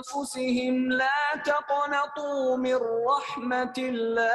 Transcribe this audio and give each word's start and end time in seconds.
أنفسهم 0.00 0.92
لا 0.92 1.42
تقنطوا 1.44 2.56
من 2.56 2.78
رحمة 3.06 3.74
الله. 3.78 4.30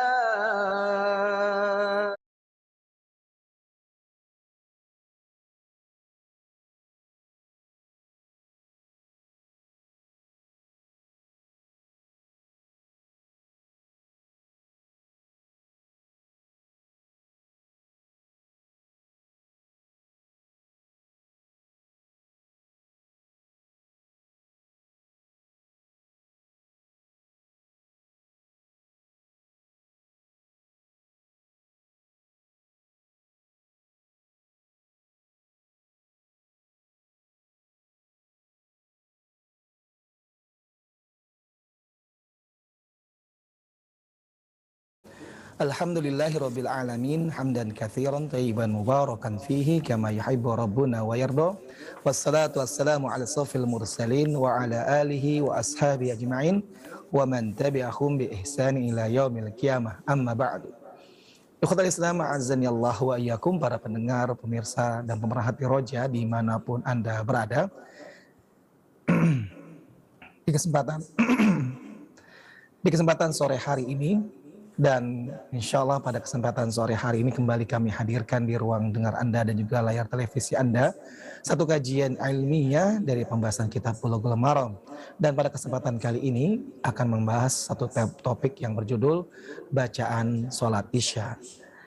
Alhamdulillahirabbil 45.55 46.67
alamin 46.67 47.31
hamdan 47.31 47.71
katsiran 47.71 48.27
tayyiban 48.27 48.75
mubarakan 48.75 49.39
fihi 49.39 49.79
kama 49.79 50.11
yuhibbu 50.11 50.51
rabbuna 50.51 50.99
wa 50.99 51.15
yarda. 51.15 51.55
Wassalatu 52.03 52.59
wassalamu 52.59 53.07
ala 53.07 53.23
safil 53.23 53.63
mursalin 53.63 54.35
wa 54.35 54.51
ala 54.51 54.83
alihi 54.99 55.39
wa 55.39 55.55
ashabi 55.55 56.11
ajma'in 56.11 56.59
wa 57.07 57.23
man 57.23 57.55
tabi'ahum 57.55 58.19
bi 58.19 58.35
ihsani 58.35 58.91
ila 58.91 59.07
yaumil 59.07 59.47
qiyamah. 59.55 60.03
Amma 60.03 60.35
ba'du. 60.35 60.75
Ikhwatal 61.63 61.87
Islam 61.87 62.19
azani 62.19 62.67
Allah 62.67 62.97
wa 62.99 63.15
iyyakum 63.15 63.55
para 63.55 63.79
pendengar, 63.79 64.35
pemirsa 64.35 65.07
dan 65.07 65.23
pemerhati 65.23 65.63
roja 65.63 66.03
di 66.11 66.27
mana 66.27 66.59
pun 66.59 66.83
Anda 66.83 67.23
berada. 67.23 67.71
di 70.43 70.51
kesempatan 70.51 70.99
di 72.83 72.89
kesempatan 72.91 73.31
sore 73.31 73.55
hari 73.55 73.87
ini 73.87 74.43
dan 74.75 75.31
insya 75.55 75.87
Allah 75.87 76.03
pada 76.03 76.19
kesempatan 76.19 76.67
sore 76.67 76.91
hari 76.91 77.23
ini 77.23 77.31
kembali 77.31 77.63
kami 77.63 77.87
hadirkan 77.87 78.43
di 78.43 78.59
ruang 78.59 78.91
dengar 78.91 79.15
Anda 79.15 79.47
dan 79.47 79.55
juga 79.55 79.79
layar 79.79 80.03
televisi 80.11 80.51
Anda 80.51 80.91
satu 81.45 81.63
kajian 81.63 82.19
ilmiah 82.19 82.99
dari 82.99 83.23
pembahasan 83.23 83.71
kitab 83.71 83.95
Bulughul 84.03 84.35
Maram. 84.35 84.75
Dan 85.15 85.31
pada 85.37 85.47
kesempatan 85.47 85.95
kali 85.95 86.27
ini 86.27 86.59
akan 86.83 87.07
membahas 87.21 87.71
satu 87.71 87.87
topik 88.19 88.59
yang 88.59 88.75
berjudul 88.75 89.29
bacaan 89.71 90.51
sholat 90.51 90.89
isya. 90.91 91.39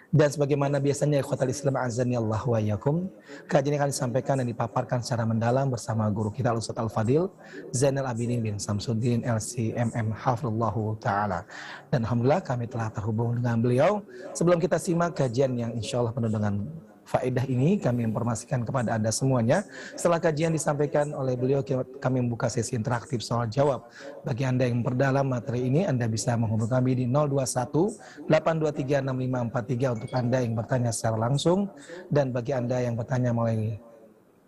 Dan 0.09 0.33
sebagaimana 0.33 0.81
biasanya 0.81 1.21
ikhwatal 1.21 1.53
Islam 1.53 1.77
azani 1.77 2.17
Allah 2.17 2.41
wa 2.41 2.57
yakum, 2.57 3.13
kajian 3.45 3.77
akan 3.77 3.93
disampaikan 3.93 4.41
dan 4.41 4.49
dipaparkan 4.49 5.05
secara 5.05 5.29
mendalam 5.29 5.69
bersama 5.69 6.09
guru 6.09 6.33
kita 6.33 6.57
Ustaz 6.57 6.81
Al-Fadil 6.81 7.29
Zainal 7.77 8.09
Abidin 8.09 8.41
bin 8.41 8.57
Samsudin 8.57 9.21
LCMM 9.21 10.17
Hafizullahu 10.17 10.97
Ta'ala. 10.97 11.45
Dan 11.93 12.09
Alhamdulillah 12.09 12.41
kami 12.41 12.65
telah 12.73 12.89
terhubung 12.89 13.37
dengan 13.37 13.61
beliau. 13.61 14.01
Sebelum 14.33 14.57
kita 14.57 14.81
simak 14.81 15.13
kajian 15.13 15.53
yang 15.61 15.77
insya 15.77 16.01
Allah 16.01 16.17
penuh 16.17 16.33
dengan 16.33 16.65
faedah 17.09 17.49
ini 17.49 17.81
kami 17.81 18.05
informasikan 18.05 18.69
kepada 18.69 19.01
Anda 19.01 19.09
semuanya. 19.09 19.65
Setelah 19.97 20.21
kajian 20.21 20.53
disampaikan 20.53 21.17
oleh 21.17 21.41
beliau, 21.41 21.65
kami 21.97 22.21
membuka 22.21 22.53
sesi 22.53 22.77
interaktif 22.77 23.25
soal 23.25 23.49
jawab. 23.49 23.89
Bagi 24.29 24.45
Anda 24.45 24.69
yang 24.69 24.85
memperdalam 24.85 25.25
materi 25.25 25.65
ini, 25.65 25.89
Anda 25.89 26.05
bisa 26.05 26.37
menghubungi 26.37 26.69
kami 26.69 26.93
di 27.01 27.05
021 27.09 28.29
823 28.29 29.01
6543 29.09 29.97
untuk 29.97 30.11
Anda 30.13 30.39
yang 30.45 30.53
bertanya 30.53 30.91
secara 30.93 31.17
langsung. 31.17 31.73
Dan 32.13 32.37
bagi 32.37 32.53
Anda 32.53 32.85
yang 32.85 33.01
bertanya 33.01 33.33
melalui 33.33 33.81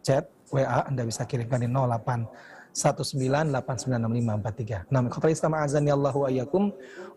chat, 0.04 0.28
WA, 0.52 0.84
Anda 0.84 1.08
bisa 1.08 1.24
kirimkan 1.24 1.64
di 1.64 1.70
08 1.72 2.59
1989543. 2.74 4.90
Nah, 4.90 5.02
kepada 5.10 5.32
Islam 5.32 5.54
azan 5.58 5.86
ya 5.86 5.94
Allah 5.98 6.14
wa 6.14 6.30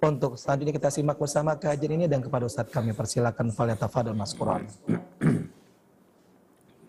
Untuk 0.04 0.36
selanjutnya 0.36 0.74
kita 0.74 0.90
simak 0.90 1.20
bersama 1.22 1.56
kajian 1.56 1.94
ini 1.96 2.08
dan 2.10 2.22
kepada 2.26 2.46
Ustaz 2.50 2.68
kami 2.74 2.92
persilakan 2.92 3.52
falyatafadhal 3.54 4.18
Mas 4.18 4.34
Quran. 4.34 4.66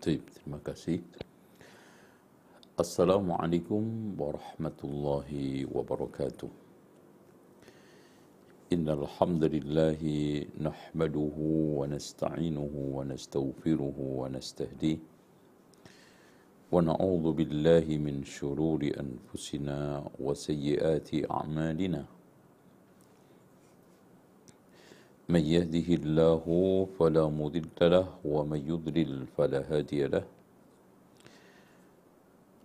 terima 0.03 0.59
kasih. 0.61 1.01
Assalamualaikum 2.75 4.17
warahmatullahi 4.19 5.63
wabarakatuh. 5.69 6.49
Nahmaduhu 10.59 11.79
wa 11.79 11.87
nasta'inuhu 11.87 12.99
wa 12.99 13.07
nastaghfiruhu 13.07 14.25
wa 14.25 14.27
nastahdihi 14.27 15.14
ونعوذ 16.73 17.25
بالله 17.37 17.85
من 18.01 18.25
شرور 18.25 18.81
أنفسنا 18.81 20.09
وسيئات 20.17 21.09
أعمالنا. 21.29 22.03
من 25.29 25.43
يهده 25.45 25.89
الله 26.01 26.43
فلا 26.97 27.25
مضل 27.29 27.69
له 27.81 28.07
ومن 28.25 28.61
يضلل 28.65 29.29
فلا 29.37 29.61
هادي 29.69 30.09
له. 30.09 30.25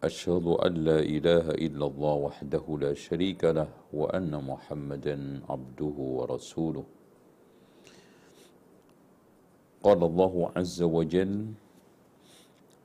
أشهد 0.01 0.47
أن 0.65 0.73
لا 0.81 1.01
إله 1.05 1.47
إلا 1.61 1.85
الله 1.87 2.15
وحده 2.15 2.65
لا 2.81 2.93
شريك 2.97 3.45
له 3.45 3.69
وأن 3.93 4.33
محمدا 4.33 5.45
عبده 5.45 5.97
ورسوله. 6.17 6.85
قال 9.85 10.01
الله 10.05 10.35
عز 10.57 10.81
وجل 10.83 11.33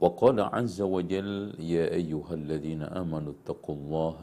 وقال 0.00 0.40
عز 0.40 0.80
وجل 0.80 1.58
يا 1.58 1.90
أيها 1.90 2.34
الذين 2.34 2.82
آمنوا 2.82 3.32
اتقوا 3.32 3.74
الله 3.74 4.22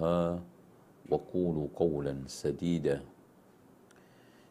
وقولوا 1.11 1.67
قولا 1.75 2.15
سديدا 2.27 3.01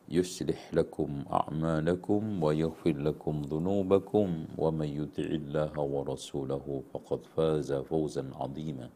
يصلح 0.08 0.74
لكم 0.74 1.24
أعمالكم 1.32 2.42
ويغفر 2.42 2.96
لكم 2.96 3.42
ذنوبكم 3.42 4.28
ومن 4.58 4.88
يطع 5.00 5.28
الله 5.40 5.72
ورسوله 5.80 6.82
فقد 6.92 7.20
فاز 7.36 7.72
فوزا 7.72 8.24
عظيما. 8.40 8.88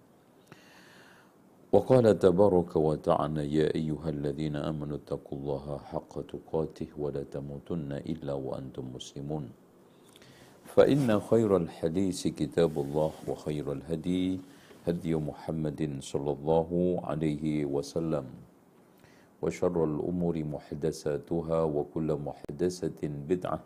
وقال 1.73 2.19
تبارك 2.19 2.77
وتعالى 2.77 3.55
يا 3.55 3.75
أيها 3.75 4.09
الذين 4.09 4.57
آمنوا 4.57 4.97
اتقوا 4.97 5.39
الله 5.39 5.79
حق 5.79 6.13
تقاته 6.33 6.89
ولا 6.99 7.23
تموتن 7.23 7.93
إلا 7.93 8.33
وأنتم 8.33 8.85
مسلمون. 8.95 9.49
فإن 10.75 11.21
خير 11.21 11.57
الحديث 11.57 12.27
كتاب 12.29 12.73
الله 12.79 13.13
وخير 13.29 13.67
الهدي 13.73 14.41
هدي 14.87 15.13
محمد 15.17 15.81
صلى 16.01 16.31
الله 16.33 16.71
عليه 17.05 17.65
وسلم 17.65 18.27
وشر 19.43 19.77
الأمور 19.85 20.35
محدثاتها 20.45 21.61
وكل 21.63 22.09
محدثة 22.29 23.01
بدعة 23.03 23.61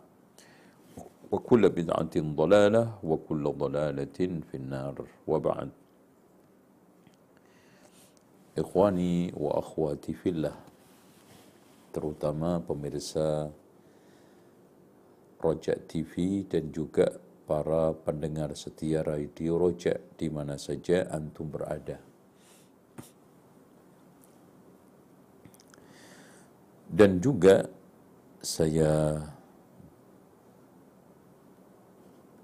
وكل 1.31 1.63
بدعة 1.69 2.15
ضلالة 2.17 2.83
وكل 3.03 3.43
ضلالة 3.57 4.19
في 4.51 4.55
النار 4.57 4.95
وبعد. 5.27 5.69
إخواني 8.57 9.33
وأخواتي 9.37 10.13
في 10.13 10.29
الله 10.29 10.55
terutama 11.93 12.57
pemirsa 12.65 13.53
Rojak 15.43 15.91
TV 15.91 16.47
dan 16.47 16.71
juga 16.71 17.19
para 17.43 17.91
pendengar 17.91 18.55
setia 18.55 19.03
Radio 19.03 19.59
Rojak 19.59 20.15
di 20.15 20.31
mana 20.31 20.55
saja 20.55 21.11
antum 21.11 21.51
berada. 21.51 21.99
Dan 26.87 27.19
juga 27.19 27.67
saya 28.39 29.19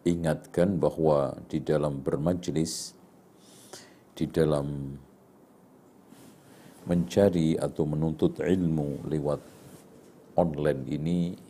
ingatkan 0.04 0.76
bahwa 0.76 1.40
di 1.48 1.64
dalam 1.64 2.04
bermajlis, 2.04 2.92
di 4.18 4.26
dalam 4.28 5.00
mencari 6.90 7.56
atau 7.56 7.86
menuntut 7.86 8.42
ilmu 8.42 9.06
lewat 9.06 9.40
online 10.36 10.84
ini 10.90 11.49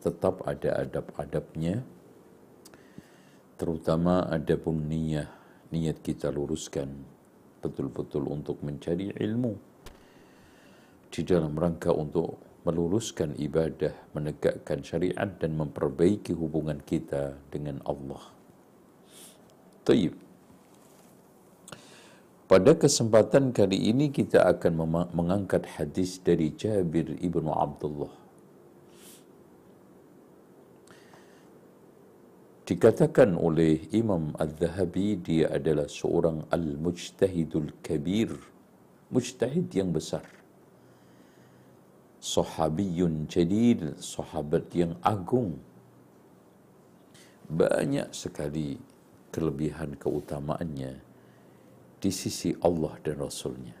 tetap 0.00 0.42
ada 0.48 0.80
adab-adabnya, 0.80 1.84
terutama 3.60 4.24
adabun 4.26 4.88
niyah, 4.88 5.28
niat 5.70 6.00
kita 6.00 6.32
luruskan 6.32 6.88
betul-betul 7.60 8.24
untuk 8.32 8.64
mencari 8.64 9.12
ilmu 9.12 9.52
di 11.12 11.20
dalam 11.26 11.52
rangka 11.52 11.92
untuk 11.92 12.40
meluruskan 12.64 13.36
ibadah, 13.40 13.92
menegakkan 14.12 14.84
syariat 14.84 15.28
dan 15.40 15.56
memperbaiki 15.56 16.36
hubungan 16.36 16.80
kita 16.84 17.36
dengan 17.48 17.80
Allah. 17.88 18.20
Taib. 19.84 20.12
Pada 22.50 22.74
kesempatan 22.74 23.54
kali 23.54 23.94
ini 23.94 24.10
kita 24.10 24.42
akan 24.42 25.06
mengangkat 25.14 25.70
hadis 25.78 26.18
dari 26.18 26.50
Jabir 26.50 27.14
ibnu 27.22 27.48
Abdullah. 27.48 28.19
Dikatakan 32.70 33.34
oleh 33.34 33.90
Imam 33.90 34.30
Al-Zahabi 34.38 35.18
dia 35.18 35.50
adalah 35.50 35.90
seorang 35.90 36.46
al-mujtahidul 36.54 37.82
kabir, 37.82 38.30
mujtahid 39.10 39.66
yang 39.74 39.90
besar 39.90 40.22
sahabiyun 42.20 43.24
jadid, 43.26 43.96
sahabat 43.96 44.68
yang 44.76 44.92
agung. 45.00 45.56
Banyak 47.50 48.14
sekali 48.14 48.78
kelebihan 49.34 49.98
keutamaannya 49.98 51.00
di 51.98 52.10
sisi 52.14 52.54
Allah 52.62 52.94
dan 53.02 53.18
Rasulnya. 53.18 53.74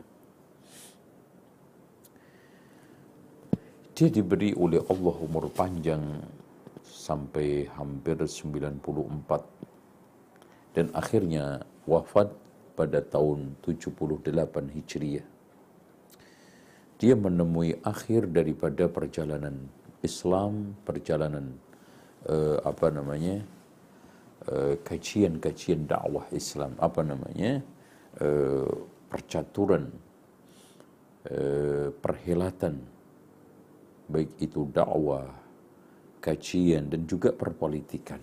Dia 3.94 4.08
diberi 4.08 4.56
oleh 4.56 4.80
Allah 4.88 5.16
umur 5.20 5.52
panjang 5.52 6.02
sampai 7.10 7.66
hampir 7.74 8.14
94 8.14 8.78
dan 10.78 10.86
akhirnya 10.94 11.66
wafat 11.90 12.30
pada 12.78 13.02
tahun 13.02 13.58
78 13.66 14.30
Hijriah. 14.70 15.26
Dia 17.02 17.18
menemui 17.18 17.82
akhir 17.82 18.30
daripada 18.30 18.86
perjalanan 18.86 19.66
Islam, 20.06 20.78
perjalanan 20.86 21.50
uh, 22.30 22.62
apa 22.62 22.94
namanya 22.94 23.42
uh, 24.46 24.78
kajian-kajian 24.86 25.90
dakwah 25.90 26.30
Islam, 26.30 26.78
apa 26.78 27.02
namanya 27.02 27.64
uh, 28.22 28.70
percaturan, 29.10 29.90
uh, 31.26 31.88
perhelatan, 31.98 32.78
baik 34.06 34.30
itu 34.38 34.68
dakwah, 34.70 35.39
kajian 36.20 36.92
dan 36.92 37.08
juga 37.08 37.32
perpolitikan. 37.32 38.20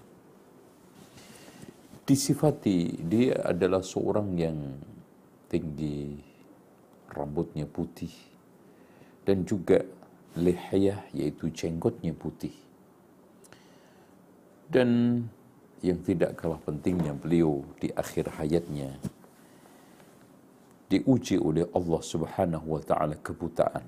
Disifati 2.08 3.04
dia 3.04 3.36
adalah 3.44 3.84
seorang 3.84 4.32
yang 4.40 4.80
tinggi, 5.52 6.16
rambutnya 7.12 7.68
putih, 7.68 8.14
dan 9.28 9.44
juga 9.44 9.84
lihayah 10.40 11.04
yaitu 11.12 11.52
jenggotnya 11.52 12.16
putih. 12.16 12.56
Dan 14.72 15.20
yang 15.84 16.00
tidak 16.04 16.40
kalah 16.40 16.60
pentingnya 16.64 17.12
beliau 17.12 17.64
di 17.80 17.92
akhir 17.92 18.40
hayatnya 18.40 18.96
diuji 20.88 21.36
oleh 21.36 21.68
Allah 21.76 22.02
Subhanahu 22.02 22.80
wa 22.80 22.82
taala 22.82 23.20
kebutaan. 23.20 23.84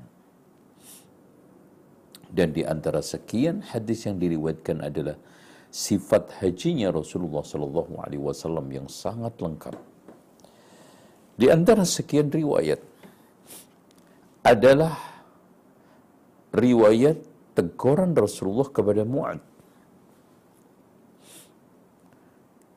Dan 2.29 2.53
di 2.53 2.61
antara 2.61 3.01
sekian 3.01 3.65
hadis 3.65 4.05
yang 4.05 4.21
diriwayatkan 4.21 4.85
adalah 4.85 5.17
sifat 5.73 6.41
hajinya 6.41 6.93
Rasulullah 6.93 7.41
sallallahu 7.41 8.01
alaihi 8.05 8.21
wasallam 8.21 8.69
yang 8.69 8.85
sangat 8.85 9.33
lengkap. 9.41 9.73
Di 11.39 11.47
antara 11.49 11.87
sekian 11.87 12.29
riwayat 12.29 12.81
adalah 14.45 14.93
riwayat 16.51 17.17
teguran 17.53 18.11
Rasulullah 18.17 18.69
kepada 18.69 19.03
Mu'ad. 19.05 19.41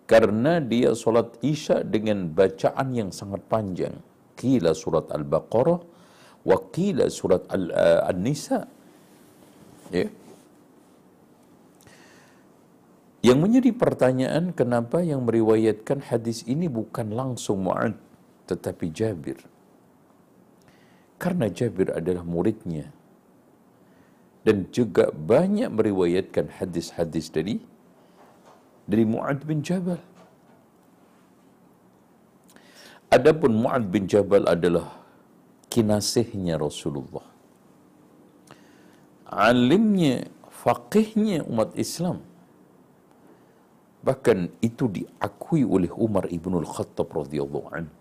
Karena 0.06 0.60
dia 0.60 0.92
solat 0.92 1.40
isya 1.40 1.80
dengan 1.88 2.28
bacaan 2.28 2.92
yang 2.92 3.08
sangat 3.08 3.40
panjang. 3.48 3.96
Kila 4.36 4.76
surat 4.76 5.08
Al-Baqarah, 5.08 5.80
wa 6.44 6.58
kila 6.68 7.08
surat 7.08 7.48
uh, 7.48 8.10
An-Nisa. 8.10 8.68
Ya. 9.92 10.08
Yang 13.22 13.38
menjadi 13.38 13.70
pertanyaan 13.70 14.50
kenapa 14.50 14.98
yang 15.04 15.22
meriwayatkan 15.22 16.02
hadis 16.10 16.42
ini 16.48 16.66
bukan 16.66 17.14
langsung 17.14 17.62
Mu'ad, 17.62 17.94
tetapi 18.50 18.90
Jabir. 18.90 19.38
Karena 21.22 21.46
Jabir 21.46 21.94
adalah 21.94 22.26
muridnya 22.26 22.90
dan 24.42 24.66
juga 24.74 25.14
banyak 25.14 25.70
meriwayatkan 25.70 26.58
hadis-hadis 26.58 27.30
dari 27.30 27.62
dari 28.90 29.06
Mu'ad 29.06 29.46
bin 29.46 29.62
Jabal. 29.62 30.02
Adapun 33.12 33.54
Mu'ad 33.54 33.86
bin 33.86 34.10
Jabal 34.10 34.50
adalah 34.50 34.98
kinasihnya 35.70 36.58
Rasulullah. 36.58 37.31
Alimnya, 39.32 40.28
faqihnya 40.52 41.48
umat 41.48 41.72
Islam. 41.72 42.20
Bahkan 44.04 44.60
itu 44.60 44.92
diakui 44.92 45.64
oleh 45.64 45.88
Umar 45.96 46.28
ibn 46.28 46.52
al-Khattab 46.60 47.08
radhiyallahu 47.08 47.68
anhu. 47.72 47.94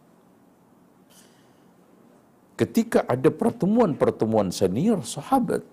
Ketika 2.60 3.08
ada 3.08 3.32
pertemuan-pertemuan 3.32 4.52
senior 4.52 5.02
sahabat, 5.08 5.64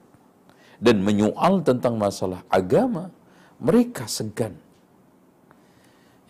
dan 0.78 1.02
menyoal 1.02 1.66
tentang 1.66 1.98
masalah 1.98 2.46
agama, 2.46 3.10
mereka 3.58 4.06
segan. 4.06 4.54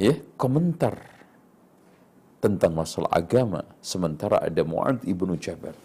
Ya, 0.01 0.17
komentar 0.41 1.05
tentang 2.41 2.73
masalah 2.73 3.11
agama 3.13 3.67
sementara 3.85 4.41
ada 4.41 4.63
Mu'ad 4.65 5.05
ibnu 5.05 5.37
Jabal. 5.37 5.77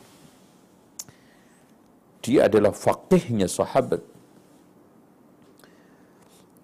Dia 2.23 2.47
adalah 2.47 2.71
faqihnya 2.71 3.51
sahabat. 3.51 3.99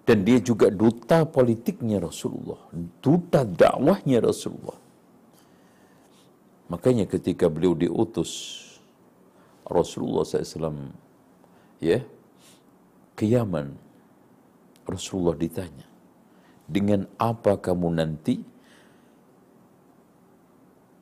Dan 0.08 0.24
dia 0.26 0.40
juga 0.40 0.72
duta 0.72 1.28
politiknya 1.28 2.00
Rasulullah. 2.00 2.58
Duta 3.04 3.44
dakwahnya 3.44 4.24
Rasulullah. 4.24 4.80
Makanya 6.72 7.04
ketika 7.04 7.46
beliau 7.52 7.76
diutus 7.76 8.62
Rasulullah 9.70 10.26
SAW 10.26 10.90
ya 11.78 12.02
ke 13.14 13.24
Yaman 13.26 13.70
Rasulullah 14.86 15.38
ditanya 15.38 15.86
dengan 16.66 17.06
apa 17.18 17.54
kamu 17.58 17.88
nanti 17.94 18.42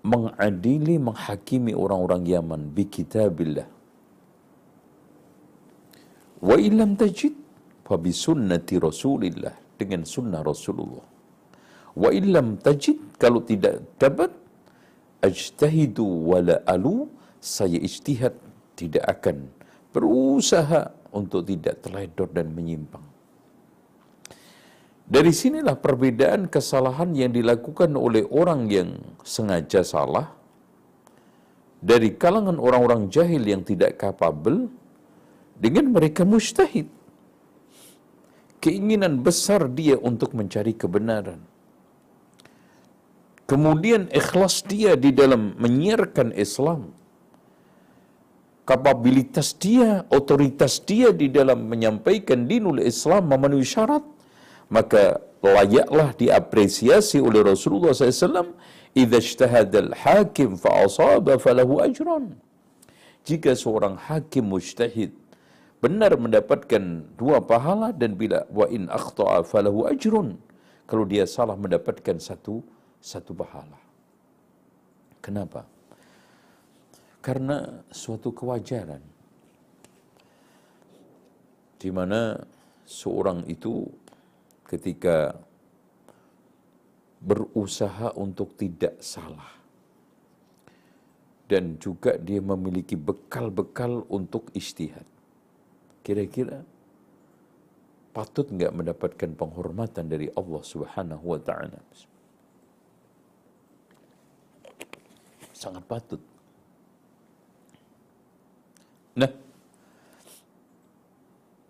mengadili 0.04 1.00
menghakimi 1.00 1.72
orang-orang 1.72 2.24
Yaman 2.28 2.60
bi 2.72 2.84
kitabillah 2.88 3.77
wa 6.42 6.56
illam 6.56 6.94
tajid 6.94 7.34
fa 7.86 7.96
bi 7.98 8.10
sunnati 8.14 8.78
Rasulillah 8.78 9.54
dengan 9.80 10.02
sunnah 10.06 10.42
Rasulullah 10.42 11.06
wa 11.98 12.10
illam 12.14 12.58
tajid 12.62 13.18
kalau 13.18 13.42
tidak 13.42 13.82
dapat 13.98 14.30
ajtahidu 15.22 16.04
wala 16.04 16.62
alu 16.66 17.10
saya 17.38 17.78
ijtihad 17.78 18.34
tidak 18.78 19.04
akan 19.18 19.50
berusaha 19.90 20.94
untuk 21.10 21.42
tidak 21.48 21.80
terledor 21.82 22.28
dan 22.30 22.52
menyimpang. 22.52 23.02
Dari 25.08 25.32
sinilah 25.32 25.80
perbedaan 25.80 26.52
kesalahan 26.52 27.16
yang 27.16 27.32
dilakukan 27.32 27.96
oleh 27.96 28.28
orang 28.28 28.68
yang 28.68 29.00
sengaja 29.24 29.80
salah 29.80 30.36
dari 31.80 32.12
kalangan 32.12 32.60
orang-orang 32.60 33.08
jahil 33.08 33.40
yang 33.40 33.64
tidak 33.64 33.96
kapabel 33.96 34.68
dengan 35.64 35.90
mereka 35.96 36.22
mustahid. 36.22 36.86
Keinginan 38.58 39.22
besar 39.26 39.70
dia 39.70 39.96
untuk 40.10 40.34
mencari 40.38 40.74
kebenaran. 40.74 41.40
Kemudian 43.50 44.10
ikhlas 44.20 44.66
dia 44.66 44.92
di 44.98 45.10
dalam 45.14 45.56
menyiarkan 45.56 46.34
Islam 46.36 46.80
kapabilitas 48.68 49.56
dia, 49.56 50.04
otoritas 50.12 50.76
dia 50.84 51.08
di 51.20 51.32
dalam 51.32 51.64
menyampaikan 51.72 52.44
dinul 52.44 52.84
Islam 52.84 53.32
memenuhi 53.32 53.64
syarat, 53.64 54.04
maka 54.68 55.24
layaklah 55.40 56.12
diapresiasi 56.12 57.18
oleh 57.28 57.40
Rasulullah 57.40 57.96
SAW 57.96 58.52
idza 58.92 59.18
ijtahada 59.24 59.78
al-hakim 59.86 60.60
fa 60.62 60.84
asaba 60.84 61.40
falahu 61.44 61.80
ajran 61.86 62.36
jika 63.28 63.54
seorang 63.62 63.94
hakim 63.96 64.44
mujtahid 64.52 65.14
benar 65.78 66.18
mendapatkan 66.18 67.06
dua 67.14 67.38
pahala 67.38 67.94
dan 67.94 68.18
bila 68.18 68.42
wa 68.50 68.66
in 68.66 68.90
akhta'a 68.90 69.46
falahu 69.46 69.86
ajrun 69.86 70.34
kalau 70.90 71.04
dia 71.06 71.22
salah 71.28 71.54
mendapatkan 71.54 72.18
satu 72.18 72.64
satu 72.98 73.30
pahala. 73.34 73.78
Kenapa? 75.22 75.66
Karena 77.22 77.84
suatu 77.90 78.34
kewajaran. 78.34 79.02
Di 81.78 81.90
mana 81.94 82.34
seorang 82.82 83.46
itu 83.46 83.86
ketika 84.66 85.36
berusaha 87.22 88.14
untuk 88.18 88.58
tidak 88.58 88.98
salah 88.98 89.58
dan 91.50 91.78
juga 91.78 92.18
dia 92.18 92.42
memiliki 92.42 92.94
bekal-bekal 92.94 94.06
untuk 94.10 94.50
istihad. 94.54 95.06
Kira-kira 96.08 96.64
patut 98.16 98.48
nggak 98.48 98.72
mendapatkan 98.72 99.28
penghormatan 99.36 100.08
dari 100.08 100.32
Allah 100.32 100.62
Subhanahu 100.64 101.36
wa 101.36 101.36
taala? 101.36 101.84
Sangat 105.52 105.84
patut. 105.84 106.16
Nah, 109.20 109.28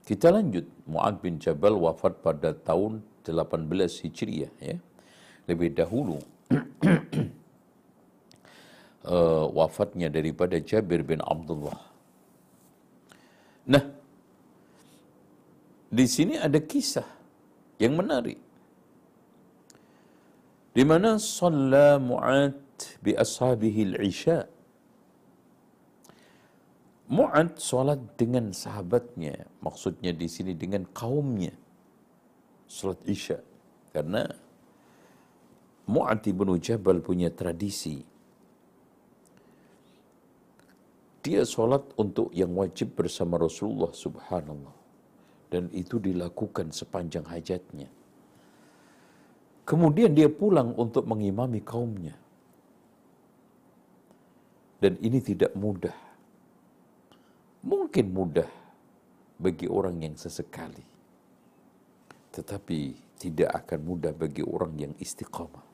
kita 0.07 0.31
lanjut. 0.31 0.71
Mu'ad 0.87 1.19
bin 1.19 1.43
Jabal 1.43 1.75
wafat 1.75 2.23
pada 2.23 2.55
tahun 2.55 3.03
18 3.27 4.07
Hijriah 4.07 4.55
ya. 4.63 4.79
Lebih 5.51 5.75
dahulu 5.75 6.23
uh, 9.03 9.47
wafatnya 9.59 10.07
daripada 10.15 10.63
Jabir 10.63 11.03
bin 11.03 11.19
Abdullah. 11.27 11.83
Nah, 13.67 13.98
di 15.89 16.05
sini 16.05 16.37
ada 16.37 16.61
kisah 16.61 17.09
yang 17.81 17.97
menarik. 17.97 18.37
Di 20.77 20.85
mana 20.87 21.19
salla 21.19 21.99
Mu'ad 21.99 22.61
bi 23.03 23.17
ashabihi 23.17 23.81
al-isya. 23.97 24.47
Mu'ad 27.09 27.57
salat 27.57 27.99
dengan 28.21 28.53
sahabatnya, 28.53 29.49
maksudnya 29.65 30.13
di 30.13 30.29
sini 30.29 30.53
dengan 30.53 30.85
kaumnya. 30.93 31.57
Salat 32.69 33.01
isya. 33.09 33.41
Karena 33.91 34.29
Mu'ad 35.89 36.21
ibn 36.29 36.53
Jabal 36.61 37.01
punya 37.01 37.33
tradisi 37.33 38.05
dia 41.29 41.43
sholat 41.45 41.85
untuk 42.01 42.33
yang 42.33 42.55
wajib 42.57 42.95
bersama 42.97 43.37
Rasulullah 43.37 43.93
subhanallah. 43.93 44.78
Dan 45.49 45.73
itu 45.73 45.97
dilakukan 45.97 46.71
sepanjang 46.73 47.25
hajatnya. 47.25 47.89
Kemudian 49.65 50.13
dia 50.13 50.29
pulang 50.29 50.77
untuk 50.77 51.05
mengimami 51.09 51.61
kaumnya. 51.65 52.17
Dan 54.79 54.97
ini 55.03 55.19
tidak 55.21 55.53
mudah. 55.57 55.97
Mungkin 57.65 58.07
mudah 58.13 58.49
bagi 59.41 59.67
orang 59.67 59.99
yang 60.05 60.15
sesekali. 60.15 60.85
Tetapi 62.33 62.79
tidak 63.19 63.51
akan 63.65 63.81
mudah 63.83 64.13
bagi 64.15 64.45
orang 64.45 64.73
yang 64.79 64.93
istiqamah. 65.01 65.67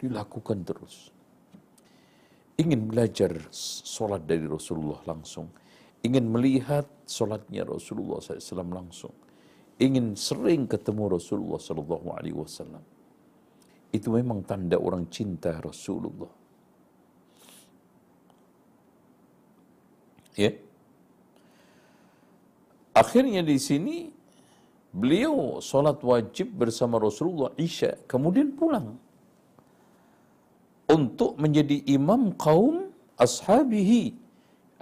Dilakukan 0.00 0.64
terus 0.64 1.10
ingin 2.60 2.92
belajar 2.92 3.32
solat 3.50 4.28
dari 4.28 4.44
Rasulullah 4.44 5.00
langsung, 5.08 5.48
ingin 6.00 6.24
melihat 6.32 6.88
solatnya 7.04 7.64
Rasulullah 7.68 8.20
SAW 8.22 8.70
langsung, 8.72 9.14
ingin 9.76 10.16
sering 10.16 10.64
ketemu 10.64 11.16
Rasulullah 11.16 11.60
SAW. 11.60 12.82
Itu 13.90 14.08
memang 14.14 14.46
tanda 14.46 14.78
orang 14.78 15.10
cinta 15.10 15.58
Rasulullah. 15.58 16.30
Ya. 20.38 20.54
Akhirnya 22.94 23.42
di 23.42 23.58
sini 23.58 24.08
beliau 24.94 25.58
solat 25.58 25.98
wajib 26.00 26.54
bersama 26.54 27.02
Rasulullah 27.02 27.50
Isya, 27.58 28.06
kemudian 28.06 28.54
pulang 28.54 28.98
untuk 30.90 31.38
menjadi 31.38 31.82
imam 31.86 32.34
kaum 32.34 32.90
ashabihi 33.14 34.14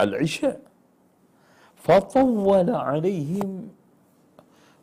al-isya. 0.01 0.68
Fatawwala 1.83 2.85
alaihim 2.85 3.71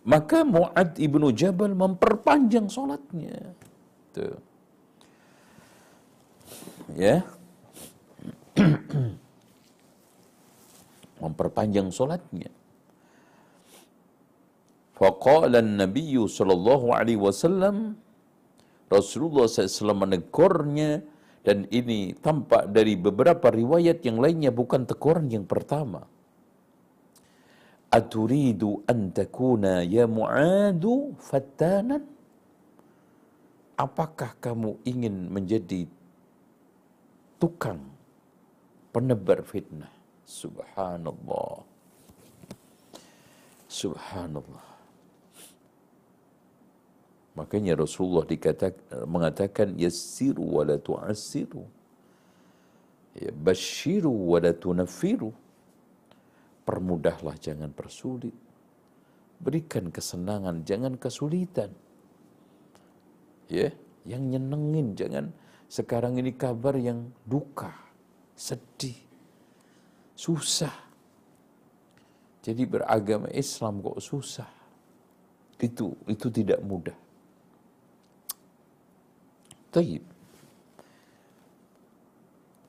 maka 0.05 0.45
Mu'ad 0.45 1.01
ibnu 1.01 1.33
Jabal 1.33 1.73
memperpanjang 1.73 2.69
solatnya. 2.69 3.57
Tuh. 4.13 4.37
Ya. 6.93 7.25
memperpanjang 11.25 11.89
solatnya. 11.89 12.53
Faqala 14.95 15.59
an-nabiy 15.59 16.15
sallallahu 16.23 16.93
alaihi 16.95 17.19
wasallam 17.19 17.99
Rasulullah 18.87 19.49
SAW 19.49 19.97
menegurnya 20.07 21.03
dan 21.41 21.67
ini 21.73 22.15
tampak 22.15 22.69
dari 22.71 22.95
beberapa 22.95 23.51
riwayat 23.51 24.05
yang 24.05 24.21
lainnya 24.21 24.53
bukan 24.53 24.85
teguran 24.87 25.27
yang 25.27 25.43
pertama. 25.43 26.05
Aturidu 27.95 28.83
an 28.91 29.15
takuna 29.15 29.79
ya 29.87 30.03
mu'adu 30.03 31.15
fattanan? 31.15 32.03
Apakah 33.79 34.35
kamu 34.43 34.83
ingin 34.83 35.31
menjadi 35.31 35.87
tukang 37.39 37.79
penebar 38.91 39.43
fitnah? 39.47 39.91
Subhanallah. 40.27 41.63
Subhanallah. 43.71 44.67
Makanya 47.35 47.75
Rasulullah 47.75 48.23
dikatakan, 48.23 49.07
mengatakan 49.07 49.75
yassiru 49.75 50.43
wa 50.43 50.63
la 50.63 50.79
tu'assiru. 50.79 51.63
Ya, 53.15 53.31
basyiru 53.31 54.11
wa 54.11 54.39
la 54.39 54.51
tunaffiru. 54.55 55.35
Permudahlah 56.65 57.37
jangan 57.37 57.69
persulit. 57.69 58.33
Berikan 59.37 59.93
kesenangan 59.93 60.65
jangan 60.65 60.97
kesulitan. 60.97 61.69
Ya, 63.45 63.69
yang 64.09 64.25
nyenengin 64.33 64.97
jangan 64.97 65.29
sekarang 65.69 66.17
ini 66.17 66.33
kabar 66.33 66.73
yang 66.77 67.13
duka, 67.25 67.69
sedih, 68.33 68.97
susah. 70.17 70.73
Jadi 72.41 72.61
beragama 72.65 73.29
Islam 73.33 73.81
kok 73.81 74.01
susah. 74.01 74.49
Itu 75.57 75.97
itu 76.05 76.27
tidak 76.29 76.61
mudah. 76.61 76.97
Taib. 79.73 80.03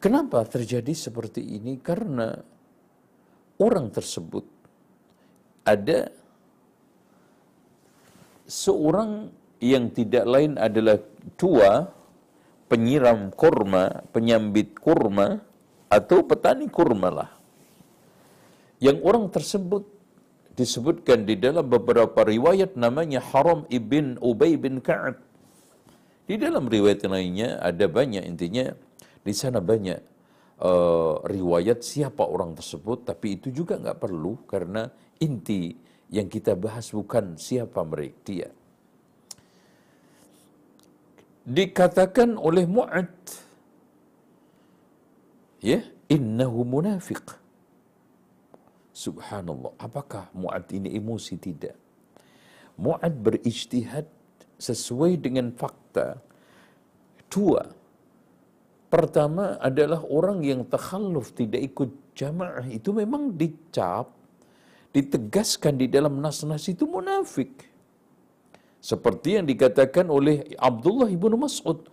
Kenapa 0.00 0.42
terjadi 0.48 0.92
seperti 0.92 1.44
ini? 1.44 1.78
Karena 1.78 2.32
orang 3.56 3.88
tersebut 3.92 4.44
ada 5.66 6.12
seorang 8.46 9.32
yang 9.58 9.90
tidak 9.90 10.24
lain 10.28 10.54
adalah 10.60 11.00
tua 11.34 11.90
penyiram 12.70 13.30
kurma, 13.34 14.06
penyambit 14.10 14.78
kurma, 14.78 15.42
atau 15.86 16.22
petani 16.26 16.66
kurma 16.66 17.08
lah. 17.10 17.30
Yang 18.82 18.98
orang 19.02 19.26
tersebut 19.32 19.82
disebutkan 20.58 21.24
di 21.24 21.38
dalam 21.38 21.66
beberapa 21.66 22.26
riwayat 22.26 22.74
namanya 22.76 23.22
Haram 23.22 23.64
ibn 23.72 24.20
Ubay 24.20 24.58
bin 24.60 24.82
Ka'ab. 24.82 25.20
Di 26.26 26.34
dalam 26.36 26.66
riwayat 26.66 27.06
lainnya 27.06 27.62
ada 27.62 27.86
banyak 27.86 28.26
intinya 28.26 28.74
di 29.22 29.32
sana 29.34 29.62
banyak 29.62 30.15
uh, 30.62 31.20
riwayat 31.24 31.84
siapa 31.84 32.24
orang 32.24 32.56
tersebut 32.56 33.04
tapi 33.08 33.40
itu 33.40 33.52
juga 33.52 33.76
nggak 33.76 34.00
perlu 34.00 34.44
karena 34.48 34.88
inti 35.20 35.76
yang 36.12 36.30
kita 36.30 36.54
bahas 36.54 36.92
bukan 36.94 37.34
siapa 37.34 37.82
mereka 37.82 38.18
dia. 38.24 38.48
Dikatakan 41.46 42.34
oleh 42.34 42.66
Mu'ad 42.66 43.14
ya 45.62 45.82
innahu 46.10 46.66
munafiq. 46.66 47.22
Subhanallah, 48.96 49.76
apakah 49.76 50.32
Mu'ad 50.32 50.72
ini 50.72 50.96
emosi 50.96 51.36
tidak? 51.36 51.76
Mu'ad 52.80 53.12
berijtihad 53.20 54.08
sesuai 54.56 55.20
dengan 55.20 55.52
fakta. 55.52 56.18
Dua, 57.28 57.60
Pertama 58.96 59.60
adalah 59.60 60.00
orang 60.08 60.40
yang 60.40 60.64
takhalluf 60.64 61.36
tidak 61.36 61.60
ikut 61.68 62.16
jamaah 62.16 62.64
itu 62.64 62.96
memang 62.96 63.36
dicap, 63.36 64.08
ditegaskan 64.88 65.76
di 65.76 65.84
dalam 65.84 66.16
nas-nas 66.24 66.64
itu 66.72 66.88
munafik. 66.88 67.60
Seperti 68.80 69.36
yang 69.36 69.44
dikatakan 69.44 70.08
oleh 70.08 70.48
Abdullah 70.56 71.12
ibnu 71.12 71.36
Mas'ud, 71.36 71.84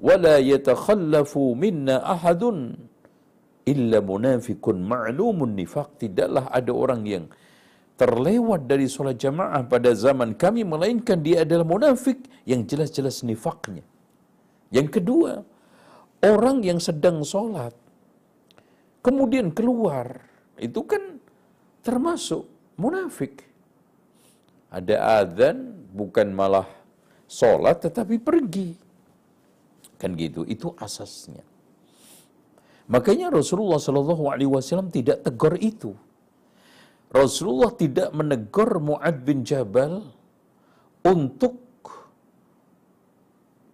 "Wala 0.00 0.40
yatakhallafu 0.40 1.52
minna 1.52 2.00
ahadun 2.00 2.72
illa 3.68 4.00
munafikun 4.00 4.80
ma'lumun 4.80 5.60
nifaq." 5.60 6.08
Tidaklah 6.08 6.48
ada 6.48 6.72
orang 6.72 7.04
yang 7.04 7.24
terlewat 8.00 8.64
dari 8.64 8.88
solat 8.88 9.20
jamaah 9.20 9.60
pada 9.68 9.92
zaman 9.92 10.32
kami 10.32 10.64
melainkan 10.64 11.20
dia 11.20 11.44
adalah 11.44 11.68
munafik 11.68 12.24
yang 12.48 12.64
jelas-jelas 12.64 13.20
nifaknya. 13.28 13.84
Yang 14.72 14.88
kedua, 14.96 15.44
orang 16.32 16.64
yang 16.66 16.82
sedang 16.82 17.22
sholat 17.22 17.74
kemudian 19.06 19.54
keluar 19.54 20.26
itu 20.58 20.82
kan 20.82 21.22
termasuk 21.86 22.48
munafik. 22.74 23.46
Ada 24.66 25.22
adzan 25.22 25.78
bukan 25.94 26.34
malah 26.34 26.66
sholat 27.30 27.86
tetapi 27.86 28.18
pergi. 28.18 28.74
Kan 29.96 30.18
gitu, 30.18 30.42
itu 30.44 30.74
asasnya. 30.76 31.40
Makanya 32.86 33.32
Rasulullah 33.32 33.80
Shallallahu 33.80 34.24
Alaihi 34.30 34.50
Wasallam 34.50 34.90
tidak 34.92 35.24
tegur 35.24 35.54
itu. 35.58 35.94
Rasulullah 37.10 37.72
tidak 37.72 38.10
menegur 38.12 38.82
Muad 38.82 39.22
bin 39.24 39.46
Jabal 39.46 40.04
untuk 41.06 41.65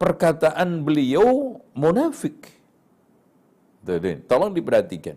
perkataan 0.02 0.82
beliau 0.82 1.62
munafik. 1.78 2.50
Tolong 4.26 4.50
diperhatikan. 4.50 5.14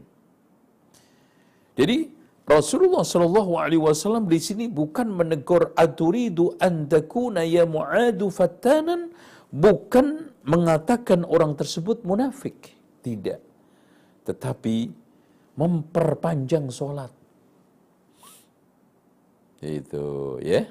Jadi 1.74 2.14
Rasulullah 2.46 3.02
Shallallahu 3.02 3.58
Alaihi 3.58 3.82
Wasallam 3.82 4.30
di 4.30 4.38
sini 4.38 4.70
bukan 4.70 5.10
menegur 5.10 5.74
aturidu 5.74 6.54
andakuna 6.62 7.42
ya 7.42 7.66
muadu 7.66 8.30
fatanan, 8.30 9.10
bukan 9.50 10.30
mengatakan 10.46 11.26
orang 11.26 11.58
tersebut 11.58 12.06
munafik, 12.06 12.78
tidak. 13.02 13.42
Tetapi 14.30 14.94
memperpanjang 15.58 16.70
sholat. 16.70 17.10
Itu 19.66 20.38
ya. 20.46 20.70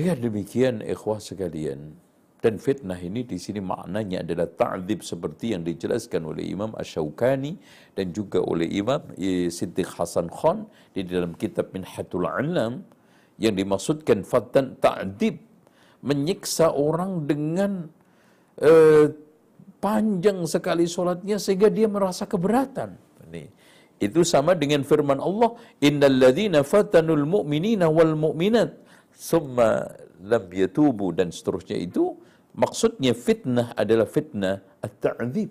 Dengan 0.00 0.16
demikian 0.16 0.80
ikhwah 0.80 1.20
sekalian, 1.20 1.92
dan 2.40 2.56
fitnah 2.56 2.96
ini 2.96 3.20
di 3.20 3.36
sini 3.36 3.60
maknanya 3.60 4.24
adalah 4.24 4.48
ta'dzib 4.48 5.04
seperti 5.04 5.52
yang 5.52 5.60
dijelaskan 5.60 6.24
oleh 6.24 6.40
Imam 6.48 6.72
Ash-Shawkani 6.72 7.60
dan 7.92 8.08
juga 8.08 8.40
oleh 8.40 8.64
Imam 8.64 8.96
Siddiq 9.52 9.92
Hasan 10.00 10.32
Khan 10.32 10.64
di 10.96 11.04
dalam 11.04 11.36
kitab 11.36 11.76
Minhatul 11.76 12.24
Alam 12.24 12.80
yang 13.36 13.52
dimaksudkan 13.52 14.24
fatan 14.24 14.80
ta'dzib 14.80 15.36
menyiksa 16.00 16.72
orang 16.72 17.28
dengan 17.28 17.84
uh, 18.56 19.04
panjang 19.84 20.48
sekali 20.48 20.88
solatnya 20.88 21.36
sehingga 21.36 21.68
dia 21.68 21.92
merasa 21.92 22.24
keberatan. 22.24 22.96
Ini 23.28 23.44
itu 24.00 24.24
sama 24.24 24.56
dengan 24.56 24.80
firman 24.80 25.20
Allah, 25.20 25.60
"Innal 25.84 26.16
ladzina 26.16 26.64
fatanul 26.64 27.28
mu'minina 27.28 27.92
wal 27.92 28.16
mu'minat 28.16 28.88
summa 29.20 29.84
lam 30.24 30.48
yatubu" 30.48 31.12
dan 31.12 31.28
seterusnya 31.28 31.76
itu 31.76 32.16
Maksudnya 32.50 33.14
fitnah 33.14 33.78
adalah 33.78 34.10
fitnah 34.10 34.58
at-ta'dzib. 34.82 35.50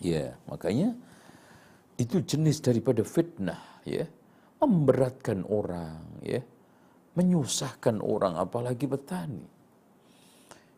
Ya, 0.00 0.36
makanya 0.48 0.96
itu 2.00 2.24
jenis 2.24 2.60
daripada 2.64 3.04
fitnah, 3.04 3.84
ya. 3.84 4.08
Memberatkan 4.64 5.44
orang, 5.44 6.24
ya. 6.24 6.40
Menyusahkan 7.14 8.00
orang 8.00 8.40
apalagi 8.40 8.88
petani. 8.88 9.44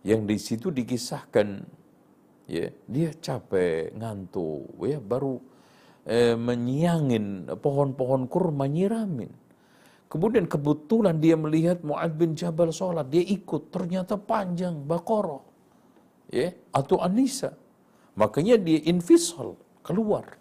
Yang 0.02 0.22
di 0.26 0.36
situ 0.38 0.66
dikisahkan 0.74 1.48
ya, 2.50 2.66
dia 2.86 3.10
capek, 3.14 3.94
ngantuk, 3.94 4.74
ya, 4.86 4.98
baru 4.98 5.38
eh, 6.06 6.38
menyiangin 6.38 7.50
pohon-pohon 7.58 8.30
kurma 8.30 8.70
nyiramin 8.70 9.46
Kemudian 10.06 10.46
kebetulan 10.46 11.18
dia 11.18 11.34
melihat 11.34 11.82
Mu'ad 11.82 12.14
bin 12.14 12.38
Jabal 12.38 12.70
sholat, 12.70 13.10
dia 13.10 13.26
ikut, 13.26 13.74
ternyata 13.74 14.14
panjang 14.14 14.86
Baqarah 14.86 15.42
ya, 16.30 16.54
atau 16.70 17.02
Anisa. 17.02 17.58
Makanya 18.14 18.56
dia 18.56 18.86
infisal, 18.86 19.58
keluar. 19.82 20.38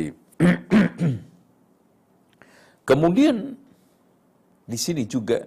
Kemudian 2.88 3.58
di 4.68 4.78
sini 4.78 5.08
juga 5.08 5.42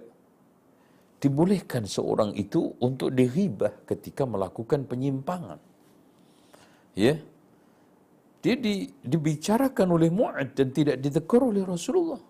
dibolehkan 1.22 1.88
seorang 1.88 2.36
itu 2.36 2.76
untuk 2.82 3.14
diribah 3.14 3.72
ketika 3.88 4.26
melakukan 4.28 4.84
penyimpangan. 4.84 5.56
Ya, 6.98 7.16
dia 8.44 8.60
di, 8.60 8.84
dibicarakan 9.00 9.96
oleh 9.96 10.12
Mu'ad 10.12 10.52
dan 10.52 10.68
tidak 10.68 11.00
ditegur 11.00 11.48
oleh 11.48 11.64
Rasulullah. 11.64 12.20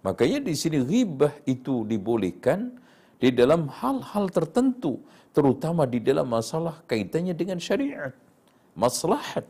Makanya 0.00 0.40
di 0.40 0.56
sini 0.56 0.80
ghibah 0.80 1.36
itu 1.44 1.84
dibolehkan 1.84 2.72
di 3.20 3.28
dalam 3.28 3.68
hal-hal 3.68 4.32
tertentu, 4.32 5.04
terutama 5.36 5.84
di 5.84 6.00
dalam 6.00 6.32
masalah 6.32 6.80
kaitannya 6.88 7.36
dengan 7.36 7.60
syariat, 7.60 8.16
maslahat. 8.72 9.44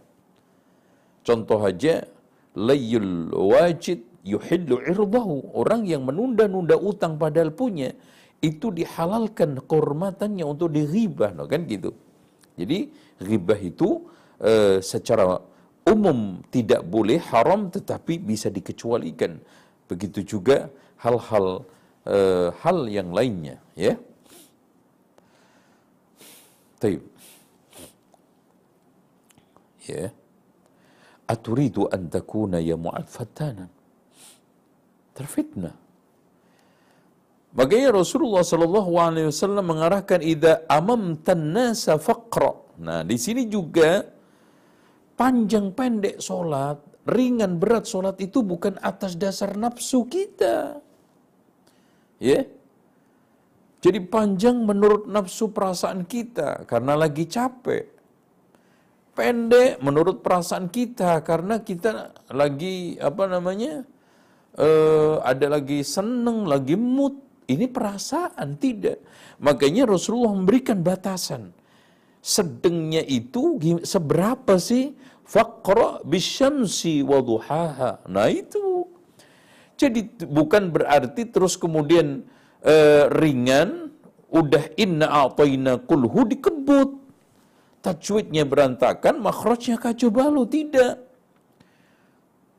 Contoh 1.22 1.62
aja, 1.62 2.02
layul 2.58 3.30
wajid 3.30 4.02
yuhillu 4.26 4.82
irdahu. 4.82 5.54
Orang 5.54 5.86
yang 5.86 6.02
menunda-nunda 6.02 6.74
utang 6.74 7.22
padahal 7.22 7.54
punya, 7.54 7.94
itu 8.42 8.74
dihalalkan 8.74 9.62
kehormatannya 9.62 10.42
untuk 10.42 10.74
diribah, 10.74 11.30
no, 11.30 11.46
kan 11.46 11.62
gitu. 11.70 11.94
Jadi 12.58 12.90
ribah 13.22 13.60
itu 13.62 14.15
uh, 14.40 14.78
secara 14.82 15.40
umum 15.86 16.42
tidak 16.50 16.82
boleh 16.82 17.22
haram 17.30 17.70
tetapi 17.70 18.18
bisa 18.18 18.50
dikecualikan. 18.50 19.38
Begitu 19.86 20.36
juga 20.36 20.66
hal-hal 20.98 21.62
uh, 22.08 22.48
hal 22.62 22.78
yang 22.90 23.14
lainnya, 23.14 23.62
ya. 23.78 23.94
Taib. 26.82 27.02
Ya. 29.86 30.10
Aturidu 31.26 31.86
an 31.94 32.10
takuna 32.10 32.58
ya 32.58 32.74
mu'ad. 32.74 33.06
Terfitnah. 35.16 35.74
Makanya 37.56 37.88
Rasulullah 37.96 38.44
sallallahu 38.44 38.92
alaihi 39.00 39.32
wasallam 39.32 39.64
mengarahkan 39.72 40.20
idza 40.20 40.60
amamtan 40.68 41.56
nasa 41.56 41.96
faqra. 41.96 42.52
Nah, 42.76 43.00
di 43.00 43.16
sini 43.16 43.48
juga 43.48 44.04
panjang 45.16 45.72
pendek 45.72 46.20
sholat, 46.20 46.78
ringan 47.08 47.56
berat 47.56 47.88
sholat 47.88 48.20
itu 48.20 48.44
bukan 48.44 48.76
atas 48.84 49.16
dasar 49.16 49.56
nafsu 49.56 50.04
kita. 50.06 50.78
Ya. 52.20 52.44
Jadi 53.80 54.00
panjang 54.08 54.64
menurut 54.64 55.08
nafsu 55.08 55.52
perasaan 55.52 56.04
kita 56.04 56.68
karena 56.68 56.96
lagi 56.96 57.24
capek. 57.28 57.96
Pendek 59.16 59.80
menurut 59.80 60.20
perasaan 60.20 60.68
kita 60.68 61.24
karena 61.24 61.64
kita 61.64 62.12
lagi 62.28 63.00
apa 63.00 63.24
namanya? 63.24 63.80
Uh, 64.56 65.20
ada 65.20 65.60
lagi 65.60 65.84
seneng, 65.84 66.44
lagi 66.48 66.76
mood. 66.76 67.24
Ini 67.46 67.70
perasaan 67.70 68.58
tidak. 68.58 69.00
Makanya 69.38 69.86
Rasulullah 69.86 70.34
memberikan 70.34 70.82
batasan 70.82 71.54
sedengnya 72.26 73.06
itu 73.06 73.54
seberapa 73.86 74.58
sih 74.58 74.98
faqra 75.22 76.02
bisyamsi 76.02 77.06
wa 77.06 77.22
duhaha. 77.22 78.02
Nah 78.10 78.26
itu. 78.26 78.90
Jadi 79.78 80.26
bukan 80.26 80.74
berarti 80.74 81.30
terus 81.30 81.54
kemudian 81.54 82.26
uh, 82.66 83.06
ringan 83.14 83.94
udah 84.26 84.74
inna 84.74 85.06
a'tayna 85.06 85.78
kulhu 85.86 86.26
dikebut. 86.26 86.98
Tajwidnya 87.86 88.42
berantakan, 88.42 89.22
makhrajnya 89.22 89.78
kacau 89.78 90.10
balau. 90.10 90.42
Tidak. 90.50 91.06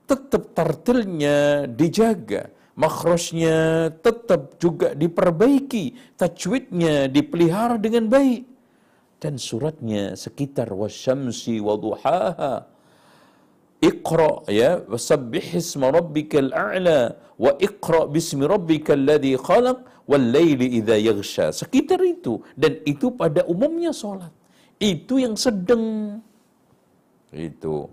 Tetap 0.07 0.55
tartilnya 0.55 1.67
dijaga. 1.67 2.55
Makhrajnya 2.79 3.91
tetap 3.99 4.55
juga 4.63 4.95
diperbaiki. 4.95 6.15
Tajwidnya 6.15 7.11
dipelihara 7.11 7.75
dengan 7.75 8.07
baik 8.07 8.56
dan 9.17 9.41
suratnya 9.41 10.13
sekitar 10.13 10.69
wasyamsi 10.69 11.57
wa 11.61 11.75
duhaha 11.75 12.77
Iqra 13.77 14.41
ya 14.49 14.81
wasabbih 14.89 15.53
isma 15.53 15.93
rabbikal 15.93 16.49
a'la 16.49 17.13
wa 17.37 17.51
iqra 17.61 18.09
bismi 18.09 18.49
rabbikal 18.49 18.97
ladzi 18.97 19.37
khalaq 19.37 19.85
wal 20.09 20.25
laili 20.33 20.81
idza 20.81 20.97
yaghsha. 20.97 21.53
Sekitar 21.53 22.01
itu 22.01 22.41
dan 22.57 22.81
itu 22.89 23.13
pada 23.13 23.45
umumnya 23.45 23.93
salat. 23.93 24.33
Itu 24.81 25.21
yang 25.21 25.37
sedang 25.37 26.17
itu. 27.29 27.85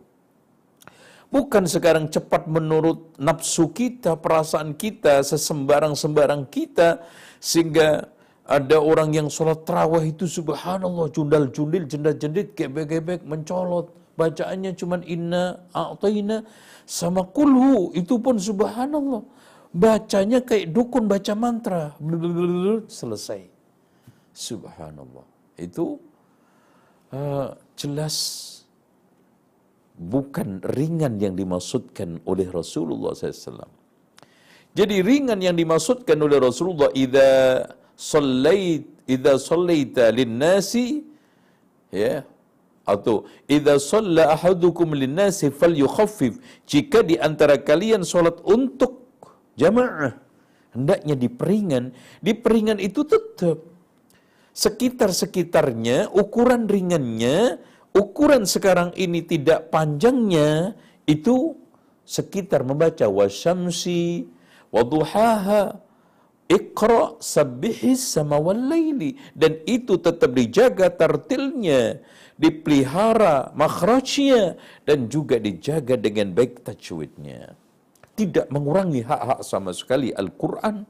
Bukan 1.28 1.68
sekarang 1.68 2.08
cepat 2.08 2.46
menurut 2.48 3.12
nafsu 3.20 3.68
kita, 3.68 4.16
perasaan 4.16 4.72
kita, 4.78 5.20
sesembarang-sembarang 5.20 6.46
kita, 6.46 7.02
sehingga 7.42 8.08
ada 8.44 8.76
orang 8.76 9.16
yang 9.16 9.28
sholat 9.32 9.64
terawih 9.64 10.12
itu 10.12 10.28
subhanallah, 10.28 11.08
jundal-jundil, 11.08 11.88
jendat-jendit, 11.88 12.52
gebek-gebek, 12.52 13.24
mencolot. 13.24 13.88
Bacaannya 14.20 14.76
cuman 14.76 15.00
inna, 15.08 15.64
a'tayna, 15.72 16.44
sama 16.84 17.24
kulhu. 17.24 17.96
Itu 17.96 18.20
pun 18.20 18.36
subhanallah. 18.36 19.24
Bacanya 19.74 20.44
kayak 20.44 20.76
dukun 20.76 21.08
baca 21.08 21.32
mantra. 21.34 21.96
Selesai. 23.00 23.48
Subhanallah. 24.36 25.24
Itu 25.56 25.98
uh, 27.16 27.48
jelas 27.80 28.16
bukan 29.96 30.60
ringan 30.62 31.16
yang 31.16 31.32
dimaksudkan 31.32 32.20
oleh 32.28 32.46
Rasulullah 32.52 33.16
SAW. 33.16 33.72
Jadi 34.74 35.00
ringan 35.06 35.38
yang 35.38 35.54
dimaksudkan 35.54 36.18
oleh 36.18 36.42
Rasulullah 36.42 36.90
idza 36.92 37.30
sallait 37.96 38.84
idza 39.08 39.38
sallaita 39.38 40.10
lin-nasi 40.10 41.06
ya. 41.90 42.26
Atau 42.84 43.24
idza 43.48 43.80
shalla 43.80 44.36
ahadukum 44.36 44.92
lin-nasi 44.92 45.48
falyukhaffif. 45.48 46.36
Jika 46.68 47.00
di 47.00 47.16
antara 47.16 47.56
kalian 47.56 48.04
salat 48.04 48.38
untuk 48.44 49.08
jamaah 49.56 50.14
hendaknya 50.74 51.14
diperingan. 51.14 51.94
Diperingan 52.20 52.82
itu 52.82 53.06
tetap. 53.06 53.62
Sekitar-sekitarnya 54.54 56.14
ukuran 56.14 56.70
ringannya 56.70 57.58
ukuran 57.94 58.42
sekarang 58.44 58.90
ini 58.98 59.22
tidak 59.22 59.70
panjangnya 59.70 60.74
itu 61.06 61.54
sekitar 62.04 62.66
membaca 62.66 63.06
wasyamsi 63.06 64.26
waduhaha 64.74 65.78
ikra 66.49 67.21
sabbihis 67.21 68.01
sama 68.15 68.41
walaili 68.41 69.13
dan 69.37 69.61
itu 69.69 70.01
tetap 70.01 70.33
dijaga 70.33 70.89
tartilnya 70.89 72.01
dipelihara 72.41 73.53
makhrajnya 73.53 74.57
dan 74.87 75.05
juga 75.13 75.37
dijaga 75.37 75.93
dengan 75.93 76.33
baik 76.33 76.65
tajwidnya 76.65 77.53
tidak 78.17 78.49
mengurangi 78.49 79.05
hak-hak 79.05 79.45
sama 79.45 79.71
sekali 79.77 80.09
Al-Quran 80.09 80.89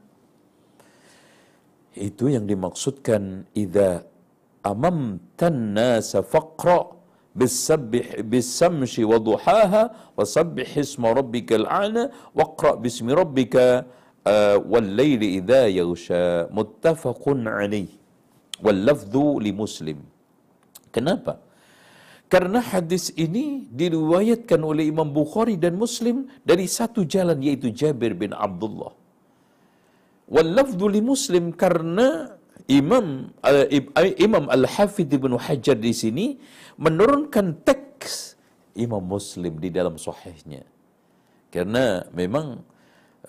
itu 1.92 2.32
yang 2.32 2.48
dimaksudkan 2.48 3.44
idza 3.52 4.06
amamtan 4.64 5.76
nasa 5.76 6.24
faqra 6.24 7.00
بالسبح 7.30 8.26
بالسمش 8.26 8.94
وضحاها 9.10 9.82
وسبح 10.18 10.70
اسم 10.78 11.02
ربك 11.06 11.48
الأعلى 11.62 12.04
واقرأ 12.34 12.74
باسم 12.82 13.06
ربك 13.06 13.54
Eh, 14.25 14.57
walaili 14.73 15.27
idza 15.37 15.69
yaghsha 15.79 16.49
muttafaqun 16.57 17.45
alaih 17.45 17.89
wal 18.65 18.79
lafdhu 18.89 19.37
li 19.45 19.51
muslim 19.53 20.01
kenapa 20.95 21.33
karena 22.33 22.57
hadis 22.71 23.13
ini 23.25 23.69
diriwayatkan 23.69 24.57
oleh 24.71 24.89
Imam 24.89 25.13
Bukhari 25.13 25.61
dan 25.61 25.77
Muslim 25.77 26.25
dari 26.41 26.65
satu 26.65 27.05
jalan 27.05 27.37
yaitu 27.47 27.69
Jabir 27.69 28.17
bin 28.17 28.33
Abdullah. 28.33 28.97
Wal 30.33 30.49
lafdhu 30.57 30.89
li 30.89 31.05
Muslim 31.05 31.53
karena 31.53 32.33
Imam 32.65 33.29
uh, 33.45 33.67
Imam 34.17 34.49
Al-Hafidh 34.49 35.21
Ibn 35.21 35.37
Hajar 35.37 35.77
di 35.77 35.93
sini 35.93 36.25
menurunkan 36.81 37.61
teks 37.61 38.33
Imam 38.73 39.05
Muslim 39.05 39.61
di 39.61 39.69
dalam 39.69 40.01
sahihnya. 40.01 40.65
Karena 41.53 42.09
memang 42.09 42.65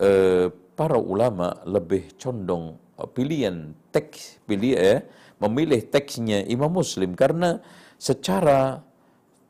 uh, 0.01 0.49
para 0.77 1.01
ulama 1.01 1.57
lebih 1.65 2.15
condong 2.21 2.77
uh, 3.01 3.09
pilihan 3.09 3.73
teks 3.91 4.45
pilih 4.45 4.77
eh, 4.77 5.01
memilih 5.41 5.81
teksnya 5.89 6.45
Imam 6.45 6.69
Muslim 6.69 7.17
karena 7.17 7.65
secara 7.97 8.85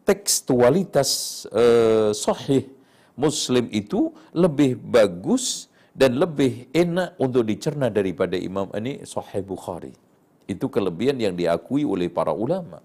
tekstualitas 0.07 1.43
uh, 1.51 2.15
sahih 2.15 2.71
Muslim 3.19 3.67
itu 3.75 4.15
lebih 4.31 4.79
bagus 4.79 5.67
dan 5.91 6.15
lebih 6.21 6.71
enak 6.71 7.19
untuk 7.19 7.43
dicerna 7.43 7.89
daripada 7.89 8.37
Imam 8.37 8.69
ini 8.77 9.03
Sahih 9.09 9.41
Bukhari. 9.41 9.97
Itu 10.45 10.69
kelebihan 10.69 11.17
yang 11.17 11.33
diakui 11.33 11.83
oleh 11.83 12.13
para 12.13 12.37
ulama. 12.37 12.85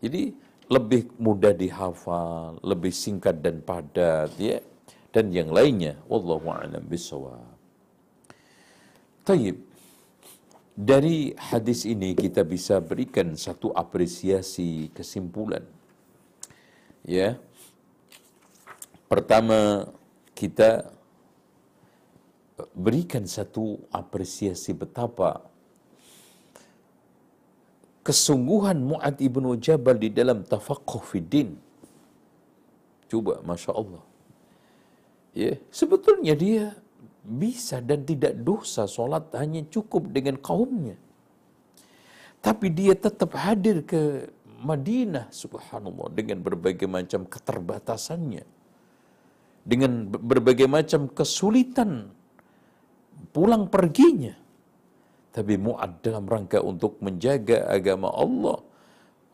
Jadi 0.00 0.32
lebih 0.72 1.12
mudah 1.20 1.52
dihafal, 1.52 2.56
lebih 2.64 2.90
singkat 2.90 3.44
dan 3.44 3.60
padat 3.60 4.32
ya 4.40 4.64
dan 5.14 5.30
yang 5.30 5.54
lainnya. 5.54 5.94
Wallahu 6.10 6.50
a'lam 6.50 6.82
bishawab. 6.90 7.46
Taib. 9.22 9.62
Dari 10.74 11.30
hadis 11.38 11.86
ini 11.86 12.18
kita 12.18 12.42
bisa 12.42 12.82
berikan 12.82 13.38
satu 13.38 13.70
apresiasi 13.70 14.90
kesimpulan. 14.90 15.62
Ya. 17.06 17.38
Pertama, 19.06 19.86
kita 20.34 20.90
berikan 22.74 23.22
satu 23.30 23.86
apresiasi 23.94 24.74
betapa 24.74 25.46
kesungguhan 28.02 28.82
Mu'ad 28.82 29.22
ibnu 29.22 29.54
Jabal 29.62 30.02
di 30.02 30.10
dalam 30.10 30.42
tafaqquh 30.42 31.06
fiddin. 31.06 31.54
Coba, 33.06 33.46
Masya 33.46 33.70
Allah. 33.78 34.02
Ya, 35.34 35.58
sebetulnya 35.74 36.38
dia 36.38 36.78
bisa 37.26 37.82
dan 37.82 38.06
tidak 38.06 38.38
dosa 38.38 38.86
solat 38.86 39.34
hanya 39.34 39.66
cukup 39.66 40.14
dengan 40.14 40.38
kaumnya. 40.38 40.94
Tapi 42.38 42.70
dia 42.70 42.94
tetap 42.94 43.34
hadir 43.34 43.82
ke 43.82 44.30
Madinah, 44.62 45.32
subhanallah, 45.34 46.12
dengan 46.14 46.38
berbagai 46.40 46.86
macam 46.86 47.26
keterbatasannya. 47.26 48.44
Dengan 49.64 50.12
berbagai 50.12 50.68
macam 50.68 51.08
kesulitan 51.08 52.12
pulang 53.32 53.66
perginya. 53.72 54.36
Tapi 55.34 55.58
Mu'ad 55.58 56.04
dalam 56.04 56.30
rangka 56.30 56.62
untuk 56.62 57.00
menjaga 57.02 57.66
agama 57.66 58.12
Allah, 58.12 58.60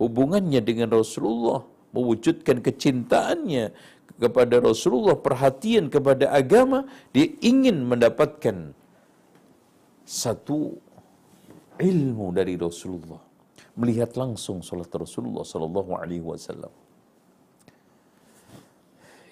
hubungannya 0.00 0.62
dengan 0.64 0.88
Rasulullah, 0.88 1.66
mewujudkan 1.92 2.62
kecintaannya 2.62 3.74
kepada 4.20 4.60
Rasulullah, 4.60 5.16
perhatian 5.16 5.88
kepada 5.88 6.28
agama, 6.30 6.84
dia 7.10 7.26
ingin 7.40 7.82
mendapatkan 7.88 8.76
satu 10.04 10.76
ilmu 11.80 12.26
dari 12.36 12.54
Rasulullah. 12.60 13.22
Melihat 13.80 14.14
langsung 14.20 14.60
salat 14.60 14.92
Rasulullah 14.92 15.42
Sallallahu 15.42 15.96
Alaihi 15.96 16.22
Wasallam. 16.22 16.72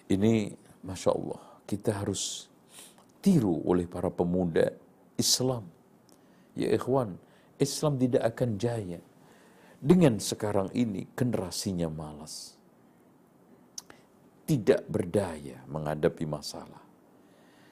Ini, 0.09 0.57
masya 0.81 1.13
Allah, 1.13 1.43
kita 1.69 1.93
harus 1.93 2.49
ditiru 3.29 3.61
oleh 3.69 3.85
para 3.85 4.09
pemuda 4.09 4.73
Islam. 5.21 5.69
Ya 6.57 6.73
ikhwan, 6.73 7.19
Islam 7.61 7.99
tidak 8.01 8.23
akan 8.35 8.57
jaya 8.57 9.01
dengan 9.79 10.17
sekarang 10.19 10.71
ini 10.75 11.07
generasinya 11.13 11.87
malas. 11.91 12.58
Tidak 14.49 14.89
berdaya 14.89 15.61
menghadapi 15.69 16.25
masalah. 16.25 16.81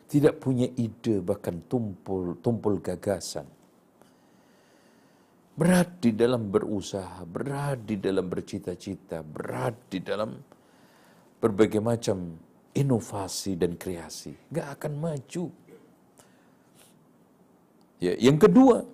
Tidak 0.06 0.36
punya 0.36 0.68
ide 0.76 1.24
bahkan 1.24 1.64
tumpul 1.64 2.36
tumpul 2.44 2.78
gagasan. 2.84 3.48
Berat 5.56 6.04
di 6.04 6.12
dalam 6.12 6.52
berusaha, 6.52 7.24
berat 7.24 7.88
di 7.88 7.96
dalam 7.96 8.28
bercita-cita, 8.28 9.24
berat 9.24 9.88
di 9.88 10.04
dalam 10.04 10.36
berbagai 11.40 11.80
macam 11.80 12.36
inovasi 12.76 13.56
dan 13.56 13.80
kreasi. 13.80 14.36
Nggak 14.52 14.68
akan 14.76 14.92
maju. 15.00 15.44
Ya, 17.96 18.12
yang 18.20 18.36
kedua, 18.36 18.84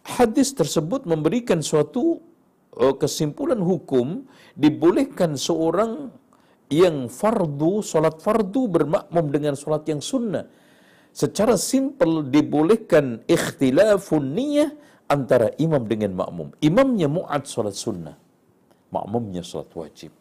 hadis 0.00 0.56
tersebut 0.56 1.04
memberikan 1.04 1.60
suatu 1.60 2.24
kesimpulan 2.76 3.60
hukum 3.60 4.28
dibolehkan 4.52 5.40
seorang 5.40 6.12
yang 6.68 7.08
fardu, 7.08 7.80
solat 7.80 8.20
fardu 8.20 8.68
bermakmum 8.68 9.26
dengan 9.32 9.54
solat 9.56 9.88
yang 9.88 10.04
sunnah. 10.04 10.44
Secara 11.16 11.56
simpel 11.56 12.28
dibolehkan 12.28 13.24
ikhtilafun 13.24 14.36
niyah 14.36 14.70
antara 15.08 15.48
imam 15.56 15.80
dengan 15.88 16.12
makmum. 16.12 16.52
Imamnya 16.60 17.08
mu'ad 17.08 17.48
solat 17.48 17.72
sunnah. 17.72 18.20
Makmumnya 18.92 19.40
solat 19.40 19.72
wajib. 19.72 20.12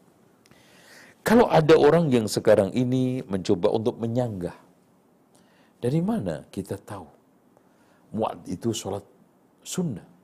Kalau 1.25 1.49
ada 1.49 1.73
orang 1.75 2.07
yang 2.13 2.29
sekarang 2.29 2.69
ini 2.77 3.25
mencoba 3.25 3.73
untuk 3.73 3.97
menyanggah 3.97 4.53
Dari 5.81 5.97
mana 6.01 6.45
kita 6.53 6.81
tahu? 6.81 7.05
Mu'ad 8.15 8.47
itu 8.47 8.71
sholat 8.71 9.03
sunnah. 9.61 10.14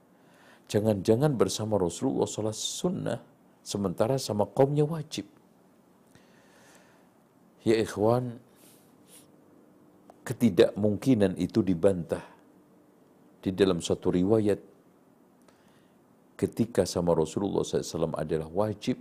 Jangan-jangan 0.72 1.36
bersama 1.36 1.76
Rasulullah 1.76 2.24
sholat 2.24 2.56
sunnah, 2.56 3.20
sementara 3.60 4.16
sama 4.16 4.48
kaumnya 4.48 4.88
wajib. 4.88 5.28
Ya 7.68 7.76
ikhwan, 7.76 8.40
ketidakmungkinan 10.24 11.36
itu 11.36 11.60
dibantah 11.60 12.24
di 13.44 13.52
dalam 13.52 13.84
suatu 13.84 14.16
riwayat 14.16 14.64
ketika 16.40 16.88
sama 16.88 17.14
Rasulullah 17.14 17.68
SAW 17.68 18.16
adalah 18.18 18.48
wajib 18.50 18.98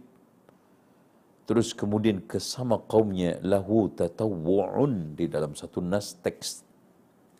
terus 1.49 1.73
kemudian 1.73 2.25
kesama 2.25 2.83
kaumnya 2.85 3.41
lahu 3.47 3.89
tatawu'un 3.95 5.15
di 5.17 5.25
dalam 5.31 5.57
satu 5.57 5.81
nas 5.81 6.17
teks 6.21 6.67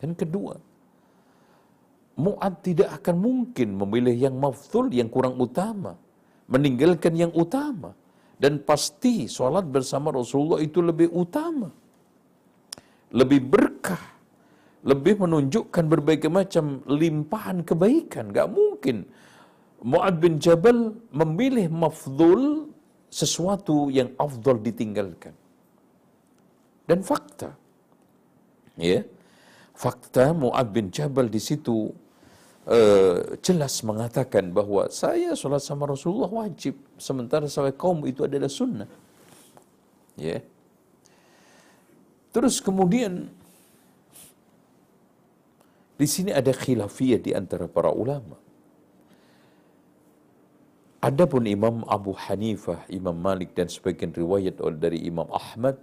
dan 0.01 0.17
kedua 0.17 0.57
Mu'ad 2.19 2.59
tidak 2.67 2.89
akan 3.01 3.15
mungkin 3.17 3.79
memilih 3.79 4.15
yang 4.15 4.35
maftul 4.35 4.91
yang 4.91 5.07
kurang 5.07 5.39
utama 5.39 5.95
meninggalkan 6.51 7.15
yang 7.15 7.31
utama 7.31 7.95
dan 8.35 8.59
pasti 8.59 9.31
sholat 9.31 9.63
bersama 9.69 10.11
Rasulullah 10.11 10.59
itu 10.59 10.83
lebih 10.83 11.07
utama 11.13 11.71
lebih 13.15 13.39
berkah 13.53 14.03
lebih 14.81 15.23
menunjukkan 15.23 15.85
berbagai 15.87 16.27
macam 16.27 16.83
limpahan 16.89 17.63
kebaikan 17.63 18.33
gak 18.35 18.49
mungkin 18.51 19.07
Mu'ad 19.81 20.21
bin 20.21 20.37
Jabal 20.37 20.93
memilih 21.09 21.65
mafdul 21.73 22.69
sesuatu 23.09 23.89
yang 23.89 24.13
afdol 24.15 24.61
ditinggalkan. 24.61 25.33
Dan 26.85 27.01
fakta. 27.01 27.49
Ya. 28.77 29.01
Fakta 29.73 30.37
Mu'ad 30.37 30.69
bin 30.69 30.93
Jabal 30.93 31.27
di 31.33 31.41
situ 31.41 31.89
uh, 32.67 33.37
jelas 33.41 33.81
mengatakan 33.81 34.53
bahwa 34.53 34.89
saya 34.91 35.33
sholat 35.33 35.63
sama 35.63 35.89
Rasulullah 35.89 36.29
wajib. 36.29 36.77
Sementara 37.01 37.49
sampai 37.49 37.73
kaum 37.73 38.03
itu 38.05 38.25
adalah 38.27 38.51
sunnah. 38.51 38.89
Ya. 40.19 40.43
Terus 42.31 42.63
kemudian 42.63 43.27
di 45.97 46.07
sini 46.09 46.33
ada 46.33 46.49
khilafiyah 46.49 47.21
di 47.21 47.31
antara 47.37 47.69
para 47.69 47.93
ulama. 47.93 48.39
Adapun 51.01 51.49
Imam 51.49 51.81
Abu 51.89 52.13
Hanifah, 52.13 52.85
Imam 52.85 53.17
Malik 53.17 53.57
dan 53.57 53.65
sebagian 53.65 54.13
riwayat 54.13 54.61
dari 54.77 55.01
Imam 55.01 55.25
Ahmad 55.33 55.81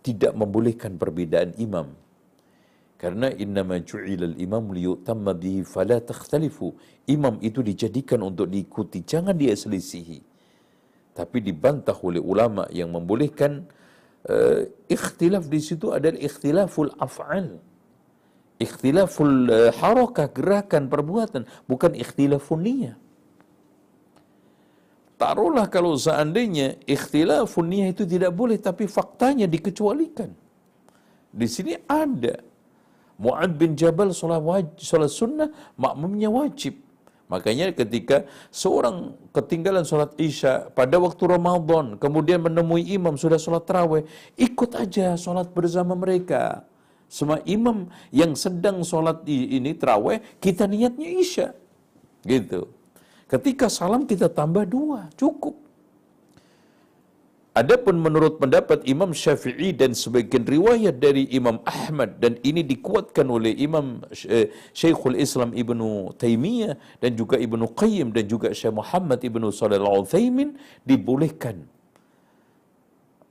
tidak 0.00 0.32
membolehkan 0.32 0.96
perbedaan 0.96 1.52
imam. 1.60 1.92
Karena 2.94 3.28
innama 3.34 3.82
ju'ilal 3.82 4.38
imam 4.38 4.70
liyutamma 4.70 5.34
bihi 5.34 5.66
fala 5.66 5.98
takhtalifu. 5.98 6.72
Imam 7.10 7.42
itu 7.42 7.60
dijadikan 7.60 8.22
untuk 8.22 8.48
diikuti, 8.48 9.02
jangan 9.02 9.34
dia 9.34 9.52
selisihi. 9.52 10.22
Tapi 11.14 11.38
dibantah 11.42 11.94
oleh 12.00 12.22
ulama 12.22 12.66
yang 12.74 12.90
membolehkan 12.90 13.66
uh, 14.30 14.66
ikhtilaf 14.90 15.46
di 15.46 15.60
situ 15.62 15.90
adalah 15.90 16.18
ikhtilaful 16.18 16.90
af'al. 16.98 17.58
Ikhtilaful 18.58 19.50
uh, 19.50 19.70
harakah, 19.74 20.30
gerakan, 20.30 20.86
perbuatan, 20.86 21.42
bukan 21.66 21.92
ikhtilafun 21.98 22.60
niyah. 22.62 22.96
Taruhlah 25.14 25.70
kalau 25.70 25.94
seandainya 25.94 26.78
ikhtilafun 26.86 27.66
niyah 27.70 27.94
itu 27.94 28.02
tidak 28.06 28.34
boleh 28.34 28.58
tapi 28.58 28.90
faktanya 28.90 29.46
dikecualikan. 29.46 30.34
Di 31.34 31.46
sini 31.50 31.78
ada 31.86 32.53
Mu'ad 33.18 33.54
bin 33.54 33.78
Jabal 33.78 34.10
sholat, 34.10 34.42
wajib, 34.42 34.74
sholat 34.78 35.10
sunnah, 35.10 35.48
makmumnya 35.78 36.28
wajib. 36.30 36.82
Makanya 37.24 37.72
ketika 37.72 38.28
seorang 38.52 39.16
ketinggalan 39.32 39.82
sholat 39.88 40.12
isya 40.20 40.68
pada 40.76 41.00
waktu 41.00 41.24
Ramadan, 41.24 41.96
kemudian 41.96 42.44
menemui 42.44 42.84
imam 42.92 43.16
sudah 43.16 43.40
sholat 43.40 43.64
terawih, 43.64 44.04
ikut 44.36 44.76
aja 44.76 45.16
sholat 45.16 45.48
bersama 45.50 45.96
mereka. 45.96 46.68
Semua 47.08 47.40
imam 47.48 47.88
yang 48.12 48.36
sedang 48.36 48.84
sholat 48.84 49.24
ini 49.24 49.72
terawih, 49.72 50.20
kita 50.36 50.68
niatnya 50.68 51.08
isya. 51.16 51.48
Gitu. 52.26 52.68
Ketika 53.24 53.72
salam 53.72 54.04
kita 54.04 54.28
tambah 54.28 54.68
dua, 54.68 55.08
cukup. 55.16 55.63
Adapun 57.54 58.02
menurut 58.02 58.42
pendapat 58.42 58.82
Imam 58.82 59.14
Syafi'i 59.14 59.70
dan 59.70 59.94
sebagian 59.94 60.42
riwayat 60.42 60.98
dari 60.98 61.30
Imam 61.30 61.62
Ahmad 61.62 62.18
dan 62.18 62.34
ini 62.42 62.66
dikuatkan 62.66 63.30
oleh 63.30 63.54
Imam 63.54 64.02
eh, 64.26 64.50
Syekhul 64.74 65.14
Islam 65.14 65.54
Ibnu 65.54 66.18
Taimiyah 66.18 66.74
dan 66.98 67.14
juga 67.14 67.38
Ibnu 67.38 67.70
Qayyim 67.78 68.10
dan 68.10 68.26
juga 68.26 68.50
Syekh 68.50 68.74
Muhammad 68.74 69.22
Ibnu 69.22 69.54
Shalih 69.54 69.78
Al-Utsaimin 69.78 70.58
dibolehkan 70.82 71.62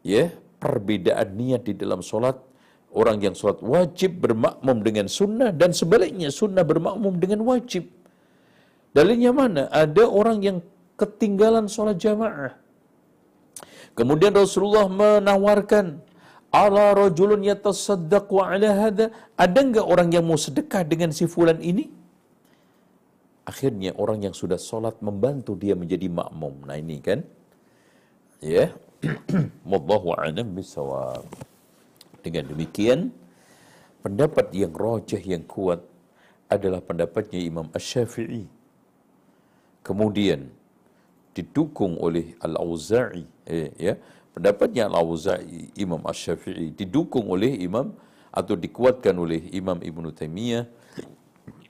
ya 0.08 0.32
perbedaan 0.64 1.36
niat 1.36 1.68
di 1.68 1.76
dalam 1.76 2.00
solat 2.00 2.40
orang 2.96 3.20
yang 3.20 3.36
solat 3.36 3.60
wajib 3.60 4.24
bermakmum 4.24 4.88
dengan 4.88 5.12
sunnah 5.12 5.52
dan 5.52 5.76
sebaliknya 5.76 6.32
sunnah 6.32 6.64
bermakmum 6.64 7.20
dengan 7.20 7.44
wajib 7.44 7.92
Dalilnya 8.94 9.34
mana? 9.34 9.64
Ada 9.74 10.06
orang 10.06 10.38
yang 10.46 10.58
ketinggalan 11.02 11.66
sholat 11.66 11.98
jamaah. 11.98 12.54
Kemudian 13.93 14.34
Rasulullah 14.34 14.89
menawarkan, 14.89 16.01
ala 16.49 16.97
rajulun 16.97 17.45
yatasaddaqu 17.45 18.36
ala 18.41 18.69
hada. 18.82 19.06
Ada 19.38 19.60
enggak 19.62 19.86
orang 19.86 20.10
yang 20.13 20.25
mau 20.25 20.39
sedekah 20.39 20.82
dengan 20.86 21.13
si 21.13 21.29
fulan 21.29 21.62
ini? 21.62 21.89
Akhirnya 23.43 23.91
orang 23.99 24.23
yang 24.25 24.36
sudah 24.36 24.58
sholat 24.58 24.97
membantu 25.03 25.53
dia 25.60 25.75
menjadi 25.75 26.08
makmum. 26.08 26.63
Nah 26.63 26.77
ini 26.79 26.97
kan. 27.03 27.19
Ya. 28.39 28.71
Wallahu 29.69 30.15
a'lam 30.15 30.56
bisawab. 30.56 31.27
Dengan 32.23 32.47
demikian, 32.47 33.12
pendapat 33.99 34.47
yang 34.56 34.71
rojah 34.71 35.19
yang 35.19 35.43
kuat 35.43 35.84
adalah 36.47 36.79
pendapatnya 36.79 37.43
Imam 37.43 37.67
Ash-Syafi'i 37.75 38.63
kemudian 39.84 40.47
didukung 41.34 41.98
oleh 41.98 42.38
Al-Auza'i 42.39 43.26
eh, 43.50 43.74
ya 43.78 43.93
pendapatnya 44.34 44.89
Al-Auza'i 44.89 45.74
Imam 45.78 46.02
Asy-Syafi'i 46.06 46.74
didukung 46.78 47.30
oleh 47.30 47.58
Imam 47.62 47.93
atau 48.34 48.58
dikuatkan 48.58 49.13
oleh 49.17 49.41
Imam 49.54 49.78
Ibnu 49.82 50.10
Taimiyah 50.13 50.65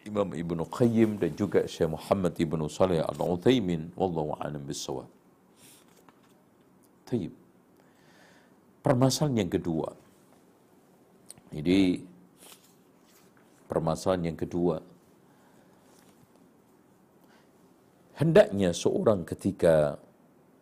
Imam 0.03 0.35
Ibnu 0.35 0.67
Qayyim 0.67 1.15
dan 1.15 1.31
juga 1.33 1.63
Syekh 1.63 1.95
Muhammad 1.95 2.35
Ibnu 2.35 2.67
Saleh 2.67 2.99
Al-Utsaimin 2.99 3.95
wallahu 3.95 4.35
a'lam 4.35 4.59
bissawab. 4.67 5.07
Tayyib. 7.07 7.31
Permasalahan 8.83 9.47
yang 9.47 9.51
kedua. 9.51 9.95
Jadi 11.55 12.03
permasalahan 13.71 14.33
yang 14.33 14.37
kedua 14.37 14.83
hendaknya 18.17 18.75
seorang 18.75 19.25
ketika 19.25 19.97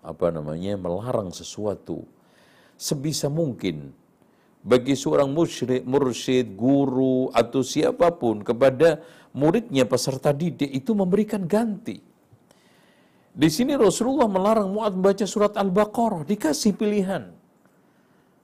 apa 0.01 0.27
namanya 0.33 0.79
melarang 0.79 1.29
sesuatu 1.29 2.07
sebisa 2.79 3.29
mungkin 3.29 3.93
bagi 4.61 4.93
seorang 4.93 5.33
musyrik, 5.33 5.81
mursyid, 5.85 6.53
guru 6.53 7.33
atau 7.33 7.65
siapa 7.65 8.13
pun 8.13 8.45
kepada 8.45 9.01
muridnya 9.33 9.89
peserta 9.89 10.29
didik 10.29 10.69
itu 10.69 10.93
memberikan 10.93 11.49
ganti. 11.49 11.97
Di 13.31 13.49
sini 13.49 13.73
Rasulullah 13.73 14.29
melarang 14.29 14.69
Mu'ad 14.69 14.93
membaca 14.93 15.25
surat 15.25 15.57
Al-Baqarah, 15.57 16.27
dikasih 16.27 16.77
pilihan. 16.77 17.33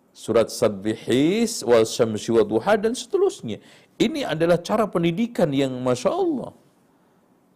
Surat 0.10 0.50
Sabbihis, 0.50 1.62
wal 1.62 1.86
syamsi 1.86 2.34
wa 2.34 2.42
duha 2.42 2.74
dan 2.82 2.98
seterusnya. 2.98 3.62
Ini 4.02 4.26
adalah 4.26 4.58
cara 4.58 4.90
pendidikan 4.90 5.54
yang 5.54 5.76
Masya 5.86 6.10
Allah 6.10 6.50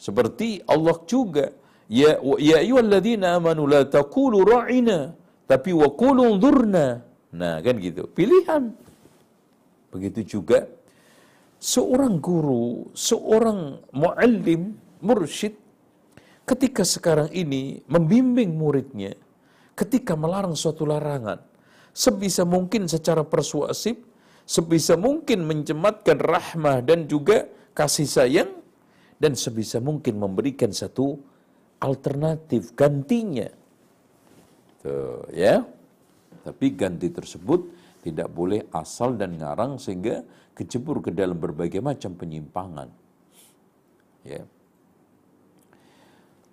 seperti 0.06 0.66
Allah 0.74 0.98
juga 1.14 1.46
ya 1.86 2.18
ya 2.42 2.58
ayyuhalladzina 2.64 3.38
amanu 3.38 3.70
la 3.74 3.82
taqulu 3.98 4.42
ra'ina 4.54 5.00
tapi 5.52 5.72
wa 5.82 5.88
qulu 6.02 6.26
dhurna. 6.42 6.86
Nah, 7.32 7.56
kan 7.66 7.76
gitu. 7.80 8.08
Pilihan. 8.18 8.72
Begitu 9.92 10.40
juga 10.40 10.60
seorang 11.60 12.16
guru, 12.24 12.88
seorang 12.96 13.84
muallim, 13.92 14.80
mursyid 15.04 15.54
ketika 16.46 16.86
sekarang 16.86 17.30
ini 17.34 17.82
membimbing 17.90 18.54
muridnya 18.54 19.18
ketika 19.74 20.14
melarang 20.14 20.54
suatu 20.54 20.86
larangan 20.86 21.42
sebisa 21.92 22.46
mungkin 22.46 22.86
secara 22.86 23.26
persuasif 23.26 23.98
sebisa 24.46 24.94
mungkin 24.98 25.46
mencematkan 25.50 26.18
rahmah 26.22 26.86
dan 26.86 27.10
juga 27.10 27.50
kasih 27.78 28.08
sayang 28.08 28.52
dan 29.22 29.38
sebisa 29.38 29.78
mungkin 29.78 30.18
memberikan 30.18 30.74
satu 30.74 31.22
alternatif 31.78 32.74
gantinya. 32.74 33.46
Tuh, 34.82 35.30
ya. 35.30 35.62
Tapi 36.42 36.74
ganti 36.74 37.14
tersebut 37.14 37.62
Tidak 38.02 38.34
boleh 38.34 38.66
asal 38.74 39.14
dan 39.14 39.38
ngarang 39.38 39.78
sehingga 39.78 40.26
kecebur 40.58 41.06
ke 41.06 41.14
dalam 41.14 41.38
berbagai 41.38 41.78
macam 41.86 42.18
penyimpangan. 42.18 42.90
Ya. 44.26 44.42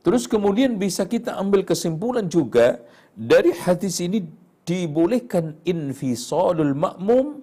Terus 0.04 0.28
kemudian 0.28 0.76
bisa 0.76 1.09
kita 1.09 1.40
ambil 1.40 1.64
kesimpulan 1.64 2.28
juga 2.28 2.85
dari 3.16 3.57
hadis 3.57 3.96
ini 4.04 4.28
dibolehkan 4.68 5.57
infisalul 5.64 6.76
makmum 6.76 7.40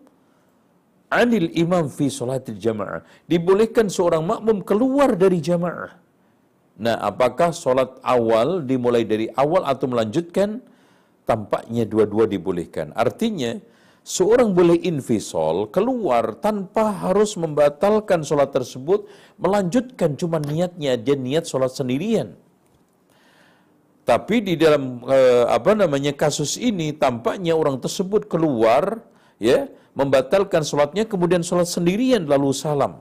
anil 1.16 1.48
imam 1.56 1.88
fi 1.88 2.12
salatil 2.12 2.60
jamaah. 2.60 3.02
Dibolehkan 3.32 3.88
seorang 3.88 4.24
makmum 4.28 4.60
keluar 4.68 5.16
dari 5.16 5.40
jamaah. 5.40 5.96
Nah, 6.76 7.00
apakah 7.00 7.56
solat 7.56 7.96
awal 8.04 8.68
dimulai 8.68 9.08
dari 9.08 9.32
awal 9.32 9.64
atau 9.64 9.88
melanjutkan? 9.88 10.60
Tampaknya 11.24 11.88
dua-dua 11.88 12.28
dibolehkan. 12.28 12.92
Artinya, 12.94 13.56
seorang 14.04 14.52
boleh 14.52 14.78
infisol, 14.84 15.72
keluar 15.72 16.36
tanpa 16.38 16.92
harus 16.92 17.40
membatalkan 17.40 18.22
solat 18.28 18.52
tersebut, 18.52 19.08
melanjutkan 19.40 20.20
cuma 20.20 20.38
niatnya, 20.38 21.00
dia 21.00 21.16
niat 21.16 21.48
solat 21.48 21.74
sendirian. 21.74 22.36
Tapi 24.06 24.38
di 24.46 24.54
dalam 24.54 25.02
eh, 25.10 25.50
apa 25.50 25.74
namanya 25.74 26.14
kasus 26.14 26.62
ini 26.62 26.94
tampaknya 26.94 27.58
orang 27.58 27.82
tersebut 27.82 28.30
keluar 28.30 29.02
ya 29.42 29.66
membatalkan 29.96 30.62
sholatnya 30.62 31.08
kemudian 31.08 31.42
sholat 31.42 31.68
sendirian 31.72 32.28
lalu 32.28 32.52
salam 32.52 32.94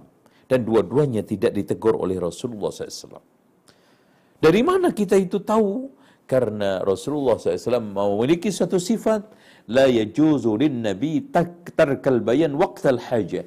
dan 0.50 0.62
dua-duanya 0.62 1.22
tidak 1.26 1.52
ditegur 1.58 1.94
oleh 1.98 2.16
Rasulullah 2.22 2.70
SAW. 2.70 3.20
Dari 4.38 4.60
mana 4.60 4.92
kita 4.92 5.16
itu 5.18 5.40
tahu? 5.40 5.90
Karena 6.24 6.80
Rasulullah 6.80 7.36
SAW 7.36 7.84
memiliki 7.84 8.48
satu 8.48 8.80
sifat 8.80 9.28
la 9.68 9.84
yajuzu 9.88 10.56
lin 10.56 10.80
nabi 10.80 11.20
tarkal 11.76 12.24
bayan 12.24 12.56
waqtal 12.56 12.96
hajah. 12.96 13.44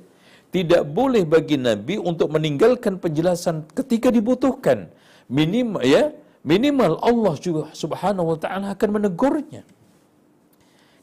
Tidak 0.54 0.84
boleh 0.98 1.26
bagi 1.26 1.58
nabi 1.58 1.98
untuk 1.98 2.30
meninggalkan 2.34 3.02
penjelasan 3.02 3.66
ketika 3.74 4.14
dibutuhkan. 4.14 4.94
Minimal 5.28 5.82
ya, 5.84 6.14
minimal 6.46 7.02
Allah 7.04 7.36
juga 7.42 7.64
Subhanahu 7.74 8.34
wa 8.34 8.38
taala 8.40 8.68
akan 8.78 8.90
menegurnya. 9.02 9.66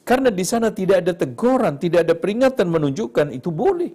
Karena 0.04 0.28
di 0.28 0.44
sana 0.44 0.68
tidak 0.68 0.96
ada 1.02 1.12
teguran, 1.16 1.80
tidak 1.80 2.00
ada 2.04 2.14
peringatan 2.22 2.68
menunjukkan 2.68 3.32
itu 3.32 3.48
boleh. 3.48 3.92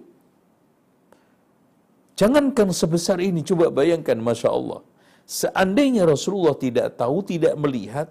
Jangankan 2.18 2.68
sebesar 2.74 3.18
ini, 3.22 3.40
coba 3.46 3.70
bayangkan, 3.70 4.18
Masya 4.18 4.50
Allah. 4.50 4.80
Seandainya 5.24 6.02
Rasulullah 6.04 6.58
tidak 6.58 6.98
tahu, 7.00 7.22
tidak 7.22 7.54
melihat, 7.56 8.10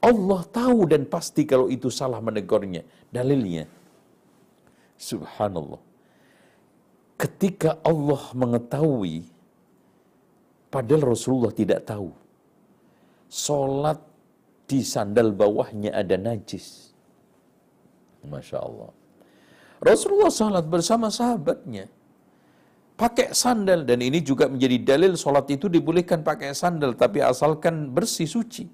Allah 0.00 0.40
tahu 0.48 0.88
dan 0.88 1.04
pasti 1.04 1.44
kalau 1.44 1.68
itu 1.68 1.92
salah 1.92 2.18
menegurnya. 2.18 2.82
Dalilnya, 3.12 3.68
Subhanallah. 4.98 5.80
Ketika 7.14 7.78
Allah 7.84 8.22
mengetahui, 8.34 9.28
padahal 10.72 11.14
Rasulullah 11.14 11.54
tidak 11.54 11.86
tahu, 11.86 12.10
Sholat 13.30 13.98
di 14.70 14.80
sandal 14.82 15.30
bawahnya 15.34 15.90
ada 15.94 16.16
najis. 16.18 16.83
Masya 18.32 18.58
Allah. 18.60 18.90
Rasulullah 19.78 20.32
sholat 20.32 20.64
bersama 20.66 21.08
sahabatnya. 21.12 21.86
Pakai 22.94 23.34
sandal. 23.36 23.84
Dan 23.88 24.00
ini 24.00 24.22
juga 24.22 24.48
menjadi 24.48 24.76
dalil 24.80 25.12
sholat 25.18 25.46
itu 25.50 25.66
dibolehkan 25.68 26.22
pakai 26.24 26.56
sandal. 26.56 26.96
Tapi 26.96 27.20
asalkan 27.20 27.90
bersih 27.96 28.28
suci. 28.28 28.64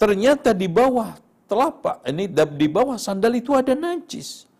Ternyata 0.00 0.50
di 0.56 0.66
bawah 0.66 1.14
telapak, 1.46 2.02
ini 2.10 2.26
di 2.32 2.68
bawah 2.72 2.98
sandal 2.98 3.32
itu 3.38 3.54
ada 3.54 3.76
najis. 3.78 4.50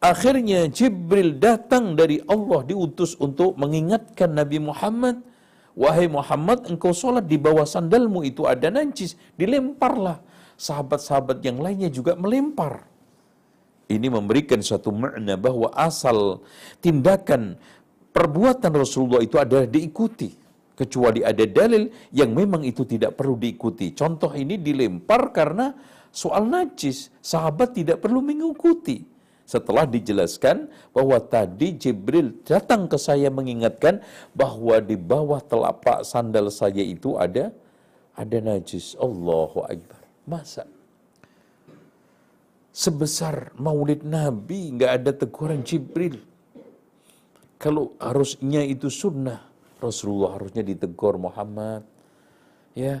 Akhirnya 0.00 0.68
Jibril 0.68 1.36
datang 1.36 1.96
dari 1.96 2.20
Allah 2.24 2.64
diutus 2.64 3.16
untuk 3.20 3.56
mengingatkan 3.56 4.32
Nabi 4.32 4.60
Muhammad 4.60 5.20
Wahai 5.76 6.08
Muhammad, 6.08 6.64
engkau 6.72 6.96
sholat 6.96 7.28
di 7.28 7.36
bawah 7.36 7.68
sandalmu 7.68 8.24
itu 8.24 8.48
ada 8.48 8.72
najis. 8.72 9.12
Dilemparlah. 9.36 10.24
Sahabat-sahabat 10.56 11.44
yang 11.44 11.60
lainnya 11.60 11.92
juga 11.92 12.16
melempar. 12.16 12.88
Ini 13.86 14.10
memberikan 14.10 14.58
satu 14.58 14.90
makna 14.90 15.38
bahwa 15.38 15.70
asal 15.70 16.42
tindakan 16.82 17.54
perbuatan 18.10 18.74
Rasulullah 18.74 19.22
itu 19.22 19.38
adalah 19.38 19.70
diikuti. 19.70 20.34
Kecuali 20.76 21.24
ada 21.24 21.40
dalil 21.48 21.88
yang 22.12 22.36
memang 22.36 22.60
itu 22.60 22.84
tidak 22.84 23.16
perlu 23.16 23.40
diikuti. 23.40 23.96
Contoh 23.96 24.28
ini 24.36 24.60
dilempar 24.60 25.32
karena 25.32 25.72
soal 26.12 26.44
najis. 26.44 27.08
Sahabat 27.22 27.72
tidak 27.72 28.04
perlu 28.04 28.20
mengikuti 28.20 29.06
setelah 29.46 29.86
dijelaskan 29.86 30.66
bahwa 30.90 31.16
tadi 31.22 31.78
Jibril 31.78 32.42
datang 32.42 32.90
ke 32.90 32.98
saya 32.98 33.30
mengingatkan 33.30 34.02
bahwa 34.34 34.82
di 34.82 34.98
bawah 34.98 35.38
telapak 35.40 36.02
sandal 36.02 36.50
saya 36.50 36.82
itu 36.82 37.14
ada 37.16 37.54
ada 38.18 38.38
najis. 38.42 38.98
Allahu 38.98 39.62
Akbar. 39.64 40.02
Masa? 40.26 40.75
Sebesar 42.76 43.56
maulid 43.56 44.04
Nabi 44.04 44.76
nggak 44.76 44.92
ada 45.00 45.10
teguran 45.16 45.64
Jibril. 45.64 46.20
Kalau 47.56 47.96
harusnya 47.96 48.60
itu 48.60 48.92
sunnah, 48.92 49.48
Rasulullah 49.80 50.36
harusnya 50.36 50.60
ditegur 50.60 51.16
Muhammad. 51.16 51.88
Ya, 52.76 53.00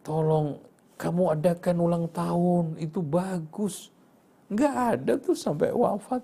tolong 0.00 0.56
kamu 0.96 1.36
adakan 1.36 1.76
ulang 1.84 2.06
tahun, 2.08 2.80
itu 2.80 3.04
bagus 3.04 3.92
Nggak 4.54 4.74
ada 4.76 5.12
tuh 5.16 5.36
sampai 5.36 5.72
wafat. 5.72 6.20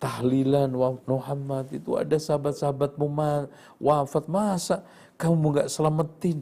Tahlilan 0.00 0.72
Muhammad 1.04 1.68
itu 1.76 1.92
ada 1.96 2.16
sahabat-sahabat 2.16 2.96
wafat. 3.76 4.24
Masa 4.28 4.80
kamu 5.20 5.44
nggak 5.56 5.68
selamatin? 5.68 6.40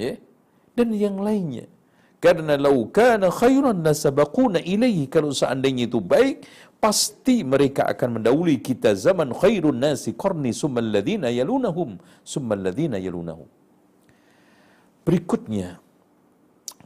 Ya? 0.00 0.16
Dan 0.72 0.96
yang 0.96 1.20
lainnya. 1.20 1.68
Karena 2.16 2.56
lau 2.56 2.88
kana 2.88 3.28
khairan 3.28 3.84
nasabaquna 3.84 4.64
ilaihi 4.64 5.04
kalau 5.12 5.30
seandainya 5.36 5.84
itu 5.84 6.00
baik 6.00 6.48
pasti 6.80 7.44
mereka 7.44 7.84
akan 7.92 8.20
mendahului 8.20 8.58
kita 8.64 8.96
zaman 8.96 9.36
khairun 9.36 9.76
nasi 9.76 10.16
qarni 10.16 10.52
summal 10.56 10.88
ladzina 10.96 11.28
yalunahum 11.28 12.00
summal 12.24 12.60
ladzina 12.66 12.96
yalunahum. 12.96 13.48
Berikutnya 15.06 15.78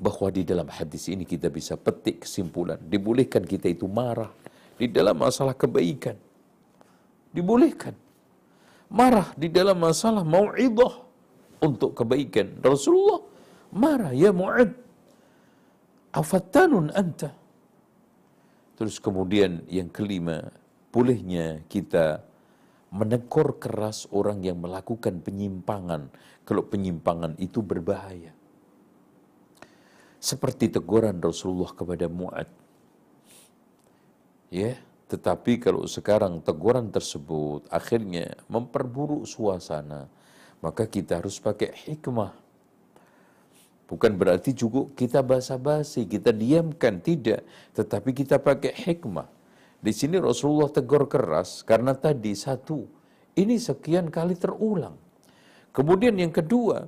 bahwa 0.01 0.29
di 0.33 0.43
dalam 0.43 0.69
hadis 0.69 1.13
ini 1.13 1.29
kita 1.29 1.53
bisa 1.53 1.77
petik 1.77 2.25
kesimpulan. 2.25 2.81
Dibolehkan 2.81 3.45
kita 3.45 3.69
itu 3.69 3.85
marah 3.85 4.33
di 4.81 4.89
dalam 4.89 5.17
masalah 5.21 5.53
kebaikan. 5.53 6.17
Dibolehkan. 7.31 7.95
Marah 8.91 9.31
di 9.39 9.47
dalam 9.47 9.79
masalah 9.79 10.27
mau'idah 10.27 10.95
untuk 11.63 11.95
kebaikan. 11.95 12.59
Rasulullah 12.65 13.23
marah, 13.71 14.11
ya 14.11 14.35
mu'ad. 14.35 14.90
Afattanun 16.11 16.91
anta. 16.91 17.31
Terus 18.75 18.99
kemudian 18.99 19.63
yang 19.69 19.93
kelima, 19.93 20.51
bolehnya 20.91 21.63
kita 21.71 22.25
menegur 22.91 23.61
keras 23.61 24.11
orang 24.11 24.43
yang 24.43 24.59
melakukan 24.59 25.23
penyimpangan. 25.23 26.11
Kalau 26.43 26.67
penyimpangan 26.67 27.39
itu 27.39 27.63
berbahaya 27.63 28.35
seperti 30.21 30.69
teguran 30.69 31.17
Rasulullah 31.19 31.73
kepada 31.73 32.07
Mu'ad. 32.07 32.47
Ya, 34.53 34.77
tetapi 35.09 35.57
kalau 35.59 35.89
sekarang 35.89 36.45
teguran 36.45 36.93
tersebut 36.93 37.65
akhirnya 37.73 38.37
memperburuk 38.53 39.25
suasana, 39.25 40.13
maka 40.61 40.85
kita 40.85 41.25
harus 41.25 41.41
pakai 41.41 41.73
hikmah. 41.73 42.37
Bukan 43.91 44.15
berarti 44.15 44.55
cukup 44.55 44.95
kita 44.95 45.19
basa-basi, 45.19 46.07
kita 46.07 46.31
diamkan, 46.31 47.03
tidak. 47.03 47.43
Tetapi 47.75 48.15
kita 48.15 48.39
pakai 48.39 48.71
hikmah. 48.71 49.27
Di 49.83 49.91
sini 49.91 50.23
Rasulullah 50.23 50.71
tegur 50.71 51.11
keras 51.11 51.67
karena 51.67 51.99
tadi 51.99 52.31
satu, 52.39 52.87
ini 53.35 53.59
sekian 53.59 54.07
kali 54.07 54.39
terulang. 54.39 54.95
Kemudian 55.75 56.15
yang 56.23 56.31
kedua, 56.31 56.87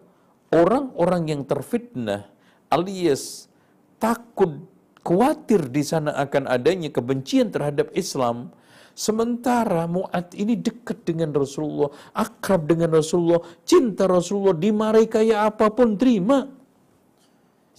orang-orang 0.54 1.34
yang 1.34 1.42
terfitnah 1.42 2.30
alias 2.70 3.50
takut 3.98 4.62
khawatir 5.02 5.66
di 5.74 5.82
sana 5.82 6.14
akan 6.22 6.46
adanya 6.46 6.94
kebencian 6.94 7.50
terhadap 7.50 7.90
Islam 7.98 8.54
sementara 8.94 9.88
Mu'ad 9.88 10.36
ini 10.36 10.54
dekat 10.54 11.02
dengan 11.02 11.32
Rasulullah 11.32 11.90
akrab 12.12 12.68
dengan 12.68 12.92
Rasulullah 12.92 13.42
cinta 13.64 14.06
Rasulullah 14.06 14.54
dimarahi 14.54 15.08
kayak 15.08 15.56
apa 15.56 15.72
pun 15.72 15.96
terima 15.96 16.61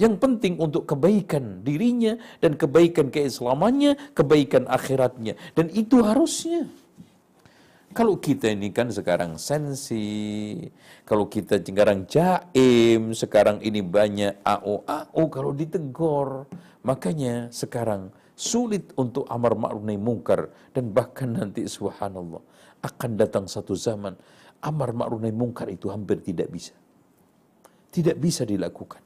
yang 0.02 0.18
penting 0.18 0.58
untuk 0.58 0.90
kebaikan 0.90 1.62
dirinya 1.62 2.18
dan 2.42 2.58
kebaikan 2.58 3.14
keislamannya, 3.14 3.94
kebaikan 4.18 4.66
akhiratnya. 4.66 5.38
Dan 5.54 5.70
itu 5.70 6.02
harusnya. 6.02 6.66
Kalau 7.94 8.18
kita 8.18 8.50
ini 8.50 8.74
kan 8.74 8.90
sekarang 8.90 9.38
sensi, 9.38 10.58
kalau 11.06 11.30
kita 11.30 11.62
sekarang 11.62 12.10
jaim, 12.10 13.14
sekarang 13.14 13.62
ini 13.62 13.86
banyak 13.86 14.42
AO, 14.42 14.82
AO 14.82 15.22
kalau 15.30 15.54
ditegur. 15.54 16.50
Makanya 16.82 17.54
sekarang 17.54 18.10
sulit 18.34 18.90
untuk 18.98 19.30
amar 19.30 19.54
ma'ruf 19.54 19.86
nahi 19.86 20.02
mungkar 20.02 20.50
dan 20.74 20.90
bahkan 20.90 21.38
nanti 21.38 21.70
subhanallah 21.70 22.42
akan 22.82 23.12
datang 23.14 23.46
satu 23.46 23.78
zaman 23.78 24.18
amar 24.66 24.90
ma'ruf 24.90 25.22
nahi 25.22 25.36
mungkar 25.36 25.70
itu 25.70 25.94
hampir 25.94 26.18
tidak 26.26 26.50
bisa. 26.50 26.74
Tidak 27.94 28.18
bisa 28.18 28.42
dilakukan. 28.42 29.03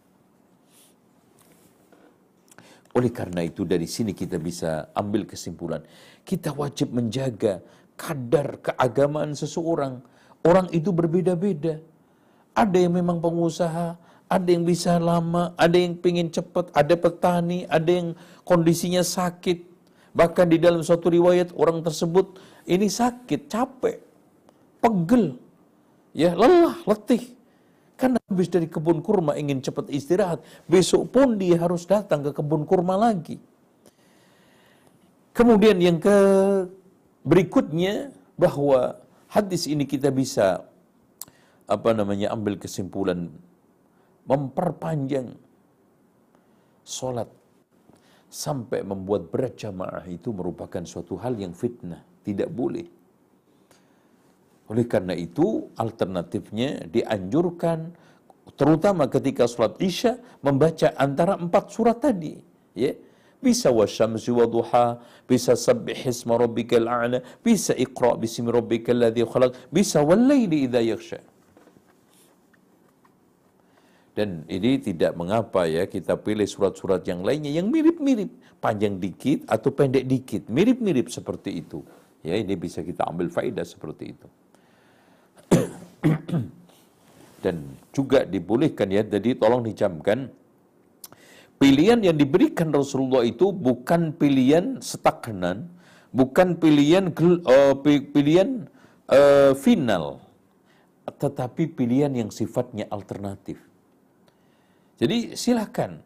Oleh 2.98 3.14
karena 3.14 3.46
itu 3.46 3.62
dari 3.62 3.86
sini 3.86 4.18
kita 4.18 4.42
bisa 4.42 4.90
ambil 4.98 5.30
kesimpulan. 5.30 5.86
Kita 6.26 6.50
wajib 6.58 6.98
menjaga 6.98 7.62
kadar 7.94 8.58
keagamaan 8.58 9.38
seseorang. 9.38 10.02
Orang 10.42 10.66
itu 10.74 10.90
berbeda-beda. 10.90 11.78
Ada 12.58 12.78
yang 12.82 12.98
memang 12.98 13.22
pengusaha, 13.22 14.02
ada 14.26 14.50
yang 14.50 14.66
bisa 14.66 14.98
lama, 14.98 15.54
ada 15.62 15.78
yang 15.78 15.94
pengen 15.94 16.34
cepat, 16.34 16.74
ada 16.74 16.98
petani, 16.98 17.70
ada 17.70 17.86
yang 17.86 18.18
kondisinya 18.42 19.06
sakit. 19.06 19.62
Bahkan 20.18 20.50
di 20.50 20.58
dalam 20.58 20.82
suatu 20.82 21.14
riwayat 21.14 21.54
orang 21.54 21.86
tersebut 21.86 22.42
ini 22.66 22.90
sakit, 22.90 23.46
capek, 23.46 24.02
pegel, 24.82 25.38
ya 26.18 26.34
lelah, 26.34 26.82
letih. 26.90 27.37
Karena 27.98 28.22
habis 28.30 28.48
dari 28.48 28.70
kebun 28.70 29.02
kurma 29.02 29.34
ingin 29.34 29.60
cepat 29.60 29.90
istirahat, 29.90 30.46
besok 30.70 31.10
pun 31.10 31.36
dia 31.36 31.58
harus 31.58 31.84
datang 31.90 32.22
ke 32.22 32.32
kebun 32.32 32.64
kurma 32.64 32.94
lagi. 32.94 33.42
Kemudian 35.34 35.82
yang 35.82 35.98
ke 35.98 36.18
Berikutnya 37.28 38.16
bahwa 38.40 39.04
hadis 39.28 39.68
ini 39.68 39.84
kita 39.84 40.08
bisa 40.16 40.64
apa 41.68 41.92
namanya 41.92 42.32
ambil 42.32 42.56
kesimpulan 42.56 43.28
memperpanjang 44.24 45.36
solat 46.88 47.28
sampai 48.32 48.80
membuat 48.80 49.28
berat 49.28 49.60
jamaah 49.60 50.08
itu 50.08 50.32
merupakan 50.32 50.80
suatu 50.88 51.20
hal 51.20 51.36
yang 51.36 51.52
fitnah, 51.52 52.00
tidak 52.24 52.48
boleh. 52.48 52.88
Oleh 54.68 54.84
karena 54.84 55.16
itu 55.16 55.72
alternatifnya 55.80 56.92
dianjurkan 56.92 57.96
terutama 58.60 59.08
ketika 59.08 59.48
sholat 59.48 59.80
isya 59.80 60.20
membaca 60.44 60.92
antara 61.00 61.40
empat 61.40 61.72
surat 61.72 62.04
tadi, 62.04 62.36
ya 62.76 62.92
bisa 63.38 63.70
wasyamsi 63.70 64.34
wa 64.34 64.50
duha, 64.50 65.00
bisa 65.30 65.54
sabbih 65.54 66.10
isma 66.10 66.36
rabbikal 66.42 66.90
a'la, 66.90 67.22
bisa 67.46 67.72
iqra 67.78 68.18
bismi 68.18 68.50
rabbikal 68.50 68.98
ladzi 68.98 69.24
khalaq, 69.24 69.54
bisa 69.70 70.02
walaili 70.02 70.66
idza 70.66 70.82
yaghsha. 70.82 71.20
Dan 74.18 74.50
ini 74.50 74.82
tidak 74.82 75.14
mengapa 75.14 75.70
ya 75.70 75.86
kita 75.86 76.18
pilih 76.18 76.50
surat-surat 76.50 77.06
yang 77.06 77.22
lainnya 77.22 77.54
yang 77.54 77.70
mirip-mirip, 77.70 78.58
panjang 78.58 78.98
dikit 78.98 79.46
atau 79.46 79.70
pendek 79.70 80.10
dikit, 80.10 80.50
mirip-mirip 80.50 81.14
seperti 81.14 81.62
itu. 81.62 81.86
Ya, 82.26 82.34
ini 82.34 82.58
bisa 82.58 82.82
kita 82.82 83.06
ambil 83.06 83.30
faedah 83.30 83.62
seperti 83.62 84.18
itu. 84.18 84.28
Dan 87.44 87.56
juga 87.94 88.26
dibolehkan 88.26 88.90
ya, 88.90 89.06
jadi 89.06 89.38
tolong 89.38 89.62
dicamkan 89.62 90.34
Pilihan 91.58 92.06
yang 92.06 92.14
diberikan 92.14 92.70
Rasulullah 92.70 93.26
itu 93.26 93.50
bukan 93.50 94.14
pilihan 94.14 94.78
stagnan, 94.78 95.66
bukan 96.14 96.54
pilihan 96.54 97.10
uh, 97.10 97.74
pilihan 98.14 98.70
uh, 99.10 99.58
final, 99.58 100.22
tetapi 101.10 101.74
pilihan 101.74 102.14
yang 102.14 102.30
sifatnya 102.30 102.86
alternatif. 102.94 103.58
Jadi 105.02 105.34
silakan 105.34 105.98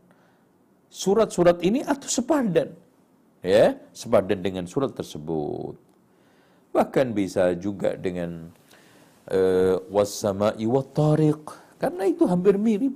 surat-surat 0.87 1.59
ini 1.67 1.83
atau 1.83 2.07
sepadan, 2.07 2.71
ya 3.43 3.75
sepadan 3.91 4.39
dengan 4.39 4.63
surat 4.71 4.95
tersebut. 4.95 5.75
Bahkan 6.71 7.11
bisa 7.11 7.51
juga 7.59 7.99
dengan 7.99 8.55
uh, 9.29 9.77
wassama'i 9.91 10.65
tariq 10.95 11.43
karena 11.77 12.03
itu 12.09 12.23
hampir 12.25 12.57
mirip, 12.57 12.95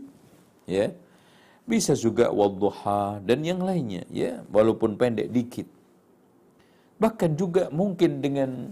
ya 0.66 0.94
bisa 1.66 1.98
juga 1.98 2.30
wadduha 2.30 3.22
dan 3.26 3.42
yang 3.42 3.62
lainnya 3.62 4.06
ya, 4.14 4.46
walaupun 4.54 4.94
pendek 4.98 5.34
dikit. 5.34 5.66
Bahkan 7.02 7.36
juga 7.36 7.68
mungkin 7.74 8.22
dengan 8.22 8.72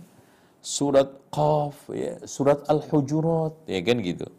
surat 0.64 1.10
Qaf 1.34 1.90
ya, 1.90 2.22
surat 2.24 2.62
Al-Hujurat 2.70 3.66
ya 3.66 3.82
kan 3.82 3.98
gitu. 4.00 4.30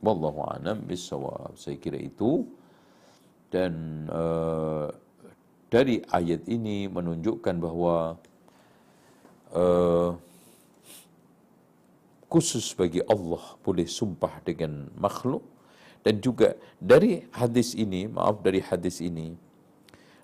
Wallahu 0.00 0.46
a'lam 0.46 0.86
bisawab. 0.86 1.58
Saya 1.58 1.74
kira 1.82 1.98
itu 1.98 2.46
dan 3.50 4.06
uh, 4.06 4.94
dari 5.66 5.98
ayat 6.14 6.46
ini 6.46 6.86
menunjukkan 6.86 7.54
bahwa 7.58 8.14
uh, 9.50 10.14
khusus 12.36 12.76
bagi 12.76 13.00
Allah 13.08 13.56
boleh 13.64 13.88
sumpah 13.88 14.44
dengan 14.44 14.92
makhluk 15.00 15.40
dan 16.04 16.20
juga 16.20 16.52
dari 16.76 17.24
hadis 17.32 17.72
ini, 17.72 18.04
maaf 18.12 18.44
dari 18.44 18.60
hadis 18.60 19.00
ini, 19.00 19.32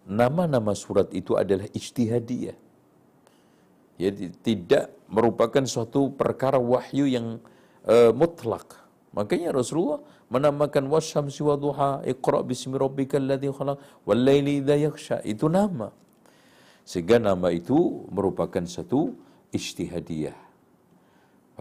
nama-nama 0.04 0.76
surat 0.76 1.08
itu 1.16 1.40
adalah 1.40 1.64
ijtihadiyah. 1.72 2.52
Jadi 3.96 4.28
tidak 4.44 4.92
merupakan 5.08 5.64
suatu 5.64 6.12
perkara 6.12 6.60
wahyu 6.60 7.08
yang 7.08 7.40
uh, 7.88 8.12
mutlak. 8.12 8.76
Makanya 9.16 9.56
Rasulullah 9.56 10.04
menamakan 10.28 10.92
wasyamsi 10.92 11.40
wa 11.40 11.56
duha, 11.56 12.04
iqra 12.04 12.44
bismi 12.44 12.76
rabbikal 12.76 13.24
ladzi 13.24 13.48
khalaq, 13.48 13.80
wal 14.04 14.20
laili 14.20 14.60
idza 14.60 14.76
yaghsha. 14.76 15.16
Itu 15.24 15.48
nama. 15.48 15.88
Sehingga 16.84 17.16
nama 17.16 17.48
itu 17.48 18.04
merupakan 18.12 18.68
satu 18.68 19.16
ijtihadiyah. 19.48 20.51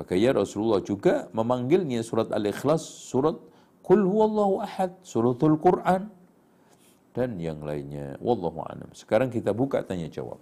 Makanya 0.02 0.42
Rasulullah 0.42 0.82
juga 0.82 1.30
memanggilnya 1.30 2.02
surat 2.02 2.34
Al-Ikhlas 2.34 2.82
surat 2.82 3.38
Qul 3.86 4.02
huwallahu 4.02 4.66
ahad, 4.66 4.98
suratul 5.06 5.62
Quran 5.62 6.10
dan 7.14 7.38
yang 7.38 7.62
lainnya. 7.62 8.18
Wallahu 8.18 8.66
a'lam. 8.66 8.90
Sekarang 8.98 9.30
kita 9.30 9.54
buka 9.54 9.86
tanya 9.86 10.10
jawab. 10.10 10.42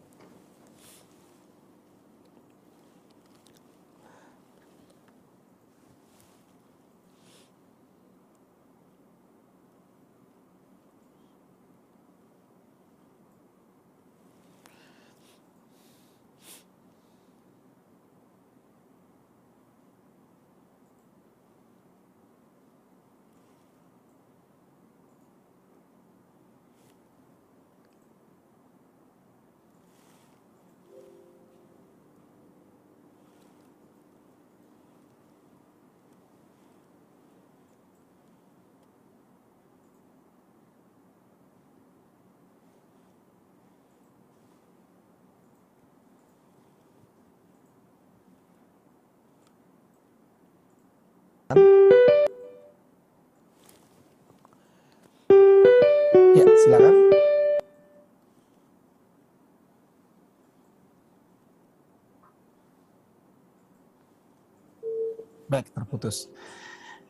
Terputus. 66.00 66.32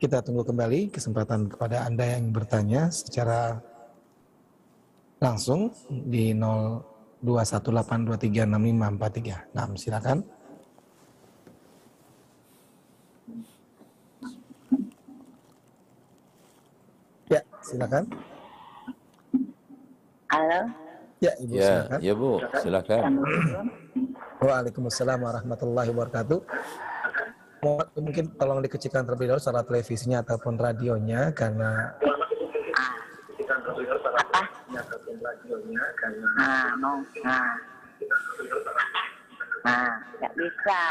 Kita 0.02 0.26
tunggu 0.26 0.42
kembali 0.42 0.90
kesempatan 0.90 1.46
kepada 1.46 1.86
Anda 1.86 2.18
yang 2.18 2.34
bertanya 2.34 2.90
secara 2.90 3.62
langsung 5.22 5.70
di 6.10 6.34
0218236543. 7.22 9.54
Nah, 9.54 9.70
silakan. 9.78 10.26
Ya, 17.30 17.46
silakan. 17.62 18.10
Halo. 20.34 20.62
Ya, 21.20 21.36
Ibu 21.36 21.52
Ya, 21.52 21.68
silakan. 21.68 22.00
ya 22.00 22.14
Bu, 22.16 22.40
silakan. 22.64 23.20
Waalaikumsalam 24.40 25.20
warahmatullahi 25.20 25.92
wabarakatuh. 25.92 26.40
Mungkin 27.60 28.40
tolong 28.40 28.64
dikecilkan 28.64 29.04
terlebih 29.04 29.28
dahulu 29.28 29.44
secara 29.44 29.68
televisinya 29.68 30.24
ataupun 30.24 30.56
radionya 30.56 31.36
karena 31.36 31.92
apa? 34.20 34.42
Nah, 36.40 36.66
mau. 36.80 36.98
Nah. 37.24 37.52
Nah, 39.60 39.92
nggak 40.20 40.34
bisa. 40.40 40.82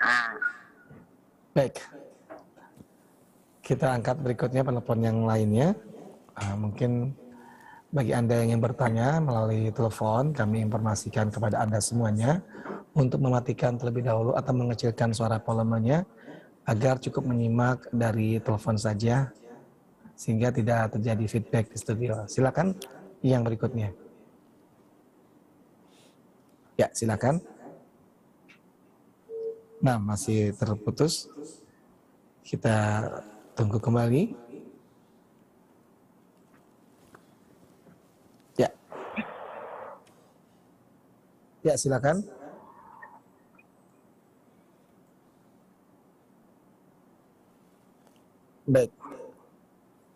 Nah, 0.00 0.28
baik. 1.52 1.76
Kita 3.60 3.86
angkat 3.92 4.16
berikutnya 4.24 4.64
penelpon 4.64 5.04
yang 5.04 5.28
lainnya. 5.28 5.76
Ah, 6.32 6.56
mungkin 6.56 7.12
bagi 7.92 8.16
Anda 8.16 8.40
yang 8.40 8.56
ingin 8.56 8.62
bertanya 8.64 9.20
melalui 9.20 9.68
telepon, 9.74 10.32
kami 10.32 10.64
informasikan 10.64 11.28
kepada 11.28 11.60
Anda 11.60 11.82
semuanya 11.84 12.40
untuk 12.98 13.22
mematikan 13.22 13.78
terlebih 13.78 14.02
dahulu 14.02 14.34
atau 14.34 14.50
mengecilkan 14.50 15.14
suara 15.14 15.38
volumenya 15.38 16.02
agar 16.66 16.98
cukup 16.98 17.30
menyimak 17.30 17.86
dari 17.94 18.42
telepon 18.42 18.74
saja 18.74 19.30
sehingga 20.18 20.50
tidak 20.50 20.98
terjadi 20.98 21.24
feedback 21.30 21.70
di 21.70 21.78
studio. 21.78 22.26
Silakan 22.26 22.74
yang 23.22 23.46
berikutnya. 23.46 23.94
Ya, 26.74 26.90
silakan. 26.90 27.38
Nah, 29.78 30.02
masih 30.02 30.58
terputus. 30.58 31.30
Kita 32.42 33.06
tunggu 33.54 33.78
kembali. 33.78 34.34
Ya. 38.58 38.70
Ya, 41.62 41.74
silakan. 41.78 42.37
Baik. 48.68 48.92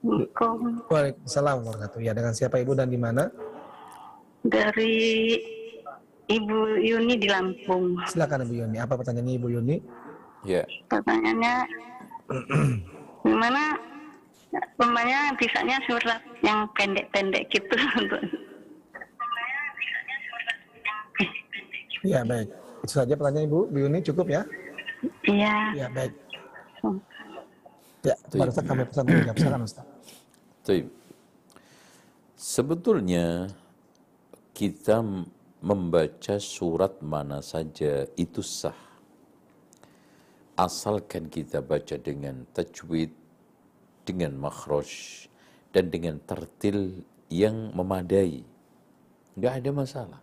Assalamualaikum. 0.02 0.56
Waalaikumsalam 0.92 1.56
warahmatullahi. 1.64 2.08
Ya, 2.10 2.12
dengan 2.12 2.34
siapa 2.36 2.60
Ibu 2.60 2.76
dan 2.76 2.92
di 2.92 3.00
mana? 3.00 3.32
Dari 4.44 4.92
Ibu 6.28 6.84
Yuni 6.84 7.16
di 7.16 7.32
Lampung. 7.32 7.96
Silakan 8.12 8.44
Ibu 8.44 8.54
Yuni. 8.60 8.76
Apa 8.76 9.00
pertanyaannya 9.00 9.34
Ibu 9.40 9.48
Yuni? 9.56 9.76
Ya, 10.44 10.68
Pertanyaannya, 10.90 11.54
gimana 13.24 13.62
umpamanya 14.74 15.32
bisanya 15.38 15.78
surat 15.86 16.18
yang 16.42 16.66
pendek-pendek 16.76 17.48
gitu 17.48 17.76
untuk 17.96 18.20
Ya, 22.02 22.26
baik. 22.26 22.50
Itu 22.82 22.92
saja 23.00 23.14
pertanyaan 23.14 23.48
Ibu. 23.48 23.58
Ibu 23.72 23.78
Yuni 23.88 23.98
cukup 24.04 24.26
ya? 24.28 24.42
Iya. 25.24 25.56
Ya, 25.72 25.86
baik. 25.94 26.12
Ya, 28.02 28.18
pada 28.18 28.50
saat 28.50 28.66
kami 28.66 28.82
pesan 28.82 29.04
menjawab. 29.06 29.36
Silakan 29.38 29.62
Ustaz. 29.62 29.86
Baik. 30.66 30.86
Sebetulnya 32.34 33.46
kita 34.50 34.98
membaca 35.62 36.34
surat 36.42 36.98
mana 36.98 37.38
saja 37.38 38.06
itu 38.18 38.42
sah. 38.42 38.78
Asalkan 40.58 41.30
kita 41.30 41.62
baca 41.62 41.94
dengan 41.98 42.42
tajwid, 42.50 43.14
dengan 44.02 44.34
makhraj, 44.38 45.26
dan 45.70 45.86
dengan 45.90 46.18
tertil 46.22 47.06
yang 47.30 47.70
memadai. 47.70 48.42
Nggak 49.38 49.54
ada 49.62 49.70
masalah. 49.70 50.21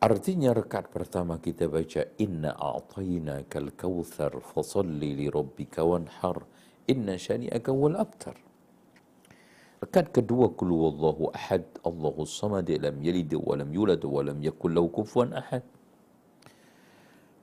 Artinya 0.00 0.56
rekat 0.56 0.88
pertama 0.88 1.36
kita 1.36 1.68
baca 1.68 2.08
Inna 2.16 2.56
a'tayna 2.56 3.44
kal 3.52 3.68
kawthar 3.76 4.32
fasalli 4.40 5.12
li 5.12 5.26
rabbika 5.28 5.84
wanhar 5.84 6.40
Inna 6.88 7.20
syani'aka 7.20 7.68
wal 7.68 8.00
abtar 8.00 8.32
Rekat 9.84 10.08
kedua 10.16 10.56
Kul 10.56 10.72
wallahu 10.72 11.28
ahad 11.36 11.68
Allahu 11.84 12.24
samad 12.24 12.72
lam 12.72 12.96
yalid 13.04 13.28
wa 13.36 13.60
yulad 13.60 14.00
wa 14.00 14.24
yakul 14.40 14.72
ahad 15.36 15.64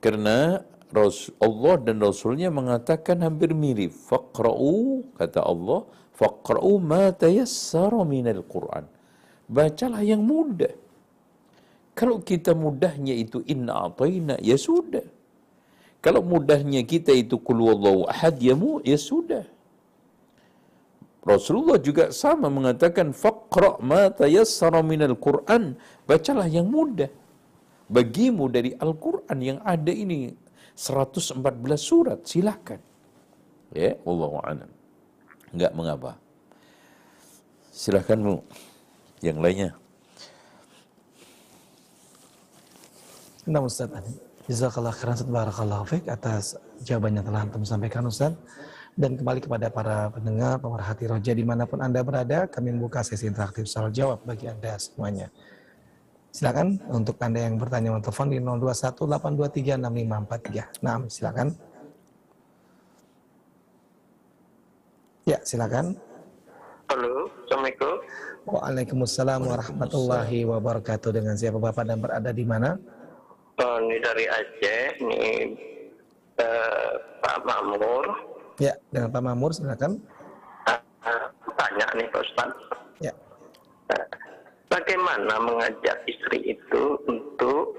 Karena 0.01 0.57
Allah 1.37 1.75
dan 1.83 1.99
Rasulnya 1.99 2.47
mengatakan 2.47 3.19
hampir 3.19 3.51
mirip. 3.51 3.91
Faqra'u, 3.91 5.03
kata 5.19 5.43
Allah, 5.43 5.83
faqra'u 6.15 6.79
ma 6.79 7.11
tayassara 7.11 8.01
minal 8.07 8.41
Qur'an. 8.47 8.87
Bacalah 9.51 9.99
yang 10.01 10.23
mudah. 10.23 10.86
Kalau 11.97 12.21
kita 12.21 12.53
mudahnya 12.53 13.17
itu 13.17 13.41
inna 13.49 13.89
ataina, 13.89 14.37
ya 14.37 14.53
sudah. 14.53 15.01
Kalau 16.05 16.21
mudahnya 16.21 16.85
kita 16.85 17.09
itu 17.09 17.41
kul 17.41 17.57
wallahu 17.57 18.05
ahad, 18.05 18.37
ya, 18.37 18.53
mu, 18.53 18.77
ya 18.85 19.01
sudah. 19.01 19.49
Rasulullah 21.25 21.81
juga 21.81 22.13
sama 22.13 22.47
mengatakan 22.47 23.11
faqra 23.11 23.81
ma 23.81 24.07
tayassara 24.13 24.79
minal 24.85 25.17
Qur'an. 25.17 25.73
Bacalah 26.05 26.47
yang 26.47 26.69
mudah. 26.69 27.09
Bagimu 27.89 28.45
dari 28.47 28.71
Al-Qur'an 28.77 29.39
yang 29.41 29.59
ada 29.65 29.91
ini 29.91 30.31
114 30.77 31.41
surat, 31.81 32.19
silakan. 32.23 32.79
Ya, 33.73 33.97
wallahu 34.05 34.37
a'lam. 34.45 34.69
Enggak 35.51 35.71
mengapa. 35.73 36.11
Silakan 37.73 38.19
Bu. 38.21 38.35
Yang 39.25 39.37
lainnya. 39.41 39.69
Nah 43.47 43.63
Ustaz, 43.63 43.87
Jazakallah 44.51 44.91
khairan 44.91 45.23
Barakallahu 45.31 45.87
Fik 45.87 46.11
atas 46.11 46.59
jawabannya 46.83 47.23
telah 47.23 47.47
Antum 47.47 47.63
sampaikan 47.63 48.03
Ustaz. 48.03 48.35
Dan 48.97 49.13
kembali 49.15 49.39
kepada 49.39 49.71
para 49.71 50.11
pendengar, 50.11 50.59
pemerhati 50.59 51.07
roja 51.07 51.31
di 51.31 51.47
mana 51.47 51.63
pun 51.63 51.79
Anda 51.79 52.03
berada, 52.03 52.43
kami 52.49 52.75
membuka 52.75 53.07
sesi 53.07 53.29
interaktif 53.29 53.69
soal 53.71 53.87
jawab 53.93 54.19
bagi 54.27 54.51
Anda 54.51 54.75
semuanya. 54.75 55.31
Silakan 56.33 56.81
untuk 56.91 57.15
Anda 57.23 57.47
yang 57.47 57.55
bertanya 57.55 57.95
melalui 57.95 58.03
telepon 58.03 58.27
di 58.33 58.39
0218236543. 58.43 60.83
Nah, 60.83 61.07
silakan. 61.07 61.55
Ya, 65.23 65.39
silakan. 65.45 65.95
Halo, 66.91 67.31
Assalamualaikum. 67.47 67.95
Waalaikumsalam 68.47 69.41
warahmatullahi 69.45 70.43
wabarakatuh. 70.47 71.11
Dengan 71.15 71.37
siapa 71.37 71.61
Bapak 71.61 71.85
dan 71.85 72.01
berada 72.01 72.33
di 72.33 72.45
mana? 72.47 72.79
Oh, 73.57 73.81
ini 73.81 73.97
dari 73.97 74.29
Aceh, 74.29 75.01
ini 75.01 75.57
eh, 76.37 76.91
Pak 77.25 77.41
Mamur. 77.41 78.05
Ya, 78.61 78.77
dengan 78.93 79.09
Pak 79.09 79.23
Mamur 79.25 79.49
silakan. 79.49 79.97
Ah, 80.69 80.77
ah, 81.01 81.25
tanya 81.57 81.89
nih 81.97 82.05
Pak 82.13 82.21
Ustaz. 82.21 82.53
Ya. 83.01 83.13
Eh, 83.97 84.05
Bagaimana 84.69 85.41
mengajak 85.41 86.05
istri 86.05 86.53
itu 86.53 87.01
untuk 87.09 87.73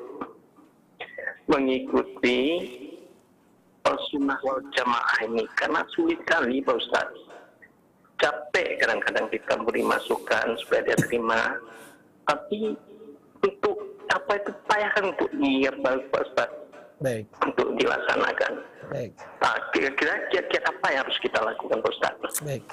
mengikuti 1.46 2.66
sunnah 4.10 4.40
wal 4.42 4.58
jamaah 4.74 5.18
ini? 5.30 5.46
Karena 5.54 5.86
sulit 5.94 6.18
kali 6.26 6.58
Pak 6.58 6.74
Ustaz. 6.74 7.06
Capek 8.18 8.82
kadang-kadang 8.82 9.30
kita 9.30 9.54
beri 9.62 9.86
masukan 9.86 10.58
supaya 10.58 10.90
dia 10.90 10.98
terima. 10.98 11.54
Tapi 12.26 12.74
untuk 13.46 13.87
apa 14.08 14.32
itu 14.36 14.50
payah 14.66 14.90
kan 14.92 15.04
untuk 15.08 15.28
diirbal 15.34 15.96
Pak 16.10 16.22
Ustaz. 16.24 16.50
Baik, 16.98 17.30
Untuk 17.46 17.78
dilaksanakan. 17.78 18.52
baik, 18.90 19.14
Nah, 19.38 19.54
kira-kira 19.70 20.18
kiat-kiat 20.34 20.64
apa 20.66 20.86
yang 20.90 21.06
harus 21.06 21.18
kita 21.22 21.38
lakukan 21.38 21.78
Pak 21.78 21.92
Ustaz? 21.94 22.14
baik. 22.42 22.66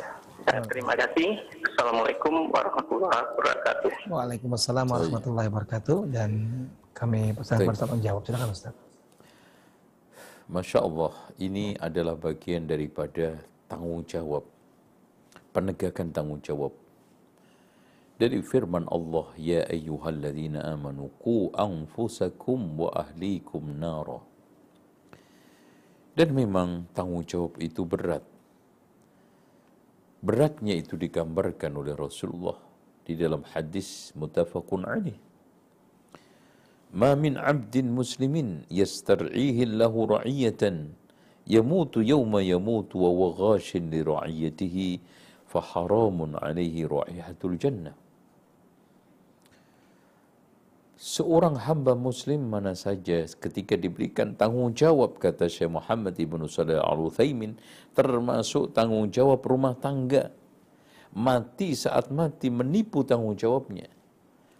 Nah, 0.46 0.62
terima 0.66 0.94
kasih. 0.94 1.30
Assalamualaikum 1.74 2.50
warahmatullahi 2.50 3.22
wabarakatuh. 3.34 3.92
Waalaikumsalam 4.10 4.86
warahmatullahi 4.90 5.48
wabarakatuh 5.50 5.98
dan 6.10 6.32
kami 6.94 7.34
Baik. 7.38 7.70
Ustaz 7.70 7.90
menjawab. 7.90 8.22
Silakan 8.26 8.50
Ustaz. 8.50 8.74
Masya 10.46 10.80
Allah, 10.86 11.14
ini 11.42 11.74
adalah 11.82 12.14
bagian 12.14 12.70
daripada 12.70 13.34
tanggung 13.66 14.06
jawab, 14.06 14.46
penegakan 15.50 16.14
tanggung 16.14 16.42
jawab 16.42 16.70
Dari 18.21 18.45
firman 18.45 18.85
Allah, 18.93 19.33
Ya 19.41 19.65
ayyuhalladzina 19.65 20.61
amanu, 20.69 21.09
ku 21.21 21.49
anfusakum 21.57 22.77
wa 22.77 22.93
ahlikum 22.93 23.81
nara. 23.81 24.21
Dan 26.13 26.37
memang 26.37 26.85
tanggung 26.93 27.25
jawab 27.25 27.57
itu 27.65 27.89
berat. 27.89 28.27
Beratnya 30.21 30.77
itu 30.77 31.01
digambarkan 31.01 31.73
oleh 31.81 31.97
Rasulullah 31.97 32.61
di 33.09 33.17
dalam 33.17 33.41
hadis 33.49 34.13
mutafakun 34.13 34.85
alaih. 34.85 35.17
ما 36.91 37.15
من 37.15 37.39
عبد 37.39 37.87
مسلم 37.87 38.35
يسترعيه 38.71 39.59
الله 39.63 39.95
رعية 39.95 40.63
يموت 41.47 41.95
يوم 41.97 42.33
يموت 42.39 42.91
وهو 42.97 43.23
غاش 43.31 43.77
لرعيته 43.77 44.77
فحرام 45.47 46.19
عليه 46.37 46.77
رائحة 46.87 47.41
الجنة 47.45 47.93
seorang 50.96 51.60
hamba 51.60 51.94
muslim 51.94 52.48
mana 52.48 52.72
saja 52.72 53.28
ketika 53.28 53.76
diberikan 53.76 54.34
tanggung 54.36 54.72
jawab 54.72 55.20
kata 55.20 55.52
Syekh 55.52 55.72
Muhammad 55.72 56.16
Ibn 56.16 56.48
Salih 56.48 56.80
Al-Uthaymin 56.80 57.60
termasuk 57.92 58.72
tanggung 58.72 59.12
jawab 59.12 59.44
rumah 59.44 59.76
tangga. 59.76 60.32
Mati 61.16 61.72
saat 61.80 62.12
mati 62.12 62.52
menipu 62.52 63.08
tanggung 63.08 63.40
jawabnya 63.40 63.88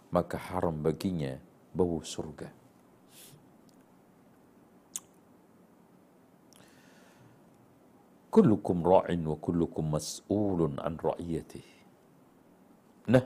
maka 0.08 0.40
haram 0.40 0.80
baginya 0.80 1.36
bau 1.76 2.00
surga. 2.00 2.48
Kullukum 8.32 8.84
ra'in 8.84 9.24
wa 9.24 9.36
kullukum 9.40 9.96
mas'ulun 9.96 10.76
an 10.84 11.00
ra'iyatih 11.00 11.76
nah 13.06 13.22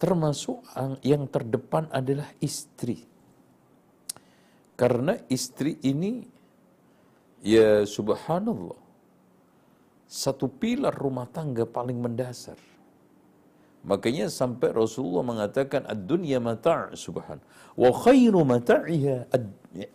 termasuk 0.00 0.64
yang 1.04 1.28
terdepan 1.28 1.84
adalah 1.92 2.32
istri. 2.40 3.04
Karena 4.80 5.12
istri 5.28 5.76
ini 5.84 6.24
ya 7.44 7.84
subhanallah 7.84 8.80
satu 10.08 10.48
pilar 10.48 10.96
rumah 10.96 11.28
tangga 11.28 11.68
paling 11.68 12.00
mendasar. 12.00 12.56
Makanya 13.84 14.32
sampai 14.32 14.72
Rasulullah 14.72 15.24
mengatakan 15.24 15.84
ad-dunya 15.84 16.40
mata' 16.40 16.96
subhan 16.96 17.40
wa 17.76 17.90
khairu 17.92 18.40
mata'iha 18.44 19.28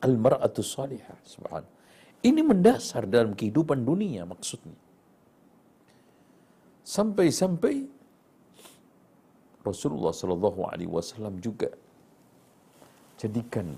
al-mar'atu 0.06 0.62
salihah 0.62 1.18
subhan. 1.26 1.66
Ini 2.22 2.41
mendasar 2.41 3.06
dalam 3.06 3.38
kehidupan 3.38 3.86
dunia 3.86 4.26
maksudnya. 4.26 4.78
Sampai-sampai 6.86 7.94
Rasulullah 9.66 10.13
Shallallahu 10.13 10.61
Alaihi 10.70 10.91
Wasallam 10.93 11.41
juga 11.41 11.74
jadikan 13.18 13.74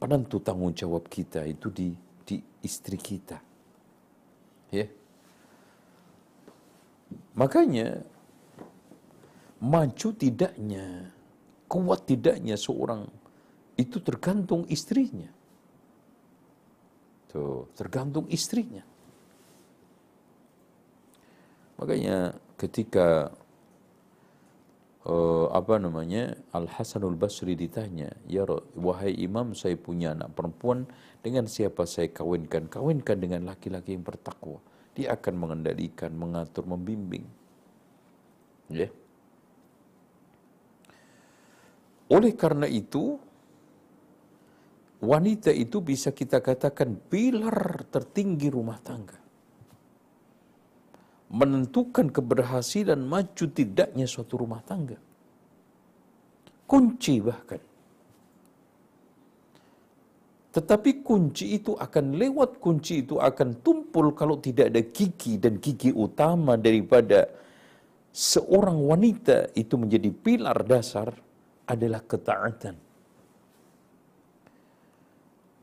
penentu 0.00 0.40
tanggung 0.40 0.72
jawab 0.72 1.04
kita 1.12 1.44
itu 1.44 1.68
di 1.68 1.92
di 2.24 2.40
istri 2.64 2.96
kita, 2.96 3.36
ya. 4.72 4.88
Makanya 7.36 8.02
maju 9.62 10.08
tidaknya, 10.16 11.12
kuat 11.70 12.08
tidaknya 12.08 12.56
seorang 12.58 13.06
itu 13.78 14.02
tergantung 14.02 14.66
istrinya. 14.66 15.30
Tuh, 17.28 17.70
tergantung 17.76 18.26
istrinya. 18.32 18.82
Makanya 21.78 22.34
ketika 22.58 23.30
uh, 25.08 25.46
apa 25.50 25.80
namanya 25.80 26.36
Al 26.52 26.68
Hasanul 26.68 27.16
Basri 27.16 27.56
ditanya, 27.56 28.12
ya 28.28 28.44
wahai 28.76 29.16
Imam 29.16 29.56
saya 29.56 29.74
punya 29.74 30.12
anak 30.12 30.36
perempuan 30.36 30.84
dengan 31.24 31.48
siapa 31.48 31.88
saya 31.88 32.12
kawinkan? 32.12 32.68
Kawinkan 32.68 33.16
dengan 33.18 33.48
laki-laki 33.48 33.96
yang 33.96 34.04
bertakwa. 34.04 34.60
Dia 34.92 35.16
akan 35.16 35.34
mengendalikan, 35.34 36.12
mengatur, 36.12 36.68
membimbing. 36.68 37.24
Ya. 38.68 38.86
Yeah. 38.86 38.92
Oleh 42.08 42.32
karena 42.32 42.64
itu, 42.64 43.20
wanita 45.04 45.52
itu 45.52 45.84
bisa 45.84 46.12
kita 46.12 46.40
katakan 46.40 46.96
pilar 47.08 47.84
tertinggi 47.92 48.48
rumah 48.48 48.80
tangga 48.80 49.27
menentukan 51.28 52.08
keberhasilan 52.08 53.00
maju 53.00 53.44
tidaknya 53.52 54.08
suatu 54.08 54.40
rumah 54.40 54.64
tangga. 54.64 54.96
Kunci 56.64 57.20
bahkan. 57.20 57.60
Tetapi 60.48 61.04
kunci 61.04 61.60
itu 61.60 61.76
akan 61.76 62.16
lewat 62.16 62.56
kunci 62.58 63.04
itu 63.04 63.20
akan 63.20 63.60
tumpul 63.60 64.16
kalau 64.16 64.40
tidak 64.40 64.72
ada 64.72 64.82
gigi 64.82 65.36
dan 65.36 65.60
gigi 65.60 65.92
utama 65.92 66.56
daripada 66.56 67.28
seorang 68.10 68.80
wanita 68.80 69.52
itu 69.52 69.76
menjadi 69.76 70.08
pilar 70.10 70.64
dasar 70.64 71.12
adalah 71.68 72.00
ketaatan. 72.00 72.87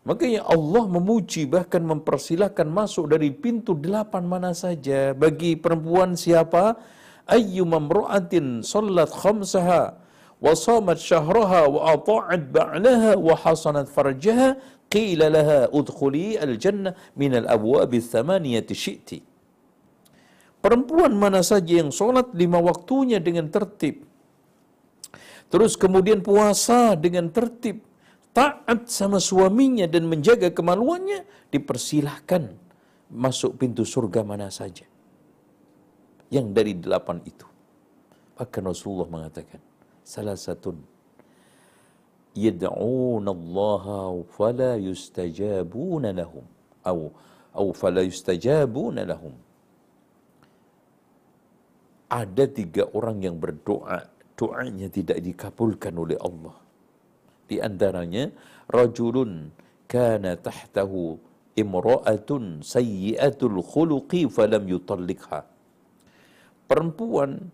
Makanya 0.06 0.46
Allah 0.46 0.86
memuji 0.86 1.50
bahkan 1.50 1.82
mempersilahkan 1.82 2.70
masuk 2.70 3.10
dari 3.10 3.34
pintu 3.34 3.74
delapan 3.74 4.22
mana 4.22 4.54
saja. 4.54 5.18
Bagi 5.18 5.58
perempuan 5.58 6.14
siapa? 6.14 6.78
Ayyu 7.26 7.66
mamru'atin 7.66 8.62
sallat 8.62 9.10
khamsaha 9.10 9.98
wa 10.38 10.54
samat 10.54 11.02
syahraha 11.02 11.66
wa 11.66 11.98
ata'at 11.98 12.54
ba'laha 12.54 13.18
wa 13.18 13.34
hasanat 13.34 13.90
farjaha 13.90 14.62
qila 14.94 15.34
laha 15.34 15.74
udkhuli 15.74 16.38
al-jannah 16.38 16.94
min 17.18 17.42
al-abwab 17.42 17.90
thamaniyati 17.90 18.78
syi'ti. 18.78 19.20
Perempuan 20.62 21.18
mana 21.18 21.42
saja 21.42 21.82
yang 21.82 21.90
solat 21.90 22.30
lima 22.38 22.62
waktunya 22.62 23.18
dengan 23.18 23.50
tertib 23.50 24.06
Terus 25.50 25.78
kemudian 25.78 26.26
puasa 26.26 26.98
dengan 26.98 27.30
tertib 27.30 27.86
taat 28.36 28.92
sama 28.92 29.24
suaminya 29.24 29.88
dan 29.88 30.12
menjaga 30.12 30.52
kemaluannya, 30.52 31.24
dipersilahkan 31.56 32.52
masuk 33.08 33.56
pintu 33.56 33.88
surga 33.88 34.28
mana 34.28 34.52
saja. 34.52 34.84
Yang 36.28 36.48
dari 36.52 36.74
delapan 36.76 37.24
itu. 37.24 37.48
Bahkan 38.36 38.64
Rasulullah 38.68 39.08
mengatakan, 39.08 39.64
salah 40.04 40.36
satu 40.36 40.76
yad'una 42.36 43.32
Allah 43.32 43.86
fala 44.28 44.76
yustajabuna 44.76 46.12
lahum. 46.12 46.44
Atau 46.84 47.16
atau 47.56 47.72
fala 47.72 48.04
yustajabuna 48.04 49.08
lahum. 49.08 49.32
Ada 52.12 52.52
tiga 52.52 52.84
orang 52.92 53.24
yang 53.24 53.40
berdoa. 53.40 54.12
Doanya 54.36 54.92
tidak 54.92 55.24
dikabulkan 55.24 55.96
oleh 55.96 56.20
Allah 56.20 56.65
di 57.46 57.62
antaranya 57.62 58.34
rajulun 58.70 59.54
kana 59.86 60.36
tahtahu 60.38 61.22
imra'atun 61.56 62.66
sayyi'atul 62.66 63.64
khuluqi 63.64 64.28
falam 64.28 64.66
yutallikha. 64.68 65.48
Perempuan 66.66 67.54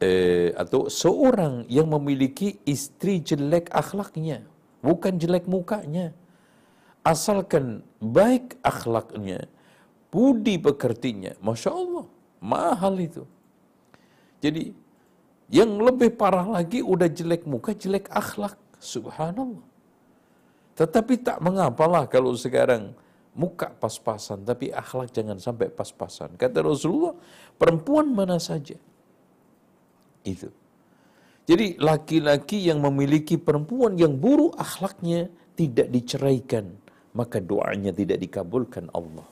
eh, 0.00 0.50
atau 0.56 0.88
seorang 0.88 1.68
yang 1.68 1.92
memiliki 1.92 2.58
istri 2.64 3.20
jelek 3.20 3.70
akhlaknya, 3.70 4.42
bukan 4.80 5.20
jelek 5.20 5.46
mukanya. 5.46 6.16
Asalkan 7.04 7.84
baik 8.00 8.56
akhlaknya, 8.64 9.44
budi 10.08 10.56
pekertinya, 10.56 11.36
Masya 11.44 11.70
Allah, 11.76 12.08
mahal 12.40 12.96
itu. 12.96 13.28
Jadi 14.40 14.72
yang 15.52 15.76
lebih 15.76 16.16
parah 16.16 16.48
lagi 16.48 16.80
udah 16.80 17.08
jelek 17.08 17.44
muka, 17.44 17.76
jelek 17.76 18.08
akhlak. 18.08 18.56
Subhanallah. 18.84 19.64
Tetapi 20.74 21.14
tak 21.24 21.38
mengapalah 21.40 22.04
kalau 22.10 22.36
sekarang 22.36 22.92
muka 23.34 23.70
pas-pasan, 23.74 24.46
tapi 24.46 24.70
akhlak 24.70 25.10
jangan 25.10 25.38
sampai 25.38 25.70
pas-pasan. 25.70 26.34
Kata 26.38 26.62
Rasulullah, 26.62 27.14
perempuan 27.58 28.10
mana 28.12 28.38
saja. 28.38 28.78
Itu. 30.22 30.50
Jadi 31.44 31.76
laki-laki 31.76 32.72
yang 32.72 32.80
memiliki 32.80 33.36
perempuan 33.36 34.00
yang 34.00 34.16
buruk 34.16 34.56
akhlaknya 34.56 35.28
tidak 35.54 35.92
diceraikan, 35.92 36.72
maka 37.12 37.38
doanya 37.38 37.92
tidak 37.92 38.18
dikabulkan 38.18 38.88
Allah. 38.96 39.28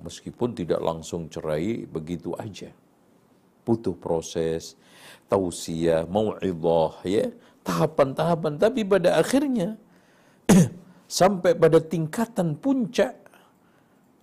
Meskipun 0.00 0.56
tidak 0.56 0.80
langsung 0.80 1.28
cerai 1.28 1.84
begitu 1.84 2.32
aja. 2.40 2.72
Butuh 3.66 3.98
proses, 3.98 4.78
tausiah, 5.28 6.08
mau'idhah 6.08 6.96
ya, 7.04 7.28
tahapan-tahapan. 7.66 8.62
Tapi 8.62 8.86
pada 8.86 9.18
akhirnya 9.18 9.74
sampai 11.10 11.58
pada 11.58 11.82
tingkatan 11.82 12.54
puncak 12.54 13.26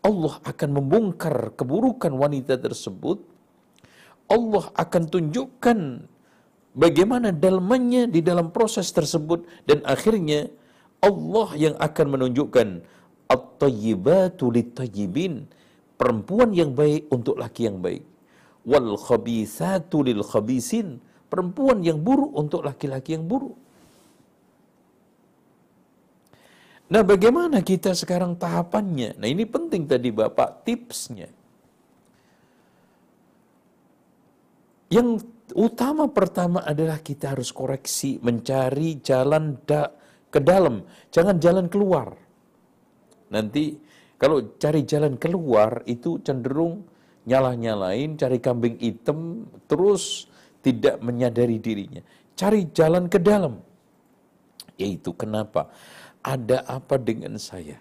Allah 0.03 0.35
akan 0.43 0.69
membongkar 0.79 1.55
keburukan 1.59 2.11
wanita 2.11 2.59
tersebut. 2.59 3.23
Allah 4.27 4.65
akan 4.75 5.03
tunjukkan 5.11 5.79
bagaimana 6.75 7.31
dalmannya 7.35 8.07
di 8.11 8.19
dalam 8.23 8.51
proses 8.51 8.91
tersebut. 8.91 9.47
Dan 9.63 9.83
akhirnya 9.87 10.51
Allah 10.99 11.47
yang 11.55 11.75
akan 11.79 12.07
menunjukkan 12.19 12.67
at-tayyibatu 13.31 14.51
lit-tayyibin. 14.51 15.47
Perempuan 15.95 16.51
yang 16.51 16.75
baik 16.75 17.07
untuk 17.07 17.39
laki 17.39 17.71
yang 17.71 17.79
baik. 17.79 18.03
Wal 18.67 18.99
khabithatu 18.99 20.03
lil 20.03 20.19
khabisin 20.19 20.99
perempuan 21.34 21.81
yang 21.81 21.97
buruk 21.97 22.29
untuk 22.38 22.61
laki-laki 22.61 23.17
yang 23.17 23.25
buruk. 23.25 23.57
Nah, 26.93 27.01
bagaimana 27.01 27.65
kita 27.65 27.97
sekarang 27.97 28.38
tahapannya? 28.38 29.17
Nah, 29.17 29.25
ini 29.25 29.49
penting 29.49 29.89
tadi 29.89 30.13
Bapak 30.13 30.61
tipsnya. 30.61 31.25
Yang 34.93 35.25
Utama 35.53 36.09
pertama 36.09 36.65
adalah 36.65 36.97
kita 37.03 37.38
harus 37.38 37.53
koreksi, 37.53 38.17
mencari 38.23 39.03
jalan 39.05 39.59
da 39.67 39.86
ke 40.34 40.41
dalam, 40.41 40.81
jangan 41.13 41.38
jalan 41.38 41.69
keluar. 41.69 42.15
Nanti 43.29 43.77
kalau 44.17 44.57
cari 44.57 44.81
jalan 44.81 45.19
keluar 45.19 45.86
itu 45.86 46.17
cenderung 46.25 46.88
nyalah-nyalain, 47.29 48.17
cari 48.17 48.41
kambing 48.41 48.81
hitam, 48.81 49.45
terus 49.69 50.31
tidak 50.64 50.97
menyadari 51.03 51.59
dirinya. 51.59 52.01
Cari 52.34 52.72
jalan 52.72 53.11
ke 53.11 53.20
dalam. 53.20 53.59
Yaitu 54.80 55.14
kenapa? 55.14 55.70
Ada 56.24 56.64
apa 56.66 56.95
dengan 56.97 57.36
saya? 57.38 57.78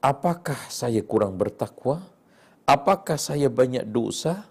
Apakah 0.00 0.70
saya 0.70 1.02
kurang 1.02 1.34
bertakwa? 1.34 2.06
Apakah 2.62 3.18
saya 3.18 3.50
banyak 3.50 3.82
dosa? 3.90 4.46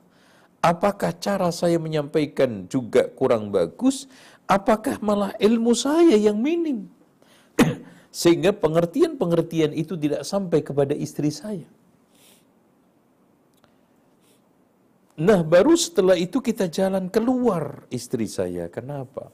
Apakah 0.59 1.15
cara 1.15 1.47
saya 1.55 1.79
menyampaikan 1.79 2.67
juga 2.67 3.07
kurang 3.07 3.47
bagus? 3.47 4.11
Apakah 4.45 4.99
malah 4.99 5.31
ilmu 5.39 5.71
saya 5.71 6.19
yang 6.19 6.35
minim? 6.35 6.91
Sehingga 8.11 8.51
pengertian-pengertian 8.51 9.71
itu 9.71 9.95
tidak 9.95 10.27
sampai 10.27 10.59
kepada 10.59 10.91
istri 10.91 11.31
saya. 11.31 11.67
Nah 15.15 15.47
baru 15.47 15.79
setelah 15.79 16.19
itu 16.19 16.43
kita 16.43 16.67
jalan 16.67 17.07
keluar 17.07 17.87
istri 17.87 18.27
saya. 18.27 18.67
Kenapa? 18.67 19.31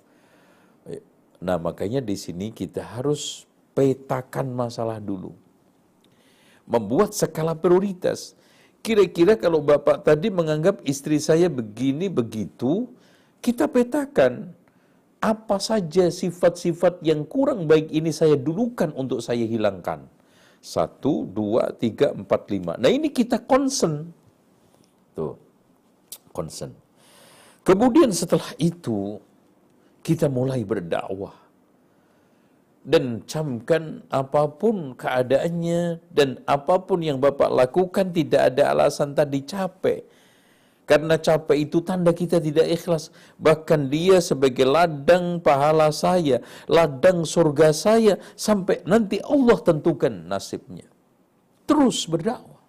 Nah 1.41 1.57
makanya 1.57 2.05
di 2.05 2.13
sini 2.13 2.53
kita 2.53 2.85
harus 2.85 3.49
petakan 3.73 4.53
masalah 4.53 5.01
dulu. 5.01 5.33
Membuat 6.69 7.17
skala 7.17 7.57
prioritas. 7.57 8.37
Kira-kira 8.85 9.37
kalau 9.37 9.61
Bapak 9.61 10.05
tadi 10.05 10.29
menganggap 10.29 10.85
istri 10.85 11.17
saya 11.17 11.49
begini 11.49 12.09
begitu, 12.09 12.89
kita 13.41 13.65
petakan 13.65 14.53
apa 15.21 15.57
saja 15.61 16.09
sifat-sifat 16.09 17.01
yang 17.05 17.25
kurang 17.25 17.69
baik 17.69 17.89
ini 17.93 18.09
saya 18.09 18.37
dulukan 18.37 18.89
untuk 18.93 19.21
saya 19.21 19.45
hilangkan. 19.45 20.05
Satu, 20.61 21.25
dua, 21.25 21.73
tiga, 21.73 22.13
empat, 22.13 22.49
lima. 22.53 22.77
Nah 22.77 22.89
ini 22.89 23.09
kita 23.09 23.41
concern. 23.41 24.13
Tuh, 25.17 25.33
concern. 26.33 26.73
Kemudian 27.61 28.09
setelah 28.09 28.49
itu, 28.57 29.21
kita 30.01 30.25
mulai 30.25 30.65
berdakwah 30.65 31.41
dan 32.81 33.21
camkan 33.29 34.01
apa 34.09 34.49
pun 34.49 34.97
keadaannya 34.97 36.01
dan 36.09 36.41
apa 36.49 36.81
pun 36.81 37.05
yang 37.05 37.21
Bapak 37.21 37.53
lakukan 37.53 38.09
tidak 38.09 38.53
ada 38.53 38.73
alasan 38.73 39.13
tadi 39.13 39.45
capek. 39.45 40.01
Karena 40.89 41.15
capek 41.15 41.69
itu 41.69 41.79
tanda 41.85 42.11
kita 42.11 42.41
tidak 42.41 42.67
ikhlas. 42.67 43.13
Bahkan 43.39 43.87
dia 43.87 44.19
sebagai 44.19 44.67
ladang 44.67 45.39
pahala 45.39 45.87
saya, 45.93 46.43
ladang 46.67 47.23
surga 47.23 47.71
saya, 47.71 48.19
sampai 48.35 48.83
nanti 48.83 49.21
Allah 49.23 49.55
tentukan 49.61 50.11
nasibnya. 50.27 50.83
Terus 51.63 52.03
berdakwah. 52.09 52.59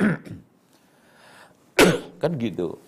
kan 2.22 2.32
gitu. 2.40 2.80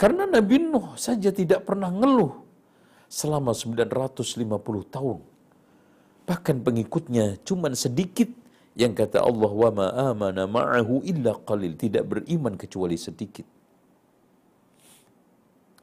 Karena 0.00 0.24
Nabi 0.24 0.56
Nuh 0.56 0.96
saja 0.96 1.28
tidak 1.28 1.68
pernah 1.68 1.92
ngeluh 1.92 2.40
selama 3.04 3.52
950 3.52 4.48
tahun. 4.88 5.18
Bahkan 6.24 6.56
pengikutnya 6.64 7.36
cuma 7.44 7.68
sedikit 7.76 8.32
yang 8.78 8.96
kata 8.96 9.20
Allah 9.20 9.52
wa 9.52 9.70
ma 9.74 9.88
amana 10.08 10.48
ma'ahu 10.48 11.04
illa 11.04 11.36
qalil 11.44 11.76
tidak 11.76 12.08
beriman 12.08 12.56
kecuali 12.56 12.96
sedikit. 12.96 13.44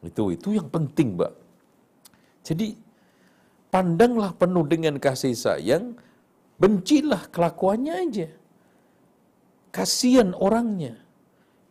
Itu 0.01 0.33
itu 0.33 0.55
yang 0.57 0.65
penting, 0.73 1.13
Mbak. 1.13 1.33
Jadi 2.47 2.73
pandanglah 3.69 4.33
penuh 4.33 4.65
dengan 4.65 4.97
kasih 4.97 5.35
sayang, 5.35 5.93
bencilah 6.57 7.27
kelakuannya 7.29 7.93
aja. 8.07 8.29
Kasihan 9.69 10.31
orangnya. 10.33 10.95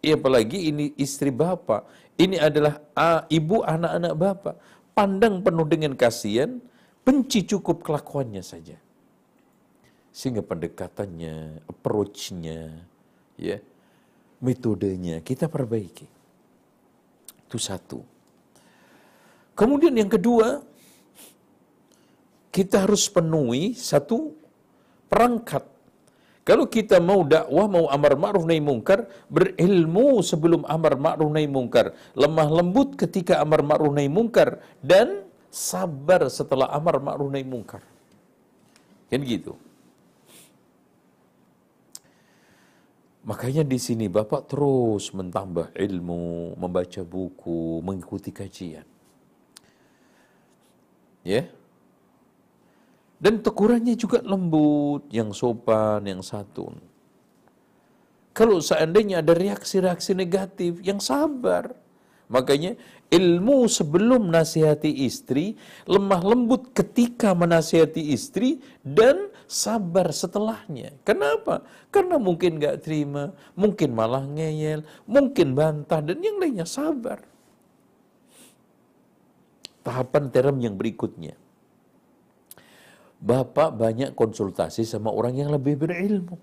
Ya, 0.04 0.14
apalagi 0.14 0.70
ini 0.70 0.94
istri 1.00 1.34
bapak, 1.34 1.88
ini 2.16 2.40
adalah 2.40 2.80
uh, 2.96 3.22
ibu 3.28 3.60
anak-anak 3.60 4.14
bapak 4.16 4.56
pandang 4.96 5.44
penuh 5.44 5.68
dengan 5.68 5.92
kasihan, 5.92 6.56
benci 7.04 7.44
cukup 7.44 7.84
kelakuannya 7.84 8.40
saja. 8.40 8.80
Sehingga 10.16 10.40
pendekatannya, 10.40 11.60
approach-nya, 11.68 12.72
ya, 13.36 13.60
metodenya 14.40 15.20
kita 15.20 15.52
perbaiki. 15.52 16.08
Itu 17.44 17.60
satu. 17.60 18.00
Kemudian 19.52 19.92
yang 19.92 20.08
kedua, 20.08 20.64
kita 22.48 22.88
harus 22.88 23.12
penuhi 23.12 23.76
satu 23.76 24.32
perangkat 25.12 25.75
kalau 26.46 26.70
kita 26.70 27.02
mau 27.02 27.26
dakwah, 27.26 27.66
mau 27.66 27.90
amar 27.90 28.14
ma'ruf 28.14 28.46
nahi 28.46 28.62
mungkar, 28.62 29.10
berilmu 29.26 30.22
sebelum 30.22 30.62
amar 30.70 30.94
ma'ruf 30.94 31.26
nahi 31.26 31.50
mungkar, 31.50 31.90
lemah 32.14 32.46
lembut 32.62 32.94
ketika 32.94 33.42
amar 33.42 33.66
ma'ruf 33.66 33.90
nahi 33.90 34.06
mungkar 34.06 34.62
dan 34.78 35.26
sabar 35.50 36.30
setelah 36.30 36.70
amar 36.70 37.02
ma'ruf 37.02 37.34
nahi 37.34 37.42
mungkar. 37.42 37.82
Kan 39.10 39.26
gitu. 39.26 39.58
Makanya 43.26 43.66
di 43.66 43.82
sini 43.82 44.06
Bapak 44.06 44.46
terus 44.46 45.10
mentambah 45.10 45.74
ilmu, 45.74 46.54
membaca 46.62 47.02
buku, 47.02 47.82
mengikuti 47.82 48.30
kajian. 48.30 48.86
Ya, 51.26 51.50
dan 53.16 53.40
tegurannya 53.40 53.96
juga 53.96 54.20
lembut, 54.20 55.08
yang 55.08 55.32
sopan, 55.32 56.04
yang 56.04 56.20
santun. 56.20 56.76
Kalau 58.36 58.60
seandainya 58.60 59.24
ada 59.24 59.32
reaksi-reaksi 59.32 60.12
negatif, 60.12 60.84
yang 60.84 61.00
sabar. 61.00 61.72
Makanya 62.28 62.76
ilmu 63.08 63.64
sebelum 63.70 64.28
nasihati 64.28 65.08
istri, 65.08 65.56
lemah 65.88 66.20
lembut 66.20 66.76
ketika 66.76 67.32
menasihati 67.32 68.12
istri, 68.12 68.60
dan 68.84 69.32
sabar 69.48 70.12
setelahnya. 70.12 70.92
Kenapa? 71.06 71.64
Karena 71.88 72.20
mungkin 72.20 72.60
gak 72.60 72.84
terima, 72.84 73.32
mungkin 73.56 73.96
malah 73.96 74.28
ngeyel, 74.28 74.84
mungkin 75.08 75.56
bantah, 75.56 76.04
dan 76.04 76.20
yang 76.20 76.36
lainnya 76.36 76.68
sabar. 76.68 77.24
Tahapan 79.80 80.28
terem 80.34 80.58
yang 80.60 80.74
berikutnya 80.76 81.45
Bapak 83.16 83.72
banyak 83.72 84.12
konsultasi 84.12 84.84
sama 84.84 85.08
orang 85.08 85.40
yang 85.40 85.48
lebih 85.48 85.80
berilmu. 85.80 86.36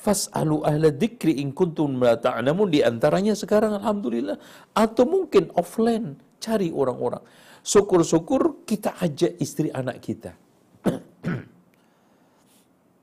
Fas'alu 0.00 0.64
ahla 0.64 0.88
dzikri 0.88 1.44
in 1.44 1.52
kuntum 1.52 2.00
la 2.00 2.16
di 2.72 2.80
antaranya 2.80 3.36
sekarang 3.36 3.76
alhamdulillah 3.76 4.40
atau 4.72 5.04
mungkin 5.04 5.52
offline 5.52 6.16
cari 6.40 6.72
orang-orang. 6.72 7.20
Syukur-syukur 7.60 8.64
kita 8.64 8.96
ajak 8.96 9.36
istri 9.36 9.68
anak 9.68 10.00
kita. 10.00 10.32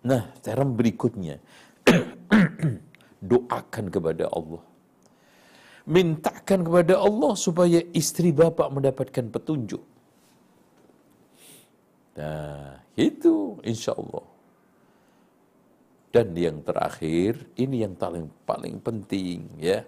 nah, 0.09 0.33
term 0.41 0.73
berikutnya 0.73 1.37
doakan 3.29 3.85
kepada 3.93 4.33
Allah. 4.33 4.65
Mintakan 5.85 6.65
kepada 6.65 6.97
Allah 6.97 7.37
supaya 7.37 7.85
istri 7.93 8.33
bapak 8.33 8.73
mendapatkan 8.73 9.29
petunjuk 9.29 9.85
Nah, 12.17 12.81
itu 12.97 13.61
insya 13.61 13.93
Allah. 13.93 14.25
Dan 16.09 16.33
yang 16.33 16.65
terakhir, 16.65 17.45
ini 17.53 17.85
yang 17.85 17.93
paling 17.93 18.25
paling 18.41 18.81
penting 18.81 19.45
ya. 19.61 19.85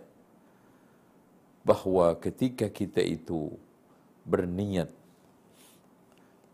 Bahwa 1.66 2.14
ketika 2.22 2.70
kita 2.70 3.02
itu 3.02 3.50
berniat 4.30 4.94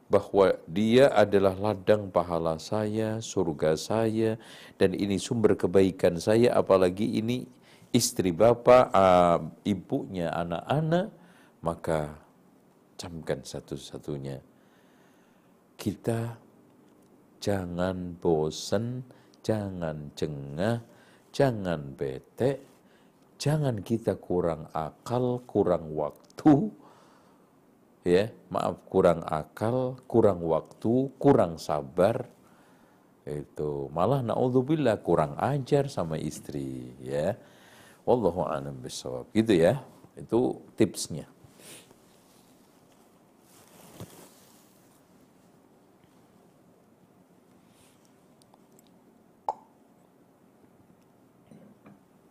bahwa 0.05 0.53
dia 0.69 1.09
adalah 1.09 1.57
ladang 1.57 2.13
pahala 2.13 2.61
saya, 2.61 3.17
surga 3.17 3.73
saya, 3.73 4.37
dan 4.77 4.93
ini 4.93 5.17
sumber 5.17 5.57
kebaikan 5.57 6.21
saya, 6.21 6.53
apalagi 6.53 7.19
ini 7.19 7.49
istri 7.89 8.29
bapak, 8.29 8.93
uh, 8.93 9.41
ibunya, 9.65 10.29
anak-anak, 10.29 11.09
maka 11.65 12.21
camkan 13.01 13.41
satu-satunya 13.41 14.54
kita 15.75 16.39
jangan 17.39 18.17
bosen, 18.17 19.05
jangan 19.45 20.11
jengah, 20.17 20.81
jangan 21.29 21.93
bete, 21.93 22.63
jangan 23.37 23.83
kita 23.85 24.17
kurang 24.17 24.71
akal, 24.73 25.43
kurang 25.45 25.93
waktu, 25.93 26.71
ya 28.07 28.31
maaf 28.49 28.81
kurang 28.89 29.21
akal, 29.27 29.99
kurang 30.09 30.41
waktu, 30.41 31.11
kurang 31.21 31.61
sabar, 31.61 32.25
itu 33.27 33.91
malah 33.93 34.25
naudzubillah 34.25 35.01
kurang 35.05 35.37
ajar 35.37 35.91
sama 35.91 36.17
istri, 36.17 36.93
ya 37.01 37.37
Wallahu 38.05 38.45
a'lam 38.45 38.77
bishawab. 38.85 39.33
Gitu 39.33 39.57
ya. 39.57 39.81
Itu 40.15 40.61
tipsnya. 40.77 41.25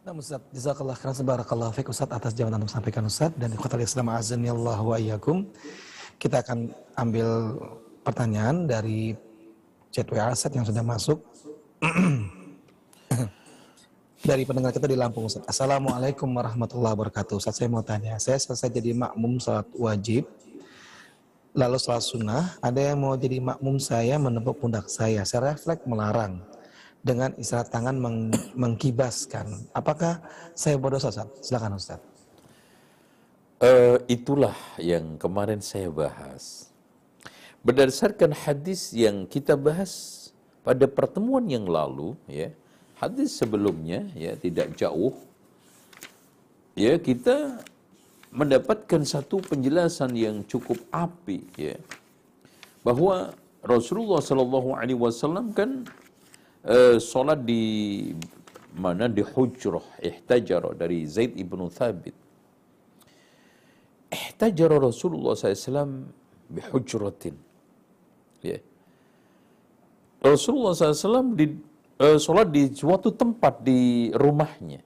Nah 0.05 0.13
Ustaz, 0.13 0.37
jazakallah 0.53 0.93
khairan 1.01 1.17
sebarakallah 1.17 1.73
fiqh 1.73 1.89
Ustaz 1.89 2.13
atas 2.13 2.37
jawaban 2.37 2.61
yang 2.61 2.69
sampaikan 2.69 3.09
Ustaz 3.09 3.33
dan 3.41 3.49
ikhwatal 3.57 3.81
Islam 3.81 4.13
azani 4.13 4.53
Allah 4.53 4.77
wa 4.77 5.01
iyyakum. 5.01 5.49
Kita 6.21 6.45
akan 6.45 6.77
ambil 6.93 7.57
pertanyaan 8.05 8.69
dari 8.69 9.17
chat 9.89 10.05
WA 10.13 10.29
Ustaz 10.29 10.53
yang 10.53 10.69
sudah 10.69 10.85
masuk. 10.85 11.25
dari 14.29 14.45
pendengar 14.45 14.77
kita 14.77 14.85
di 14.85 14.93
Lampung 14.93 15.25
Ustaz. 15.25 15.41
Assalamualaikum 15.49 16.29
warahmatullahi 16.37 16.93
wabarakatuh. 17.01 17.41
Ustaz 17.41 17.57
saya 17.57 17.73
mau 17.73 17.81
tanya, 17.81 18.21
saya 18.21 18.37
selesai 18.37 18.69
jadi 18.77 18.93
makmum 18.93 19.41
salat 19.41 19.65
wajib, 19.73 20.29
lalu 21.57 21.81
salat 21.81 22.05
sunnah, 22.05 22.53
ada 22.61 22.93
yang 22.93 23.01
mau 23.01 23.17
jadi 23.17 23.41
makmum 23.41 23.81
saya 23.81 24.21
menepuk 24.21 24.61
pundak 24.61 24.85
saya. 24.93 25.25
Saya 25.25 25.57
refleks 25.57 25.89
melarang 25.89 26.45
dengan 27.05 27.37
isyarat 27.37 27.69
tangan 27.69 28.01
meng 28.01 28.33
mengkibaskan. 28.57 29.69
Apakah 29.77 30.25
saya 30.57 30.81
bodoh 30.81 30.97
Ustaz? 30.97 31.21
Silakan 31.45 31.77
Ustaz. 31.77 32.01
Eh, 33.61 33.97
itulah 34.09 34.57
yang 34.81 35.21
kemarin 35.21 35.61
saya 35.61 35.93
bahas. 35.93 36.73
Berdasarkan 37.61 38.33
hadis 38.33 38.93
yang 38.97 39.29
kita 39.29 39.57
bahas 39.57 40.25
pada 40.65 40.89
pertemuan 40.89 41.45
yang 41.49 41.69
lalu, 41.69 42.17
ya, 42.29 42.53
hadis 43.01 43.37
sebelumnya, 43.37 44.05
ya, 44.13 44.37
tidak 44.37 44.77
jauh, 44.77 45.17
ya, 46.77 47.01
kita 47.01 47.65
mendapatkan 48.33 49.01
satu 49.05 49.41
penjelasan 49.45 50.13
yang 50.13 50.45
cukup 50.45 50.77
api, 50.93 51.41
ya, 51.57 51.77
bahwa 52.85 53.33
Rasulullah 53.65 54.21
Shallallahu 54.21 54.77
Alaihi 54.77 55.01
Wasallam 55.01 55.57
kan 55.57 55.89
uh, 56.65 57.37
di 57.45 57.62
mana? 58.75 59.07
Di 59.07 59.23
hujrah 59.23 59.85
ihtajara 60.03 60.75
dari 60.75 61.05
Zaid 61.07 61.37
ibnu 61.37 61.69
Thabit. 61.71 62.17
Ihtajara 64.11 64.79
Rasulullah 64.79 65.35
SAW 65.35 66.11
bihujratin 66.49 67.35
ya. 68.45 68.59
Rasulullah 70.25 70.73
SAW 70.73 71.35
di 71.37 71.47
uh, 72.01 72.17
solat 72.17 72.49
di 72.49 72.73
suatu 72.73 73.12
tempat 73.12 73.61
di 73.61 74.09
rumahnya. 74.15 74.81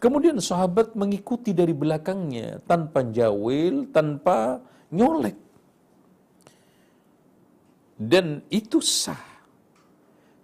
Kemudian 0.00 0.40
sahabat 0.40 0.96
mengikuti 0.96 1.52
dari 1.52 1.76
belakangnya 1.76 2.64
tanpa 2.64 3.04
jawil 3.04 3.92
tanpa 3.92 4.64
nyolek. 4.88 5.36
Dan 8.00 8.40
itu 8.48 8.80
sah 8.80 9.29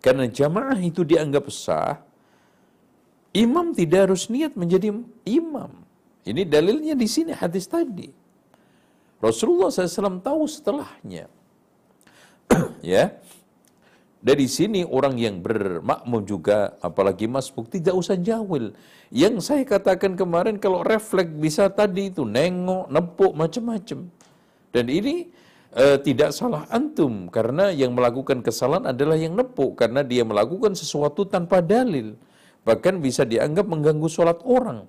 karena 0.06 0.30
jamaah 0.30 0.78
itu 0.78 1.02
dianggap 1.02 1.50
sah, 1.50 1.98
imam 3.34 3.74
tidak 3.74 4.06
harus 4.06 4.30
niat 4.30 4.54
menjadi 4.54 4.94
imam. 5.26 5.82
Ini 6.22 6.46
dalilnya 6.46 6.94
di 6.94 7.10
sini 7.10 7.34
hadis 7.34 7.66
tadi. 7.66 8.06
Rasulullah 9.18 9.66
SAW 9.66 10.22
tahu 10.22 10.46
setelahnya. 10.46 11.26
ya. 12.94 13.18
Dari 14.22 14.46
sini 14.46 14.86
orang 14.86 15.18
yang 15.18 15.42
bermakmum 15.42 16.22
juga, 16.22 16.78
apalagi 16.82 17.26
masbuk, 17.26 17.66
tidak 17.70 17.94
usah 17.94 18.18
jawil. 18.18 18.74
Yang 19.10 19.42
saya 19.42 19.62
katakan 19.66 20.14
kemarin 20.14 20.58
kalau 20.58 20.86
refleks 20.86 21.30
bisa 21.30 21.66
tadi 21.70 22.10
itu 22.10 22.22
nengok, 22.26 22.90
nepuk, 22.90 23.34
macam-macam. 23.34 24.06
Dan 24.70 24.86
ini 24.86 25.30
e, 25.76 26.00
tidak 26.00 26.32
salah 26.32 26.64
antum 26.72 27.28
karena 27.28 27.68
yang 27.68 27.92
melakukan 27.92 28.40
kesalahan 28.40 28.90
adalah 28.96 29.14
yang 29.20 29.36
nepuk 29.36 29.76
karena 29.76 30.00
dia 30.00 30.24
melakukan 30.24 30.72
sesuatu 30.72 31.28
tanpa 31.28 31.60
dalil. 31.60 32.16
Bahkan 32.66 32.98
bisa 32.98 33.22
dianggap 33.22 33.68
mengganggu 33.68 34.08
sholat 34.10 34.42
orang. 34.42 34.88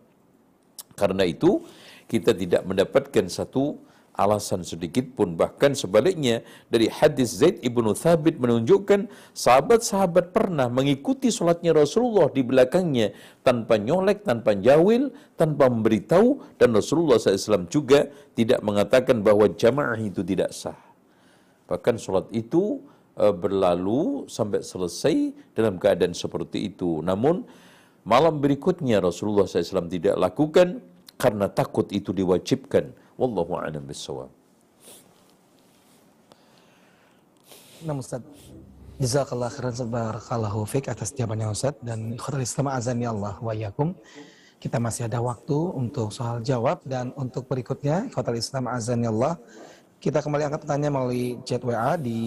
Karena 0.97 1.27
itu 1.27 1.61
kita 2.09 2.33
tidak 2.33 2.65
mendapatkan 2.65 3.29
satu 3.29 3.77
alasan 4.17 4.65
sedikit 4.65 5.13
pun 5.13 5.37
bahkan 5.37 5.77
sebaliknya 5.77 6.41
dari 6.73 6.89
hadis 6.89 7.37
Zaid 7.37 7.61
ibnu 7.61 7.93
Thabit 7.93 8.41
menunjukkan 8.41 9.05
sahabat-sahabat 9.37 10.33
pernah 10.33 10.67
mengikuti 10.67 11.29
sholatnya 11.29 11.77
Rasulullah 11.77 12.27
di 12.33 12.41
belakangnya 12.41 13.13
tanpa 13.45 13.77
nyolek, 13.77 14.25
tanpa 14.25 14.57
jawil, 14.57 15.13
tanpa 15.37 15.69
memberitahu 15.69 16.57
dan 16.57 16.73
Rasulullah 16.73 17.21
SAW 17.21 17.69
juga 17.69 18.09
tidak 18.33 18.65
mengatakan 18.65 19.21
bahwa 19.21 19.45
jamaah 19.53 20.01
itu 20.01 20.25
tidak 20.25 20.49
sah. 20.49 20.75
Bahkan 21.69 22.01
sholat 22.01 22.25
itu 22.33 22.81
uh, 23.21 23.31
berlalu 23.31 24.25
sampai 24.25 24.65
selesai 24.65 25.31
dalam 25.53 25.77
keadaan 25.77 26.17
seperti 26.17 26.73
itu. 26.73 27.05
Namun 27.05 27.45
malam 28.01 28.41
berikutnya 28.41 28.97
Rasulullah 28.97 29.45
SAW 29.45 29.85
tidak 29.85 30.17
lakukan 30.17 30.81
karena 31.21 31.49
takut 31.49 31.89
itu 31.93 32.13
diwajibkan 32.13 32.93
Wallahu 33.17 33.51
a'lam 33.57 33.83
bissawab. 33.89 34.29
Nah 37.85 37.93
Ustaz, 37.97 38.23
Jazakallah 38.97 39.53
khairan 39.53 39.77
sebarakallahu 39.77 40.65
fiqh 40.65 40.89
atas 40.89 41.13
jawabannya 41.13 41.53
Ustaz 41.53 41.77
dan 41.85 42.17
ikhwatul 42.17 42.41
Islam 42.41 42.65
azani 42.73 43.05
Allah 43.05 43.37
wa 43.37 43.53
yakum. 43.53 43.93
Kita 44.57 44.81
masih 44.81 45.05
ada 45.05 45.21
waktu 45.21 45.53
untuk 45.53 46.09
soal 46.09 46.41
jawab 46.41 46.81
dan 46.81 47.13
untuk 47.13 47.45
berikutnya 47.45 48.09
ikhwatul 48.09 48.41
Islam 48.41 48.65
azani 48.65 49.05
Allah 49.05 49.37
kita 49.97 50.21
kembali 50.21 50.49
angkat 50.49 50.61
pertanyaan 50.65 50.93
melalui 50.93 51.41
chat 51.41 51.61
WA 51.61 51.97
di 51.97 52.19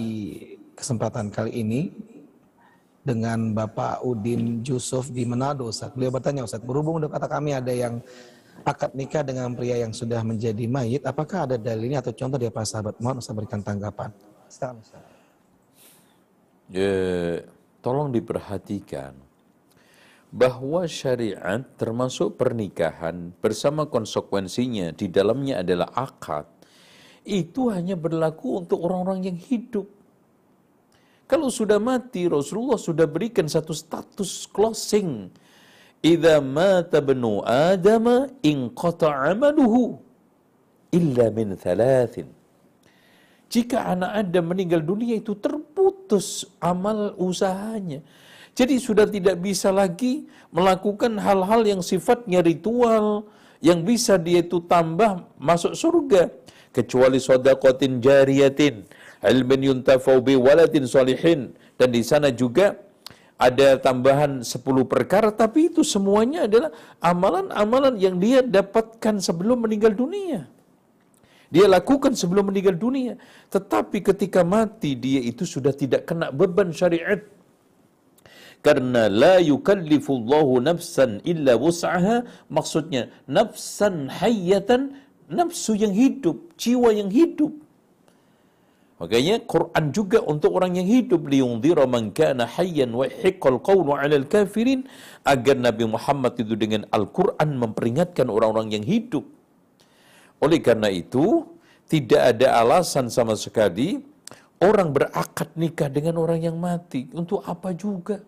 kesempatan 0.75 1.31
kali 1.31 1.59
ini 1.59 1.91
dengan 3.03 3.55
Bapak 3.55 4.03
Udin 4.03 4.63
Yusuf 4.67 5.11
di 5.11 5.23
Manado 5.23 5.71
Ustaz. 5.71 5.95
Beliau 5.95 6.11
bertanya 6.15 6.43
Ustaz, 6.43 6.63
berhubung 6.63 6.99
kata 7.03 7.31
kami 7.31 7.55
ada 7.55 7.71
yang 7.71 8.03
akad 8.65 8.93
nikah 8.95 9.25
dengan 9.25 9.53
pria 9.57 9.81
yang 9.81 9.93
sudah 9.93 10.21
menjadi 10.23 10.65
mayit, 10.69 11.03
apakah 11.05 11.49
ada 11.49 11.57
dalilnya 11.57 12.05
atau 12.05 12.13
contoh 12.13 12.37
dari 12.37 12.53
para 12.53 12.67
sahabat? 12.69 12.97
Mohon 13.01 13.19
Ustaz 13.23 13.35
berikan 13.37 13.61
tanggapan. 13.65 14.11
Ustaz. 14.47 14.77
Ya, 16.71 17.43
tolong 17.83 18.15
diperhatikan 18.15 19.17
bahwa 20.31 20.87
syariat 20.87 21.67
termasuk 21.75 22.39
pernikahan 22.39 23.35
bersama 23.43 23.91
konsekuensinya 23.91 24.95
di 24.95 25.11
dalamnya 25.11 25.67
adalah 25.67 25.91
akad. 25.91 26.47
Itu 27.27 27.75
hanya 27.75 27.99
berlaku 27.99 28.63
untuk 28.65 28.81
orang-orang 28.81 29.27
yang 29.27 29.39
hidup. 29.39 29.91
Kalau 31.27 31.51
sudah 31.51 31.79
mati, 31.83 32.27
Rasulullah 32.27 32.79
sudah 32.79 33.07
berikan 33.07 33.47
satu 33.47 33.75
status 33.75 34.47
closing 34.51 35.31
Idza 36.01 36.41
mata 36.41 37.05
ibnu 37.05 37.45
Adam 37.45 38.25
inqata 38.41 39.13
amaluhu 39.29 40.01
illa 40.97 41.29
min 41.29 41.53
thalathin. 41.61 42.29
Jika 43.53 43.85
anak 43.93 44.11
Adam 44.25 44.45
meninggal 44.49 44.81
dunia 44.81 45.21
itu 45.21 45.37
terputus 45.37 46.49
amal 46.63 47.13
usahanya. 47.21 48.01
Jadi 48.57 48.81
sudah 48.81 49.07
tidak 49.07 49.45
bisa 49.45 49.69
lagi 49.71 50.25
melakukan 50.51 51.21
hal-hal 51.21 51.63
yang 51.69 51.83
sifatnya 51.85 52.41
ritual 52.43 53.29
yang 53.61 53.85
bisa 53.85 54.17
dia 54.17 54.41
itu 54.41 54.65
tambah 54.65 55.29
masuk 55.37 55.77
surga 55.77 56.33
kecuali 56.73 57.21
sodakotin 57.21 58.01
jariyatin 58.01 58.89
ilmin 59.21 59.61
yuntafau 59.69 60.25
bi 60.25 60.35
salihin 60.89 61.53
dan 61.77 61.89
di 61.93 62.01
sana 62.01 62.33
juga 62.33 62.79
ada 63.41 63.81
tambahan 63.81 64.45
10 64.45 64.85
perkara, 64.85 65.33
tapi 65.33 65.73
itu 65.73 65.81
semuanya 65.81 66.45
adalah 66.45 66.71
amalan-amalan 67.01 67.97
yang 67.97 68.21
dia 68.21 68.45
dapatkan 68.45 69.17
sebelum 69.17 69.65
meninggal 69.65 69.97
dunia. 69.97 70.45
Dia 71.49 71.67
lakukan 71.67 72.13
sebelum 72.15 72.53
meninggal 72.53 72.77
dunia. 72.77 73.17
Tetapi 73.49 74.05
ketika 74.05 74.45
mati, 74.45 74.93
dia 74.95 75.25
itu 75.25 75.49
sudah 75.49 75.73
tidak 75.73 76.05
kena 76.07 76.29
beban 76.31 76.71
syariat. 76.71 77.25
Karena 78.61 79.09
la 79.09 79.41
yukallifullahu 79.41 80.61
nafsan 80.61 81.25
illa 81.25 81.57
wus'aha, 81.57 82.29
maksudnya 82.53 83.09
nafsan 83.25 84.13
hayyatan, 84.21 85.01
nafsu 85.33 85.81
yang 85.81 85.97
hidup, 85.97 86.37
jiwa 86.61 86.93
yang 86.93 87.09
hidup. 87.09 87.57
Makanya 89.01 89.41
Quran 89.49 89.85
juga 89.97 90.21
untuk 90.21 90.53
orang 90.61 90.77
yang 90.77 90.85
hidup 90.85 91.25
liyundhira 91.25 91.89
man 91.89 92.13
kana 92.13 92.45
hayyan 92.45 92.93
wa 92.93 93.09
hiqqal 93.09 93.57
qawlu 93.65 93.97
'alal 93.97 94.29
kafirin 94.29 94.85
agar 95.25 95.57
Nabi 95.57 95.89
Muhammad 95.89 96.37
itu 96.37 96.53
dengan 96.53 96.85
Al-Qur'an 96.93 97.57
memperingatkan 97.57 98.29
orang-orang 98.29 98.77
yang 98.77 98.85
hidup. 98.85 99.25
Oleh 100.45 100.61
karena 100.61 100.93
itu, 100.93 101.49
tidak 101.89 102.37
ada 102.37 102.61
alasan 102.61 103.09
sama 103.09 103.41
sekali 103.41 104.05
orang 104.61 104.93
berakad 104.93 105.49
nikah 105.57 105.89
dengan 105.89 106.21
orang 106.21 106.45
yang 106.45 106.61
mati. 106.61 107.09
Untuk 107.17 107.41
apa 107.49 107.73
juga? 107.73 108.21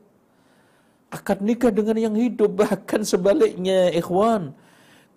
akad 1.12 1.44
nikah 1.44 1.68
dengan 1.68 1.96
yang 2.00 2.16
hidup. 2.16 2.56
Bahkan 2.56 3.04
sebaliknya, 3.04 3.92
ikhwan. 3.92 4.56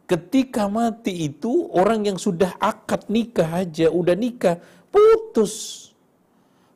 Ketika 0.05 0.69
mati 0.69 1.31
itu, 1.31 1.71
orang 1.71 2.05
yang 2.05 2.19
sudah 2.19 2.53
akad 2.61 3.07
nikah 3.09 3.65
aja, 3.65 3.89
udah 3.89 4.13
nikah, 4.13 4.61
putus. 4.95 5.83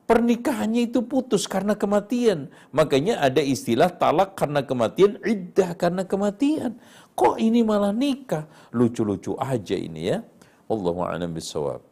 Pernikahannya 0.09 0.89
itu 0.89 1.05
putus 1.05 1.45
karena 1.45 1.77
kematian. 1.77 2.49
Makanya 2.73 3.21
ada 3.21 3.45
istilah 3.45 3.93
talak 3.93 4.33
karena 4.33 4.65
kematian, 4.65 5.21
iddah 5.21 5.77
karena 5.77 6.03
kematian. 6.03 6.75
Kok 7.13 7.37
ini 7.37 7.61
malah 7.61 7.93
nikah? 7.93 8.49
Lucu-lucu 8.73 9.37
aja 9.37 9.77
ini 9.77 10.09
ya. 10.09 10.25
Allahu 10.65 11.05
a'lam 11.05 11.29
bisawab. 11.29 11.85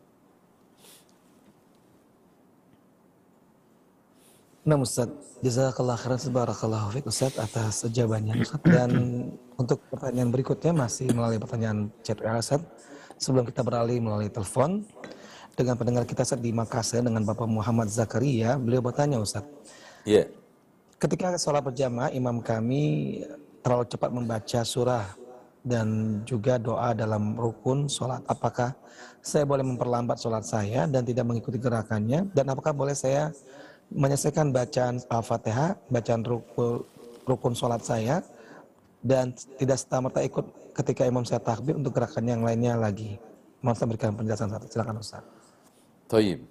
Nah 4.67 4.81
Ustaz, 4.83 5.07
jazakallah 5.39 5.95
khairan 5.95 6.19
barakallahu 6.33 6.91
fiik 6.97 7.05
Ustaz 7.07 7.37
atas 7.37 7.85
jawabannya 7.87 8.41
Ustaz. 8.41 8.59
Dan 8.65 8.91
untuk 9.55 9.79
pertanyaan 9.93 10.33
berikutnya 10.33 10.73
masih 10.73 11.07
melalui 11.13 11.37
pertanyaan 11.37 11.93
chat 12.01 12.17
Ustaz. 12.19 12.65
Sebelum 13.21 13.45
kita 13.45 13.61
beralih 13.61 14.01
melalui 14.01 14.29
telepon 14.33 14.83
dengan 15.57 15.73
pendengar 15.73 16.05
kita 16.05 16.21
Ustaz 16.21 16.37
di 16.37 16.53
Makassar 16.53 17.01
dengan 17.01 17.25
Bapak 17.25 17.49
Muhammad 17.49 17.89
Zakaria, 17.89 18.61
beliau 18.61 18.85
bertanya 18.85 19.17
Ustaz. 19.17 19.41
Ya. 20.05 20.29
Ketika 21.01 21.33
sholat 21.41 21.65
berjamaah 21.65 22.13
imam 22.13 22.45
kami 22.45 23.25
terlalu 23.65 23.89
cepat 23.89 24.09
membaca 24.13 24.61
surah 24.61 25.17
dan 25.65 26.21
juga 26.23 26.61
doa 26.61 26.93
dalam 26.93 27.33
rukun 27.35 27.89
sholat. 27.89 28.21
Apakah 28.29 28.77
saya 29.19 29.43
boleh 29.43 29.65
memperlambat 29.65 30.21
sholat 30.21 30.45
saya 30.45 30.85
dan 30.85 31.03
tidak 31.03 31.25
mengikuti 31.25 31.57
gerakannya? 31.57 32.29
Dan 32.31 32.53
apakah 32.53 32.71
boleh 32.71 32.93
saya 32.93 33.33
menyelesaikan 33.91 34.53
bacaan 34.53 35.01
Al-Fatihah, 35.09 35.75
bacaan 35.89 36.21
rukun, 36.23 36.85
rukun 37.25 37.53
sholat 37.57 37.81
saya, 37.83 38.21
dan 39.01 39.33
tidak 39.57 39.81
serta-merta 39.81 40.21
ikut 40.23 40.45
ketika 40.77 41.03
imam 41.03 41.25
saya 41.25 41.41
takbir 41.41 41.75
untuk 41.75 41.97
gerakan 41.97 42.23
yang 42.29 42.41
lainnya 42.45 42.77
lagi. 42.77 43.17
Mohon 43.59 43.75
saya 43.75 43.87
berikan 43.89 44.13
penjelasan 44.13 44.49
satu. 44.53 44.65
Silakan 44.69 45.01
Ustaz. 45.01 45.36
Taib. 46.07 46.43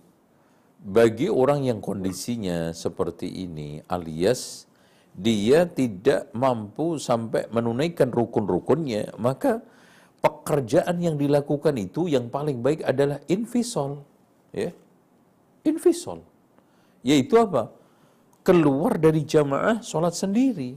Bagi 0.87 1.27
orang 1.33 1.67
yang 1.67 1.81
kondisinya 1.83 2.71
seperti 2.71 3.27
ini, 3.49 3.83
alias 3.91 4.71
dia 5.17 5.65
tidak 5.65 6.29
mampu 6.37 7.01
sampai 7.01 7.49
menunaikan 7.49 8.13
rukun-rukunnya, 8.13 9.17
maka 9.17 9.65
pekerjaan 10.21 11.01
yang 11.01 11.17
dilakukan 11.17 11.75
itu 11.81 12.07
yang 12.07 12.29
paling 12.29 12.61
baik 12.61 12.85
adalah 12.85 13.19
infisol. 13.27 14.05
Ya. 14.53 14.71
Infisol 15.67 16.23
yaitu 17.07 17.39
apa? 17.39 17.71
Keluar 18.43 18.99
dari 18.99 19.23
jamaah 19.23 19.79
sholat 19.79 20.19
sendiri. 20.19 20.75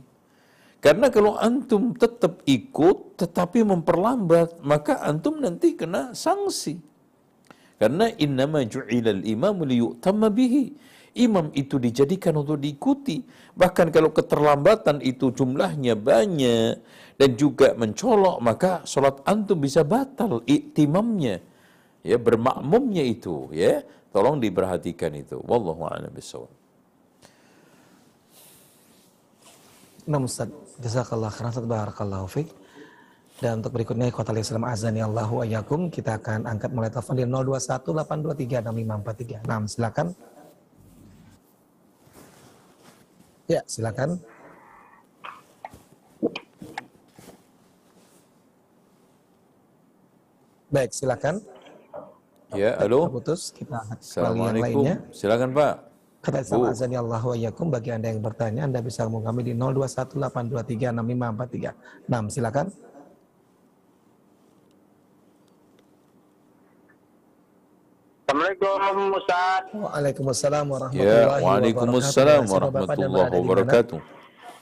Karena 0.79 1.09
kalau 1.09 1.35
antum 1.35 1.97
tetap 1.97 2.45
ikut 2.45 3.17
tetapi 3.17 3.65
memperlambat, 3.65 4.61
maka 4.61 5.01
antum 5.01 5.41
nanti 5.41 5.73
kena 5.73 6.13
sanksi. 6.13 6.77
Karena 7.79 8.11
innama 8.19 8.61
ju'ilal 8.67 9.23
imamu 9.23 9.63
liyu'tamma 9.63 10.27
bihi. 10.29 10.75
Imam 11.17 11.49
itu 11.57 11.81
dijadikan 11.81 12.37
untuk 12.37 12.61
diikuti. 12.61 13.23
Bahkan 13.55 13.89
kalau 13.89 14.13
keterlambatan 14.13 15.01
itu 15.01 15.33
jumlahnya 15.33 15.97
banyak 15.97 16.77
dan 17.17 17.29
juga 17.33 17.73
mencolok, 17.73 18.37
maka 18.43 18.85
sholat 18.85 19.23
antum 19.25 19.57
bisa 19.57 19.81
batal 19.81 20.45
iktimamnya. 20.45 21.41
Ya, 22.05 22.15
bermakmumnya 22.15 23.03
itu. 23.03 23.51
Ya, 23.51 23.83
Tolong 24.09 24.41
diperhatikan 24.41 25.13
itu. 25.13 25.37
Wallahu 25.45 25.85
a'lam 25.85 26.09
bishawab. 26.09 26.49
Nah 30.09 30.17
Ustaz, 30.25 30.49
jazakallah 30.81 31.29
khairan 31.29 31.69
barakallahu 31.69 32.25
fiik. 32.25 32.49
Dan 33.39 33.63
untuk 33.63 33.71
berikutnya 33.71 34.11
Kota 34.11 34.35
Islam 34.35 34.67
Azani 34.67 34.99
Allahu 34.99 35.47
Ayakum 35.47 35.87
kita 35.87 36.19
akan 36.19 36.43
angkat 36.43 36.75
mulai 36.75 36.91
telepon 36.91 37.15
di 37.15 37.23
0218236543. 37.23 39.47
Nah, 39.47 39.63
silakan. 39.63 40.11
Ya, 43.47 43.63
silakan. 43.63 44.19
Baik, 50.67 50.91
silakan. 50.91 51.39
Ya, 52.51 52.75
halo. 52.75 53.07
Putus, 53.07 53.55
kita 53.55 53.87
Assalamualaikum. 53.95 54.83
Yang 54.83 55.15
Silakan 55.15 55.55
Pak. 55.55 55.87
Kata 56.19 56.43
sama 56.43 56.75
azani 56.75 56.99
Allah 56.99 57.23
wa 57.23 57.39
yakum 57.39 57.71
bagi 57.71 57.95
Anda 57.95 58.11
yang 58.11 58.19
bertanya 58.19 58.67
Anda 58.67 58.83
bisa 58.83 59.07
hubungi 59.07 59.31
kami 59.31 59.47
di 59.47 59.55
0218236543. 59.55 61.71
Nah, 62.11 62.27
silakan. 62.27 62.88
Assalamualaikum 68.29 69.09
Ustaz. 69.17 69.63
Waalaikumsalam 69.73 70.65
warahmatullahi 70.69 71.01
ya, 71.01 71.25
wabarakatuh. 71.25 71.49
Waalaikumsalam 71.49 72.41
warahmatullahi 72.45 73.31
wabarakatuh. 73.41 73.99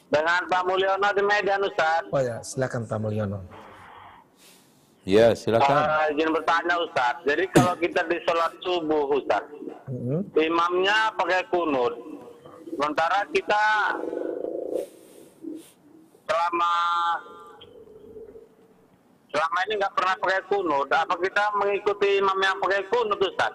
Dengan 0.07 0.41
Pak 0.47 0.61
Mulyono 0.63 1.09
di 1.11 1.23
Medan 1.27 1.61
Ustaz. 1.67 2.07
Oh 2.07 2.23
ya, 2.23 2.39
silakan 2.39 2.87
Pak 2.87 2.95
Mulyono. 3.03 3.43
Ya, 5.03 5.35
silakan. 5.35 5.83
Uh, 5.83 6.15
izin 6.15 6.31
bertanya 6.31 6.79
Ustaz. 6.79 7.19
Jadi 7.27 7.43
kalau 7.51 7.75
kita 7.75 8.07
di 8.07 8.15
sholat 8.23 8.55
subuh 8.63 9.03
Ustaz, 9.19 9.43
hmm. 9.91 10.31
imamnya 10.31 11.11
pakai 11.19 11.43
kunut. 11.51 11.91
Sementara 12.71 13.27
kita 13.35 13.63
selama 16.23 16.75
selama 19.31 19.57
ini 19.67 19.73
nggak 19.79 19.93
pernah 19.95 20.15
pakai 20.19 20.41
kunut. 20.47 20.87
Apa 20.91 21.15
kita 21.19 21.43
mengikuti 21.59 22.09
imam 22.19 22.37
yang 22.39 22.57
pakai 22.63 22.81
kunut 22.87 23.19
Ustaz? 23.19 23.53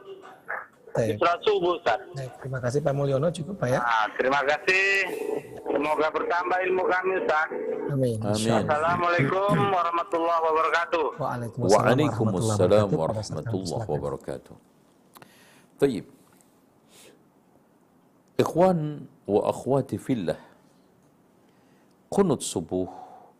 Baik. 0.92 1.16
Sholat 1.16 1.40
subuh 1.40 1.72
Ustaz. 1.80 2.00
Baik, 2.12 2.32
terima 2.44 2.58
kasih 2.60 2.78
Pak 2.84 2.92
Mulyono 2.92 3.28
cukup 3.32 3.56
Pak 3.56 3.68
ya. 3.72 3.80
Nah, 3.80 4.06
terima 4.20 4.40
kasih. 4.44 4.86
Semoga 5.64 6.08
bertambah 6.12 6.58
ilmu 6.68 6.82
kami 6.84 7.12
Ustaz. 7.24 7.48
Amin. 7.88 8.18
Amin. 8.20 8.60
Assalamualaikum 8.68 9.56
warahmatullahi 9.72 10.40
wabarakatuh. 10.44 11.06
Waalaikumsalam 11.16 12.88
warahmatullahi 12.92 13.86
wabarakatuh. 13.88 14.54
Taib. 15.80 16.04
Ikhwan 18.36 19.08
wa 19.24 19.40
akhwati 19.48 19.96
fillah. 19.96 20.36
Kunut 22.12 22.44
subuh 22.44 22.92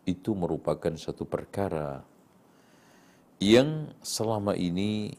itu 0.09 0.33
merupakan 0.33 0.97
satu 0.97 1.29
perkara 1.29 2.01
yang 3.43 3.91
selama 3.99 4.55
ini 4.55 5.19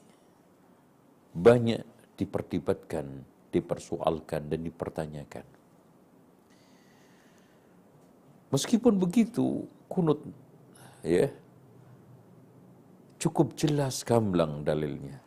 banyak 1.36 1.84
diperdebatkan, 2.16 3.28
dipersoalkan 3.52 4.48
dan 4.48 4.64
dipertanyakan. 4.64 5.44
Meskipun 8.54 8.96
begitu, 8.96 9.68
kunut 9.92 10.24
ya 11.04 11.28
cukup 13.20 13.58
jelas 13.60 14.06
gamblang 14.08 14.64
dalilnya. 14.64 15.20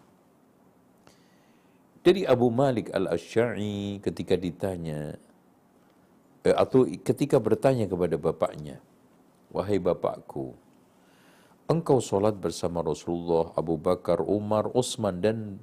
Dari 2.06 2.22
Abu 2.22 2.54
Malik 2.54 2.94
Al-Asy'ari 2.94 3.98
ketika 3.98 4.38
ditanya 4.38 5.18
eh, 6.46 6.54
atau 6.54 6.86
ketika 6.86 7.42
bertanya 7.42 7.90
kepada 7.90 8.14
bapaknya, 8.14 8.78
"Wahai 9.50 9.82
bapakku, 9.82 10.54
engkau 11.66 11.98
sholat 12.02 12.38
bersama 12.38 12.82
Rasulullah, 12.82 13.54
Abu 13.58 13.78
Bakar, 13.78 14.22
Umar, 14.22 14.70
Utsman 14.74 15.18
dan 15.22 15.62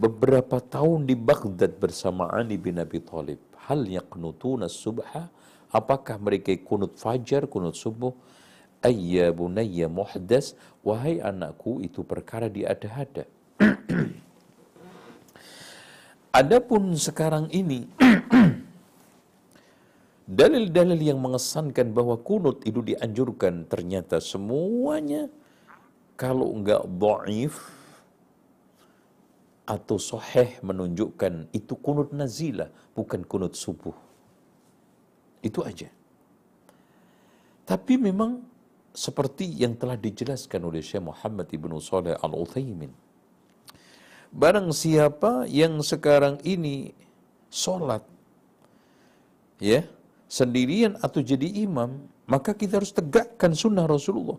beberapa 0.00 0.60
tahun 0.60 1.08
di 1.08 1.16
Baghdad 1.16 1.76
bersama 1.76 2.32
Ali 2.32 2.56
bin 2.56 2.80
Abi 2.80 3.00
Thalib. 3.00 3.40
Hal 3.68 3.84
yaqnutuna 3.84 4.68
subha 4.68 5.28
Apakah 5.68 6.16
mereka 6.16 6.56
kunut 6.64 6.96
fajar, 6.96 7.44
kunut 7.44 7.76
subuh? 7.76 8.16
Ayya 8.80 9.28
bunayya 9.34 9.90
muhdas, 9.90 10.56
wahai 10.80 11.20
anakku 11.20 11.82
itu 11.84 12.00
perkara 12.06 12.48
diada-ada. 12.48 13.28
Adapun 16.40 16.94
sekarang 16.96 17.50
ini 17.52 17.84
dalil-dalil 20.28 21.00
yang 21.00 21.16
mengesankan 21.24 21.96
bahwa 21.96 22.20
kunut 22.20 22.60
itu 22.68 22.84
dianjurkan 22.84 23.64
ternyata 23.64 24.20
semuanya 24.20 25.32
kalau 26.20 26.52
enggak 26.52 26.84
dhaif 26.84 27.56
atau 29.64 29.96
sahih 29.96 30.60
menunjukkan 30.60 31.48
itu 31.56 31.72
kunut 31.80 32.12
nazilah 32.12 32.68
bukan 32.92 33.24
kunut 33.24 33.56
subuh. 33.56 33.96
Itu 35.40 35.64
aja. 35.64 35.88
Tapi 37.64 38.00
memang 38.00 38.44
seperti 38.96 39.44
yang 39.44 39.76
telah 39.76 39.96
dijelaskan 39.96 40.60
oleh 40.64 40.80
Syekh 40.80 41.04
Muhammad 41.04 41.52
Ibn 41.52 41.72
Saleh 41.84 42.16
Al-Uthaymin. 42.16 42.90
Barang 44.28 44.72
siapa 44.72 45.44
yang 45.48 45.80
sekarang 45.84 46.40
ini 46.44 46.92
sholat, 47.52 48.04
ya, 49.60 49.84
sendirian 50.28 50.94
atau 51.00 51.24
jadi 51.24 51.48
imam, 51.64 52.04
maka 52.28 52.52
kita 52.52 52.78
harus 52.78 52.92
tegakkan 52.92 53.56
sunnah 53.56 53.88
Rasulullah. 53.88 54.36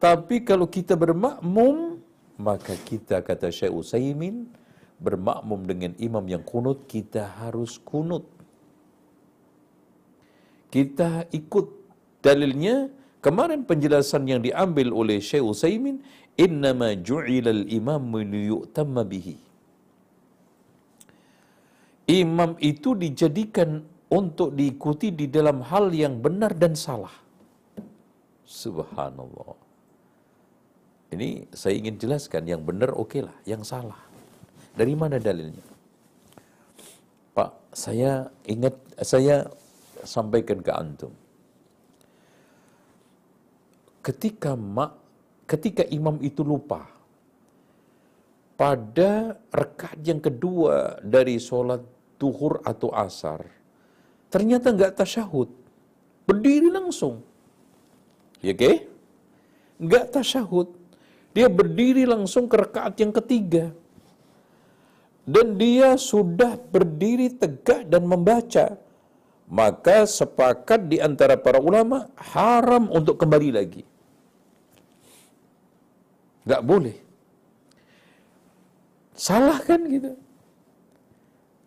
Tapi 0.00 0.42
kalau 0.42 0.64
kita 0.66 0.96
bermakmum, 0.96 2.00
maka 2.40 2.72
kita 2.76 3.20
kata 3.20 3.52
Syekh 3.52 3.72
Utsaimin 3.72 4.48
bermakmum 4.96 5.68
dengan 5.68 5.92
imam 6.00 6.24
yang 6.24 6.40
kunut, 6.40 6.88
kita 6.88 7.28
harus 7.44 7.76
kunut. 7.76 8.24
Kita 10.72 11.28
ikut 11.32 11.66
dalilnya 12.24 12.88
kemarin 13.20 13.64
penjelasan 13.64 14.28
yang 14.28 14.40
diambil 14.40 14.92
oleh 14.92 15.20
Syekh 15.20 15.44
Utsaimin 15.44 16.00
innama 16.36 16.96
ju'ilal 16.96 17.68
imam 17.68 18.00
liyu'tamma 18.12 19.04
bihi. 19.04 19.36
Imam 22.06 22.54
itu 22.62 22.94
dijadikan 22.94 23.82
untuk 24.10 24.54
diikuti 24.54 25.10
di 25.10 25.26
dalam 25.26 25.62
hal 25.66 25.90
yang 25.90 26.22
benar 26.22 26.54
dan 26.54 26.78
salah. 26.78 27.12
Subhanallah. 28.46 29.58
Ini 31.10 31.50
saya 31.50 31.74
ingin 31.78 31.98
jelaskan 31.98 32.46
yang 32.46 32.62
benar 32.62 32.94
oke 32.94 33.18
lah, 33.22 33.34
yang 33.46 33.62
salah. 33.66 33.98
Dari 34.74 34.94
mana 34.94 35.18
dalilnya? 35.18 35.62
Pak, 37.34 37.50
saya 37.74 38.30
ingat 38.46 38.74
saya 39.02 39.46
sampaikan 40.06 40.62
ke 40.62 40.72
antum. 40.74 41.12
Ketika 44.02 44.54
mak 44.54 44.94
ketika 45.50 45.82
imam 45.90 46.18
itu 46.22 46.42
lupa 46.42 46.86
pada 48.58 49.34
rekaat 49.50 49.98
yang 50.02 50.18
kedua 50.18 50.98
dari 51.02 51.38
sholat 51.38 51.82
duhur 52.18 52.62
atau 52.62 52.90
asar, 52.94 53.46
ternyata 54.32 54.74
nggak 54.74 54.98
tasyahud, 55.00 55.48
berdiri 56.28 56.68
langsung, 56.72 57.22
ya 58.42 58.52
oke? 58.52 58.60
Okay? 58.60 58.76
Nggak 59.76 60.04
tasyahud, 60.14 60.68
dia 61.36 61.48
berdiri 61.52 62.04
langsung 62.08 62.48
ke 62.50 62.56
rekaat 62.56 62.94
yang 63.02 63.12
ketiga, 63.12 63.70
dan 65.26 65.58
dia 65.58 65.98
sudah 65.98 66.54
berdiri 66.74 67.34
tegak 67.34 67.82
dan 67.90 68.06
membaca, 68.06 68.78
maka 69.50 70.06
sepakat 70.06 70.86
di 70.86 70.98
antara 71.02 71.34
para 71.38 71.58
ulama 71.58 72.06
haram 72.34 72.86
untuk 72.90 73.18
kembali 73.18 73.50
lagi. 73.54 73.82
Gak 76.46 76.62
boleh. 76.62 76.94
Salah 79.18 79.58
kan 79.58 79.82
gitu. 79.90 80.14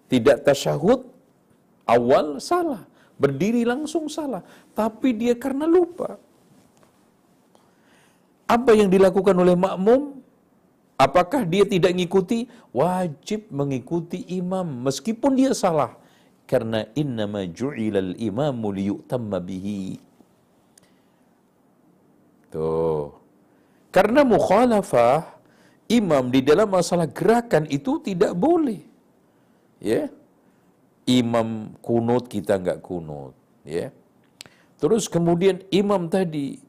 Tidak 0.07 0.39
tasyahud, 0.47 1.03
awal 1.95 2.37
salah. 2.37 2.85
Berdiri 3.19 3.67
langsung 3.67 4.07
salah. 4.07 4.45
Tapi 4.77 5.11
dia 5.21 5.35
karena 5.35 5.65
lupa. 5.67 6.15
Apa 8.47 8.71
yang 8.79 8.87
dilakukan 8.87 9.35
oleh 9.35 9.57
makmum? 9.59 10.23
Apakah 10.95 11.43
dia 11.43 11.63
tidak 11.67 11.91
mengikuti? 11.95 12.47
Wajib 12.71 13.51
mengikuti 13.51 14.23
imam 14.39 14.87
meskipun 14.87 15.35
dia 15.35 15.51
salah. 15.51 15.95
Karena 16.49 16.87
innama 16.97 17.45
ju'ilal 17.45 18.17
imamu 18.17 18.67
liyu'tamma 18.73 19.37
bihi. 19.43 20.01
Tuh. 22.49 23.13
Karena 23.93 24.25
mukhalafah 24.25 25.37
imam 25.89 26.33
di 26.33 26.41
dalam 26.41 26.69
masalah 26.69 27.05
gerakan 27.09 27.69
itu 27.69 28.01
tidak 28.01 28.33
boleh. 28.33 28.81
Ya. 29.81 30.09
Imam 31.09 31.73
kunut 31.81 32.29
kita 32.29 32.61
enggak 32.61 32.85
kunut, 32.85 33.33
ya. 33.65 33.89
Terus 34.77 35.09
kemudian 35.09 35.65
imam 35.73 36.05
tadi 36.05 36.61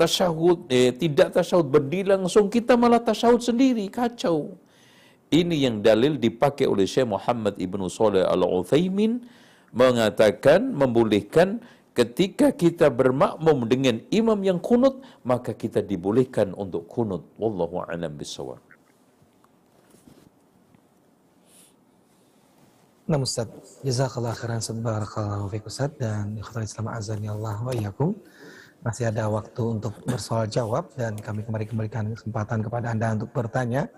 tasyahud 0.00 0.66
eh, 0.72 0.96
tidak 0.96 1.36
tasyahud 1.36 1.68
berdiri 1.68 2.16
langsung 2.16 2.48
kita 2.48 2.72
malah 2.74 3.04
tasyahud 3.04 3.44
sendiri 3.44 3.84
kacau. 3.92 4.56
Ini 5.28 5.68
yang 5.68 5.84
dalil 5.84 6.16
dipakai 6.16 6.64
oleh 6.68 6.84
Syekh 6.88 7.08
Muhammad 7.08 7.56
Ibnu 7.56 7.88
Saleh 7.92 8.24
Al-Utsaimin 8.24 9.24
mengatakan 9.72 10.72
membolehkan 10.72 11.60
ketika 11.96 12.52
kita 12.52 12.92
bermakmum 12.92 13.68
dengan 13.68 14.00
imam 14.12 14.36
yang 14.44 14.60
kunut, 14.60 15.00
maka 15.24 15.52
kita 15.56 15.80
dibolehkan 15.80 16.52
untuk 16.52 16.88
kunut. 16.88 17.24
Wallahu 17.40 17.84
a'lam 17.84 18.12
bishawab. 18.16 18.71
Nah 23.02 23.18
Ustaz, 23.18 23.50
jazakallah 23.82 24.30
khairan 24.30 24.62
barakallahu 24.78 25.50
fiik 25.50 25.66
Ustaz 25.66 25.90
dan 25.98 26.38
ikhwan 26.38 26.62
Islam 26.62 26.86
azani 26.86 27.34
Allah 27.34 27.58
wa 27.58 27.74
iyyakum. 27.74 28.14
Masih 28.86 29.10
ada 29.10 29.26
waktu 29.26 29.58
untuk 29.58 29.90
bersoal 30.06 30.46
jawab 30.46 30.86
dan 30.94 31.18
kami 31.18 31.42
kembali 31.42 31.66
kembalikan 31.66 32.14
kesempatan 32.14 32.62
kepada 32.62 32.94
Anda 32.94 33.18
untuk 33.18 33.34
bertanya. 33.34 33.90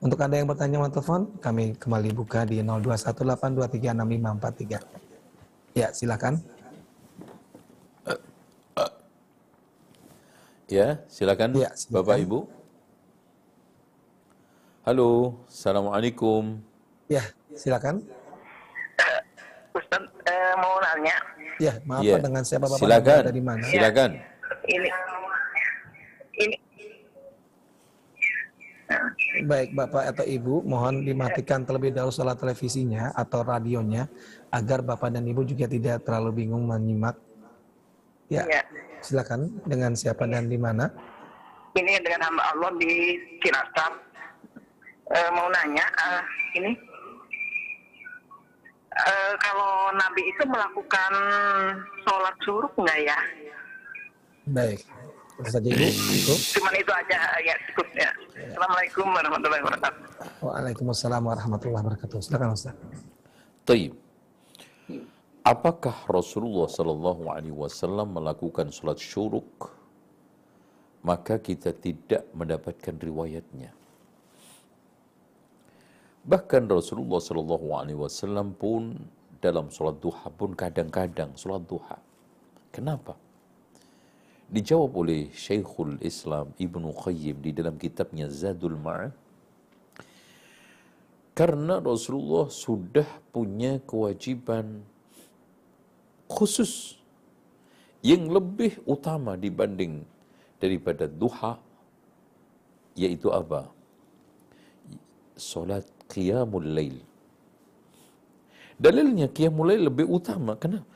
Untuk 0.00 0.16
Anda 0.24 0.40
yang 0.40 0.48
bertanya 0.48 0.80
melalui 0.80 0.96
telepon, 0.96 1.28
kami 1.44 1.76
kembali 1.76 2.08
buka 2.16 2.48
di 2.48 2.64
0218236543. 2.64 4.80
Ya, 5.76 5.92
silakan. 5.92 6.40
Ya, 10.68 11.00
silakan, 11.08 11.52
ya, 11.52 11.68
silakan. 11.76 11.92
Bapak 11.92 12.16
Ibu. 12.24 12.48
Halo, 14.88 15.36
Assalamualaikum. 15.48 16.60
Ya, 17.12 17.24
silakan. 17.52 18.17
Ustaz, 19.76 20.02
eh, 20.26 20.54
mau 20.56 20.80
nanya. 20.80 21.16
Ya, 21.58 21.74
maaf 21.82 22.06
ya. 22.06 22.22
dengan 22.22 22.42
siapa 22.46 22.70
Bapak 22.70 22.80
silakan. 22.80 23.20
dari 23.26 23.42
mana? 23.42 23.64
Silakan. 23.66 24.10
Ya, 24.14 24.22
ini 24.68 24.88
ini 26.38 26.56
Baik 29.44 29.76
Bapak 29.76 30.16
atau 30.16 30.24
Ibu, 30.24 30.64
mohon 30.64 31.04
dimatikan 31.04 31.60
terlebih 31.68 31.92
dahulu 31.92 32.08
salah 32.08 32.32
televisinya 32.32 33.12
atau 33.12 33.44
radionya 33.44 34.08
agar 34.48 34.80
Bapak 34.80 35.12
dan 35.12 35.28
Ibu 35.28 35.44
juga 35.44 35.68
tidak 35.68 36.08
terlalu 36.08 36.44
bingung 36.44 36.64
menyimak. 36.64 37.20
Ya. 38.32 38.48
ya. 38.48 38.64
Silakan 39.04 39.60
dengan 39.68 39.92
siapa 39.92 40.24
dan 40.24 40.48
di 40.48 40.56
mana? 40.56 40.88
Ini 41.76 42.00
dengan 42.00 42.32
hamba 42.32 42.42
Allah 42.56 42.72
di 42.80 43.20
Cilacap. 43.44 43.92
E, 45.08 45.18
mau 45.32 45.48
nanya, 45.48 45.84
uh, 45.84 46.20
ini 46.56 46.76
uh, 48.98 49.32
kalau 49.38 49.94
Nabi 49.94 50.22
itu 50.26 50.42
melakukan 50.48 51.12
sholat 52.02 52.34
suruh 52.42 52.72
nggak 52.74 52.98
ya? 53.06 53.18
Baik. 54.48 54.80
saja 55.38 55.70
ibu. 55.70 55.86
Itu. 55.86 56.34
Cuman 56.58 56.74
itu 56.74 56.90
aja 56.90 57.18
ya 57.46 57.54
cukup 57.70 57.86
ya. 57.94 58.10
Assalamualaikum 58.34 59.06
warahmatullahi 59.06 59.62
wabarakatuh. 59.62 60.02
Waalaikumsalam 60.42 61.22
warahmatullahi 61.22 61.82
wabarakatuh. 61.86 62.18
Silakan 62.18 62.58
Ustaz. 62.58 62.74
Taib. 63.62 63.94
Apakah 65.46 66.04
Rasulullah 66.10 66.66
Sallallahu 66.68 67.30
Alaihi 67.30 67.54
Wasallam 67.54 68.18
melakukan 68.18 68.68
sholat 68.68 68.98
syuruk? 68.98 69.70
Maka 71.06 71.38
kita 71.38 71.70
tidak 71.72 72.26
mendapatkan 72.34 72.98
riwayatnya. 72.98 73.77
Bahkan 76.28 76.68
Rasulullah 76.68 77.24
Sallallahu 77.24 77.66
Alaihi 77.72 77.96
Wasallam 77.96 78.52
pun 78.52 78.92
dalam 79.40 79.72
sholat 79.72 79.96
duha 79.96 80.28
pun 80.28 80.52
kadang-kadang 80.52 81.32
sholat 81.40 81.64
duha. 81.64 81.96
Kenapa? 82.68 83.16
Dijawab 84.52 84.92
oleh 84.92 85.32
Syekhul 85.32 85.96
Islam 86.04 86.52
Ibnu 86.60 86.92
Qayyim 86.92 87.40
di 87.40 87.50
dalam 87.56 87.80
kitabnya 87.80 88.28
Zadul 88.28 88.76
Ma'ad. 88.76 89.16
Karena 91.32 91.80
Rasulullah 91.80 92.52
sudah 92.52 93.08
punya 93.32 93.80
kewajiban 93.88 94.84
khusus 96.28 97.00
yang 98.04 98.28
lebih 98.28 98.76
utama 98.84 99.32
dibanding 99.32 100.04
daripada 100.60 101.08
duha 101.08 101.56
yaitu 102.92 103.32
apa? 103.32 103.70
Salat 105.38 105.86
qiyamul 106.08 106.68
lail. 106.76 106.98
Dalilnya 108.80 109.26
qiyamul 109.28 109.70
lail 109.70 109.82
lebih 109.92 110.06
utama. 110.08 110.56
Kenapa? 110.56 110.86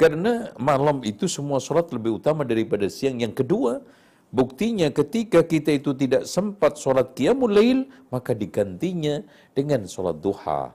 Karena 0.00 0.50
malam 0.58 1.04
itu 1.06 1.28
semua 1.30 1.62
salat 1.62 1.92
lebih 1.94 2.18
utama 2.18 2.42
daripada 2.42 2.88
siang. 2.90 3.20
Yang 3.22 3.44
kedua, 3.44 3.84
buktinya 4.32 4.88
ketika 4.90 5.44
kita 5.44 5.78
itu 5.78 5.94
tidak 5.94 6.26
sempat 6.26 6.80
salat 6.80 7.12
qiyamul 7.14 7.52
lail, 7.52 7.86
maka 8.10 8.32
digantinya 8.32 9.20
dengan 9.54 9.86
salat 9.86 10.18
duha 10.18 10.74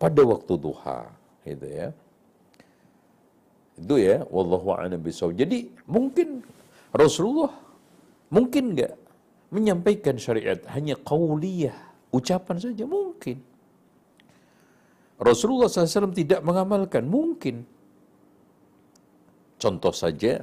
pada 0.00 0.22
waktu 0.26 0.58
duha, 0.58 1.06
gitu 1.46 1.66
ya. 1.68 1.88
Itu 3.78 3.94
ya, 4.00 4.26
wallahu 4.26 4.74
a'lam 4.74 4.98
bishawab. 4.98 5.38
Jadi 5.38 5.70
mungkin 5.86 6.42
Rasulullah 6.90 7.54
mungkin 8.32 8.74
enggak 8.74 8.98
menyampaikan 9.52 10.16
syariat 10.18 10.58
hanya 10.72 10.98
qauliyah, 10.98 11.76
ucapan 12.12 12.56
saja 12.60 12.84
mungkin. 12.84 13.40
Rasulullah 15.22 15.70
SAW 15.70 16.12
tidak 16.12 16.42
mengamalkan, 16.42 17.06
mungkin. 17.06 17.62
Contoh 19.56 19.94
saja, 19.94 20.42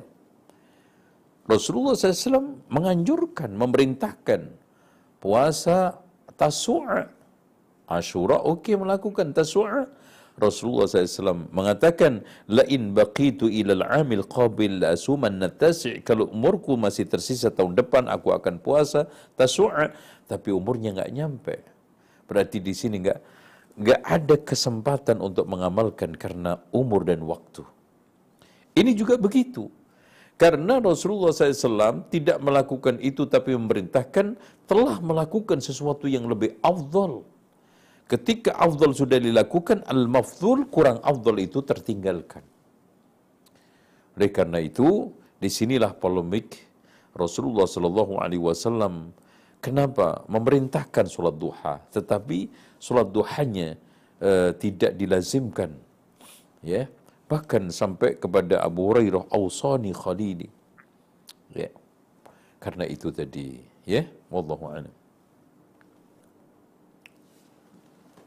Rasulullah 1.43 1.97
SAW 1.99 2.63
menganjurkan, 2.71 3.51
memerintahkan 3.59 4.47
puasa 5.19 5.99
tasu'a. 6.39 7.11
Ashura 7.89 8.39
okey 8.45 8.79
melakukan 8.79 9.35
tasu'a. 9.35 9.89
Rasulullah 10.39 10.87
SAW 10.87 11.51
mengatakan, 11.51 12.23
Lain 12.47 12.95
baqitu 12.95 13.51
ilal 13.51 13.83
amil 13.83 14.23
qabil 14.23 14.79
la 14.79 14.95
asuman 14.95 15.35
Kalau 16.07 16.31
umurku 16.31 16.79
masih 16.79 17.03
tersisa 17.03 17.51
tahun 17.51 17.75
depan, 17.75 18.07
aku 18.07 18.31
akan 18.31 18.63
puasa 18.63 19.11
tasu'a. 19.35 19.91
Tapi 20.29 20.53
umurnya 20.53 20.93
enggak 20.93 21.11
nyampe. 21.11 21.55
Berarti 22.29 22.61
di 22.61 22.73
sini 22.77 23.01
enggak 23.01 23.19
enggak 23.73 24.01
ada 24.05 24.35
kesempatan 24.37 25.17
untuk 25.25 25.49
mengamalkan 25.49 26.13
karena 26.13 26.61
umur 26.69 27.01
dan 27.01 27.25
waktu. 27.25 27.65
Ini 28.77 28.93
juga 28.93 29.17
begitu. 29.17 29.67
Karena 30.39 30.79
Rasulullah 30.79 31.35
SAW 31.35 32.07
tidak 32.07 32.39
melakukan 32.39 32.95
itu 33.03 33.27
tapi 33.27 33.51
memerintahkan 33.57 34.39
telah 34.69 34.97
melakukan 35.03 35.59
sesuatu 35.59 36.07
yang 36.07 36.31
lebih 36.31 36.55
afdal. 36.63 37.27
Ketika 38.07 38.55
afdal 38.55 38.95
sudah 38.95 39.19
dilakukan, 39.19 39.83
al-mafdul 39.83 40.71
kurang 40.71 41.03
afdal 41.03 41.43
itu 41.43 41.59
tertinggalkan. 41.59 42.41
Oleh 44.15 44.31
karena 44.31 44.63
itu, 44.63 45.11
di 45.43 45.51
sinilah 45.51 45.91
polemik 45.93 46.55
Rasulullah 47.11 47.67
SAW 47.67 49.11
kenapa? 49.59 50.23
Memerintahkan 50.27 51.05
sholat 51.07 51.35
duha, 51.35 51.83
tetapi 51.91 52.51
sholat 52.79 53.07
duhanya 53.11 53.75
uh, 54.19 54.51
tidak 54.55 54.95
dilazimkan. 54.95 55.75
Ya, 56.59 56.91
bahkan 57.31 57.71
sampai 57.71 58.19
kepada 58.19 58.59
Abu 58.59 58.91
Hurairah 58.91 59.31
ausani 59.31 59.95
khalili. 59.95 60.51
Ya. 61.55 61.71
Karena 62.59 62.83
itu 62.83 63.07
tadi. 63.15 63.63
Ya. 63.87 64.03
Wallahu 64.27 64.67
a'lam. 64.67 64.93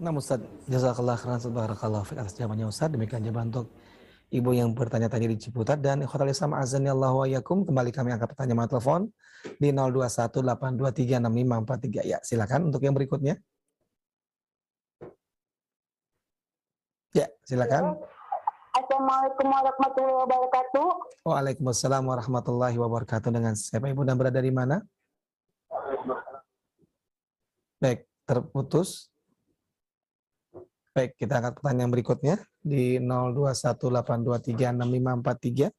Nah 0.03 0.11
Ustaz, 0.19 0.43
jazakallah 0.67 1.15
khairan 1.15 1.39
subhanakallah 1.39 2.03
atas 2.03 2.35
jawabannya 2.35 2.67
Ustaz. 2.67 2.91
Demikian 2.91 3.23
jawaban 3.23 3.55
untuk 3.55 3.71
ibu 4.33 4.57
yang 4.57 4.73
bertanya-tanya 4.73 5.29
di 5.29 5.37
Ciputat 5.37 5.85
dan 5.85 6.01
ikhwatal 6.01 6.33
Islam 6.33 6.57
azani 6.57 6.89
Allah 6.89 7.13
wa 7.13 7.29
yakum. 7.29 7.69
Kembali 7.69 7.93
kami 7.93 8.17
angkat 8.17 8.33
pertanyaan 8.33 8.65
telepon 8.65 9.13
di 9.61 9.69
0218236543. 9.77 12.09
Ya, 12.09 12.17
silakan 12.25 12.73
untuk 12.73 12.81
yang 12.81 12.97
berikutnya. 12.97 13.37
Ya, 17.13 17.29
silakan. 17.45 18.01
Assalamualaikum 18.73 19.53
warahmatullahi 19.53 20.25
wabarakatuh. 20.25 20.89
Waalaikumsalam 21.29 22.09
warahmatullahi 22.09 22.81
wabarakatuh. 22.81 23.29
Dengan 23.29 23.53
siapa 23.53 23.93
ibu 23.93 24.01
dan 24.01 24.17
berada 24.17 24.41
di 24.41 24.49
mana? 24.49 24.81
Baik, 27.77 28.09
terputus. 28.25 29.12
Baik, 30.93 31.17
kita 31.17 31.41
angkat 31.41 31.57
pertanyaan 31.57 31.89
berikutnya 31.89 32.37
di 32.61 33.01
0218236543. 33.01 35.73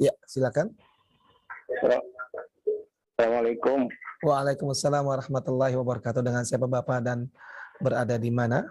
Ya, 0.00 0.16
silakan. 0.24 0.72
Assalamualaikum. 3.12 3.84
Waalaikumsalam 4.24 5.04
warahmatullahi 5.04 5.76
wabarakatuh. 5.76 6.24
Dengan 6.24 6.48
siapa 6.48 6.64
Bapak 6.64 7.04
dan 7.04 7.28
berada 7.76 8.16
di 8.16 8.32
mana? 8.32 8.64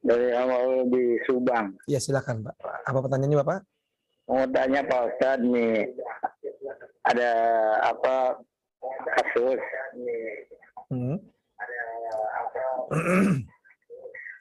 Dari 0.00 0.32
awal 0.32 0.88
di 0.88 1.20
Subang. 1.28 1.76
Ya, 1.84 2.00
silakan 2.00 2.48
Pak. 2.48 2.56
Apa 2.88 3.04
pertanyaannya 3.04 3.44
Bapak? 3.44 3.60
Mau 4.24 4.48
tanya 4.48 4.80
Pak 4.88 5.12
Ustadz 5.12 5.44
nih, 5.44 6.00
ada 7.04 7.28
apa 7.92 8.40
kasus 9.18 9.60
Hmm. 10.92 11.16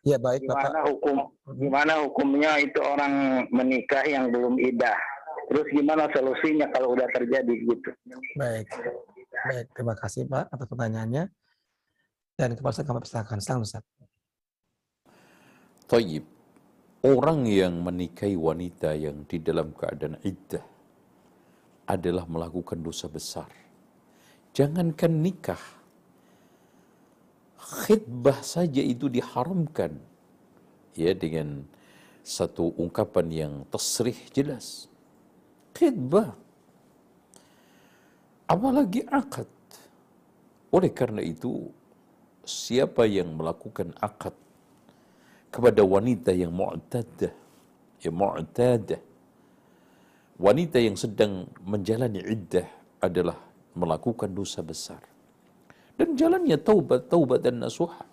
ya 0.09 0.19
baik 0.19 0.43
Bapak. 0.43 0.68
gimana 0.68 0.80
hukum 0.84 1.18
gimana 1.55 1.93
hukumnya 2.03 2.51
itu 2.59 2.80
orang 2.84 3.47
menikah 3.55 4.03
yang 4.03 4.27
belum 4.35 4.59
idah 4.59 4.99
terus 5.47 5.63
gimana 5.72 6.11
solusinya 6.11 6.68
kalau 6.76 6.91
udah 6.91 7.07
terjadi 7.15 7.55
gitu 7.55 7.89
Baik. 8.35 8.68
Baik, 9.31 9.68
terima 9.73 9.95
kasih 9.95 10.27
Pak 10.27 10.51
atas 10.51 10.68
pertanyaannya. 10.68 11.23
Dan 12.35 12.53
kepada 12.53 12.73
saya 12.76 12.85
kami 12.85 12.99
persilakan. 13.01 13.39
Silakan 13.39 13.63
Ustaz. 13.65 13.84
Tayyib. 15.88 16.26
Orang 17.01 17.49
yang 17.49 17.81
menikahi 17.81 18.38
wanita 18.38 18.93
yang 18.93 19.26
di 19.26 19.41
dalam 19.41 19.73
keadaan 19.73 20.22
iddah 20.22 20.61
adalah 21.89 22.30
melakukan 22.30 22.77
dosa 22.77 23.09
besar. 23.09 23.49
Jangankan 24.52 25.23
nikah, 25.23 25.64
khidbah 27.56 28.44
saja 28.44 28.84
itu 28.84 29.07
diharamkan. 29.07 29.95
Ya 30.91 31.15
dengan 31.15 31.64
satu 32.19 32.76
ungkapan 32.76 33.28
yang 33.32 33.53
tasrih 33.72 34.18
jelas. 34.36 34.91
Khidbah. 35.72 36.36
Apalagi 38.44 39.07
akad. 39.07 39.48
Oleh 40.72 40.91
karena 40.91 41.23
itu, 41.23 41.72
siapa 42.44 43.07
yang 43.07 43.32
melakukan 43.40 43.95
akad 44.03 44.36
kepada 45.48 45.84
wanita 45.84 46.36
yang 46.36 46.52
mu'tadah, 46.52 47.32
yang 48.03 48.15
mu'tadah, 48.15 48.99
wanita 50.40 50.78
yang 50.80 50.95
sedang 50.99 51.48
menjalani 51.64 52.23
iddah 52.23 52.68
adalah 53.03 53.51
melakukan 53.77 54.31
dosa 54.31 54.60
besar. 54.64 55.02
Dan 55.95 56.18
jalannya 56.18 56.57
taubat, 56.57 57.07
taubat 57.11 57.45
dan 57.45 57.61
nasuha. 57.61 58.03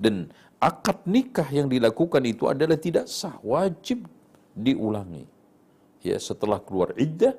Dan 0.00 0.32
akad 0.58 1.04
nikah 1.04 1.46
yang 1.52 1.68
dilakukan 1.68 2.24
itu 2.24 2.48
adalah 2.48 2.76
tidak 2.80 3.06
sah, 3.06 3.36
wajib 3.44 4.08
diulangi. 4.56 5.28
Ya, 6.00 6.16
setelah 6.16 6.58
keluar 6.64 6.96
iddah, 6.96 7.36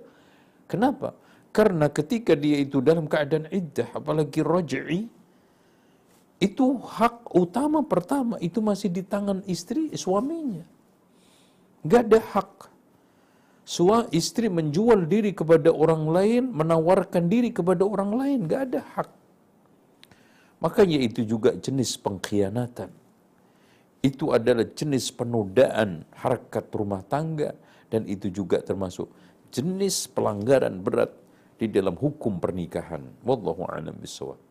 kenapa? 0.70 1.18
Karena 1.52 1.92
ketika 1.92 2.38
dia 2.38 2.62
itu 2.64 2.80
dalam 2.80 3.10
keadaan 3.10 3.50
iddah, 3.52 3.90
apalagi 3.92 4.40
raj'i, 4.40 5.10
itu 6.42 6.66
hak 6.82 7.36
utama 7.38 7.86
pertama 7.86 8.42
itu 8.42 8.64
masih 8.64 8.90
di 8.90 9.06
tangan 9.06 9.46
istri 9.46 9.94
suaminya. 9.94 10.66
Gak 11.86 12.02
ada 12.10 12.20
hak. 12.34 12.71
Sua 13.72 14.04
istri 14.12 14.52
menjual 14.52 15.08
diri 15.08 15.32
kepada 15.32 15.72
orang 15.72 16.04
lain, 16.12 16.44
menawarkan 16.52 17.32
diri 17.32 17.56
kepada 17.56 17.88
orang 17.88 18.12
lain, 18.20 18.40
gak 18.44 18.62
ada 18.68 18.82
hak. 18.84 19.10
Makanya 20.60 21.00
itu 21.00 21.24
juga 21.24 21.56
jenis 21.56 21.96
pengkhianatan. 22.04 22.92
Itu 24.04 24.36
adalah 24.36 24.68
jenis 24.68 25.16
penodaan 25.16 26.04
harkat 26.20 26.68
rumah 26.76 27.00
tangga 27.08 27.56
dan 27.88 28.04
itu 28.12 28.28
juga 28.28 28.60
termasuk 28.60 29.08
jenis 29.56 30.12
pelanggaran 30.12 30.84
berat 30.84 31.16
di 31.56 31.72
dalam 31.72 31.96
hukum 31.96 32.44
pernikahan. 32.44 33.08
Wallahu 33.24 33.72
a'lam 33.72 33.96
bishawab. 34.04 34.51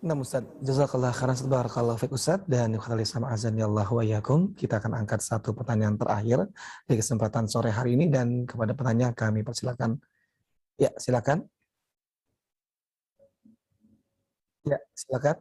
Nah 0.00 0.16
Ustaz, 0.16 0.40
jazakallah 0.64 1.12
khairan 1.12 1.36
barakallahu 1.44 2.00
fiik 2.00 2.16
Ustaz 2.16 2.40
dan 2.48 2.72
ikhwatal 2.72 3.04
Islam 3.04 3.28
azan 3.28 3.52
ya 3.52 3.68
Allah 3.68 3.84
wa 3.84 4.00
yakum. 4.00 4.56
Kita 4.56 4.80
akan 4.80 4.96
angkat 4.96 5.20
satu 5.20 5.52
pertanyaan 5.52 6.00
terakhir 6.00 6.48
di 6.88 6.96
kesempatan 6.96 7.44
sore 7.44 7.68
hari 7.68 8.00
ini 8.00 8.08
dan 8.08 8.48
kepada 8.48 8.72
penanya 8.72 9.12
kami 9.12 9.44
persilakan. 9.44 10.00
Ya, 10.80 10.88
silakan. 10.96 11.44
Ya, 14.64 14.80
silakan. 14.96 15.36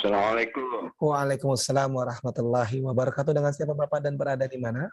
Assalamualaikum 0.00 0.88
Waalaikumsalam 0.96 1.92
warahmatullahi 1.92 2.80
wabarakatuh. 2.80 3.36
Dengan 3.36 3.52
siapa 3.52 3.76
Bapak 3.76 4.00
dan 4.00 4.16
berada 4.16 4.48
di 4.48 4.56
mana? 4.56 4.88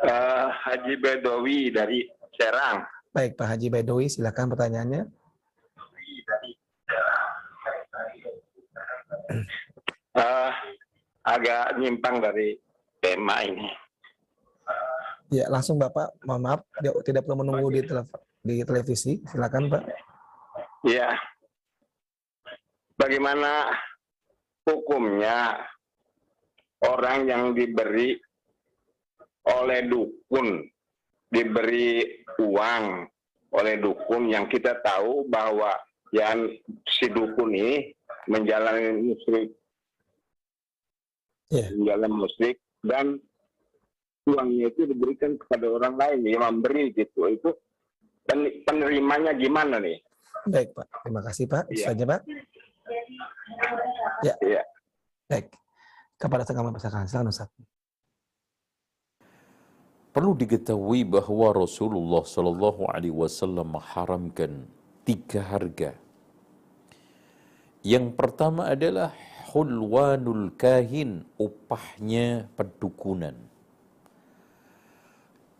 Eh, 0.00 0.48
Haji 0.64 0.96
Bedowi 0.96 1.68
dari 1.76 2.08
Serang 2.40 2.88
Baik, 3.10 3.34
Pak 3.34 3.52
Haji 3.52 3.68
Bedowi, 3.68 4.06
silakan 4.06 4.54
pertanyaannya. 4.54 5.19
Eh, 10.10 10.50
agak 11.22 11.78
nyimpang 11.78 12.18
dari 12.18 12.58
tema 12.98 13.46
ini 13.46 13.70
Ya, 15.30 15.46
langsung 15.46 15.78
Bapak, 15.78 16.10
mohon 16.26 16.42
maaf, 16.42 16.66
tidak, 16.82 16.94
tidak 17.06 17.22
perlu 17.22 17.46
menunggu 17.46 17.70
di, 17.70 17.86
telef- 17.86 18.18
di 18.42 18.66
televisi. 18.66 19.22
Silakan 19.30 19.70
Pak. 19.70 19.82
Ya. 20.82 21.14
Bagaimana 22.98 23.70
hukumnya 24.66 25.54
orang 26.82 27.30
yang 27.30 27.42
diberi 27.54 28.18
oleh 29.46 29.86
dukun, 29.86 30.66
diberi 31.30 32.26
uang 32.42 33.06
oleh 33.54 33.74
dukun 33.78 34.34
yang 34.34 34.50
kita 34.50 34.82
tahu 34.82 35.30
bahwa 35.30 35.78
yang 36.10 36.50
si 36.90 37.06
dukun 37.06 37.54
ini 37.54 37.94
menjalani 38.28 39.14
musrik, 39.14 39.48
Iya. 41.50 41.72
menjalani 41.76 42.14
musrik 42.14 42.56
dan 42.84 43.20
uangnya 44.28 44.68
itu 44.70 44.84
diberikan 44.86 45.40
kepada 45.40 45.66
orang 45.66 45.94
lain 45.96 46.20
yang 46.28 46.44
memberi 46.44 46.92
gitu. 46.92 47.26
Itu 47.26 47.56
pen- 48.28 48.62
penerimanya 48.66 49.32
gimana 49.34 49.80
nih? 49.80 49.98
Baik 50.46 50.72
Pak, 50.72 50.86
terima 51.04 51.20
kasih 51.24 51.44
Pak. 51.48 51.64
Iya. 51.72 51.84
Saja 51.92 52.04
Pak. 52.06 52.20
Iya. 54.24 54.62
Baik. 55.30 55.46
Kepada 56.20 56.44
kami 56.44 56.74
persilakan. 56.76 57.08
Silakan 57.08 57.32
Ustaz. 57.32 57.48
Perlu 60.10 60.34
diketahui 60.34 61.06
bahwa 61.06 61.54
Rasulullah 61.54 62.26
Shallallahu 62.26 62.82
Alaihi 62.90 63.14
Wasallam 63.14 63.78
mengharamkan 63.78 64.66
tiga 65.06 65.38
harga. 65.46 65.94
Yang 67.80 68.06
pertama 68.16 68.68
adalah 68.68 69.16
hulwanul 69.50 70.52
kahin, 70.54 71.24
upahnya 71.40 72.46
pedukunan. 72.54 73.34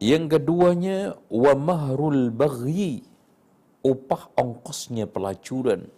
Yang 0.01 0.37
keduanya 0.37 1.17
wa 1.29 1.53
mahrul 1.57 2.33
baghi, 2.33 3.05
upah 3.85 4.33
ongkosnya 4.37 5.09
pelacuran. 5.09 5.89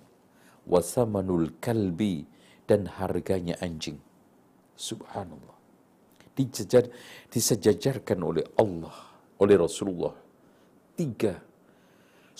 Wa 0.62 0.78
thamanul 0.78 1.58
kalbi, 1.58 2.26
dan 2.70 2.86
harganya 2.86 3.58
anjing. 3.58 3.98
Subhanallah 4.78 5.52
disejajarkan 7.28 8.18
oleh 8.24 8.44
Allah, 8.56 8.96
oleh 9.36 9.56
Rasulullah. 9.56 10.16
Tiga. 10.96 11.51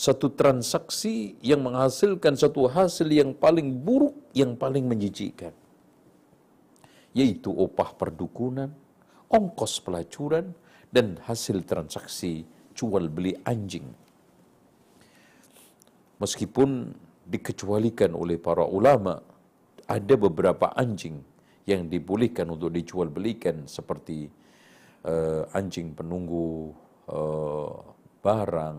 Satu 0.03 0.35
transaksi 0.35 1.39
yang 1.47 1.62
menghasilkan 1.62 2.35
satu 2.35 2.66
hasil 2.66 3.07
yang 3.07 3.39
paling 3.39 3.70
buruk, 3.87 4.19
yang 4.35 4.59
paling 4.59 4.83
menjijikkan. 4.91 5.55
Yaitu 7.15 7.55
upah 7.55 7.95
perdukunan, 7.95 8.74
ongkos 9.31 9.79
pelacuran, 9.79 10.59
dan 10.91 11.23
hasil 11.23 11.62
transaksi 11.62 12.43
jual 12.74 13.07
beli 13.07 13.39
anjing. 13.47 13.87
Meskipun 16.19 16.91
dikecualikan 17.31 18.19
oleh 18.19 18.43
para 18.43 18.66
ulama, 18.66 19.23
ada 19.87 20.15
beberapa 20.19 20.74
anjing 20.74 21.23
yang 21.62 21.87
dibolehkan 21.87 22.51
untuk 22.51 22.74
dijual 22.74 23.07
belikan 23.07 23.70
seperti 23.70 24.27
eh, 25.07 25.43
anjing 25.55 25.95
penunggu 25.95 26.74
eh, 27.07 27.74
barang, 28.19 28.79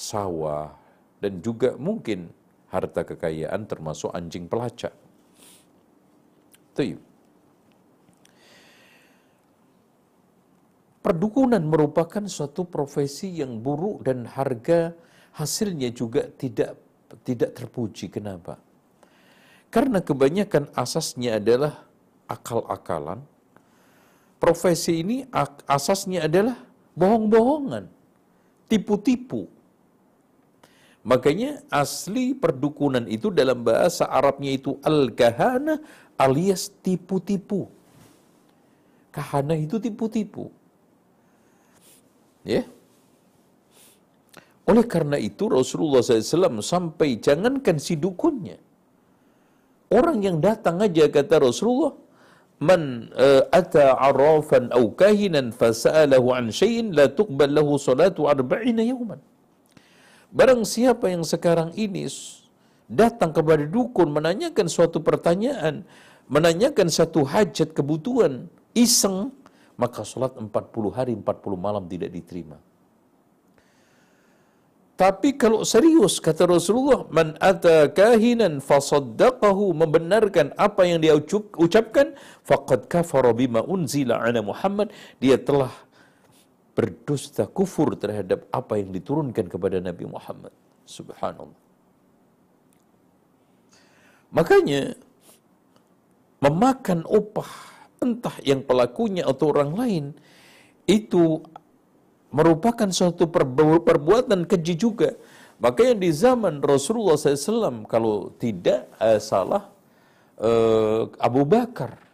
sawah, 0.00 0.72
dan 1.20 1.44
juga 1.44 1.76
mungkin 1.76 2.32
harta 2.72 3.04
kekayaan 3.04 3.68
termasuk 3.68 4.08
anjing 4.16 4.48
pelacak. 4.48 4.96
Tuh. 6.72 6.96
Perdukunan 11.00 11.64
merupakan 11.64 12.24
suatu 12.28 12.68
profesi 12.68 13.40
yang 13.40 13.60
buruk 13.60 14.04
dan 14.04 14.28
harga 14.28 14.92
hasilnya 15.36 15.92
juga 15.96 16.28
tidak 16.28 16.76
tidak 17.24 17.56
terpuji. 17.56 18.12
Kenapa? 18.12 18.60
Karena 19.72 20.04
kebanyakan 20.04 20.68
asasnya 20.76 21.40
adalah 21.40 21.88
akal-akalan. 22.28 23.24
Profesi 24.40 25.04
ini 25.04 25.16
asasnya 25.68 26.24
adalah 26.28 26.56
bohong-bohongan, 26.96 27.84
tipu-tipu. 28.68 29.59
Makanya 31.00 31.64
asli 31.72 32.36
perdukunan 32.36 33.08
itu 33.08 33.32
dalam 33.32 33.64
bahasa 33.64 34.04
Arabnya 34.04 34.52
itu 34.52 34.76
al-kahana 34.84 35.80
alias 36.20 36.68
tipu-tipu. 36.84 37.72
Kahana 39.08 39.56
itu 39.56 39.80
tipu-tipu. 39.80 40.52
Ya. 42.44 42.68
Oleh 44.68 44.84
karena 44.84 45.16
itu 45.16 45.48
Rasulullah 45.48 46.04
SAW 46.04 46.60
sampai 46.62 47.16
jangankan 47.18 47.80
si 47.80 47.96
dukunnya. 47.96 48.60
Orang 49.90 50.22
yang 50.22 50.38
datang 50.38 50.78
aja 50.84 51.10
kata 51.10 51.42
Rasulullah, 51.42 51.96
man 52.62 53.10
uh, 53.16 53.42
ata 53.50 53.98
arrafan 53.98 54.70
aw 54.70 54.84
kahinan 54.94 55.50
fasa'alahu 55.50 56.28
an 56.38 56.44
syai'in 56.54 56.94
la 56.94 57.10
tuqbal 57.10 57.50
lahu 57.50 57.80
salatu 57.80 58.30
arba'ina 58.30 58.84
yawman. 58.86 59.18
Barang 60.30 60.62
siapa 60.62 61.10
yang 61.10 61.26
sekarang 61.26 61.74
ini 61.74 62.06
datang 62.86 63.34
kepada 63.34 63.66
dukun 63.66 64.14
menanyakan 64.14 64.70
suatu 64.70 65.02
pertanyaan, 65.02 65.82
menanyakan 66.30 66.86
satu 66.86 67.26
hajat 67.26 67.74
kebutuhan, 67.74 68.46
iseng, 68.74 69.34
maka 69.74 70.06
salat 70.06 70.34
40 70.38 70.50
hari 70.94 71.18
40 71.18 71.26
malam 71.58 71.82
tidak 71.90 72.14
diterima. 72.14 72.58
Tapi 74.94 75.32
kalau 75.32 75.64
serius 75.64 76.20
kata 76.20 76.44
Rasulullah, 76.44 77.08
man 77.08 77.32
ata 77.40 77.88
kahinan 77.88 78.60
fasaddaqahu 78.60 79.72
membenarkan 79.72 80.52
apa 80.60 80.84
yang 80.84 81.00
dia 81.00 81.16
ucapkan, 81.56 82.12
faqad 82.44 82.84
kafara 82.84 83.32
bima 83.32 83.64
unzila 83.64 84.20
ala 84.20 84.44
Muhammad, 84.44 84.92
dia 85.16 85.40
telah 85.40 85.72
berdusta 86.74 87.44
kufur 87.50 87.98
terhadap 87.98 88.46
apa 88.54 88.78
yang 88.78 88.94
diturunkan 88.94 89.46
kepada 89.50 89.82
Nabi 89.82 90.06
Muhammad. 90.06 90.54
Subhanallah. 90.86 91.58
Makanya 94.30 94.94
memakan 96.40 97.02
upah 97.04 97.50
entah 98.00 98.36
yang 98.46 98.64
pelakunya 98.64 99.26
atau 99.26 99.52
orang 99.52 99.72
lain 99.76 100.04
itu 100.88 101.42
merupakan 102.30 102.88
suatu 102.88 103.26
perbu- 103.26 103.82
perbuatan 103.82 104.46
keji 104.46 104.74
juga. 104.78 105.14
Makanya 105.60 105.94
di 106.00 106.10
zaman 106.14 106.64
Rasulullah 106.64 107.20
SAW 107.20 107.84
kalau 107.84 108.32
tidak 108.40 108.88
eh, 108.96 109.20
salah 109.20 109.68
eh, 110.40 111.02
Abu 111.20 111.44
Bakar 111.44 112.09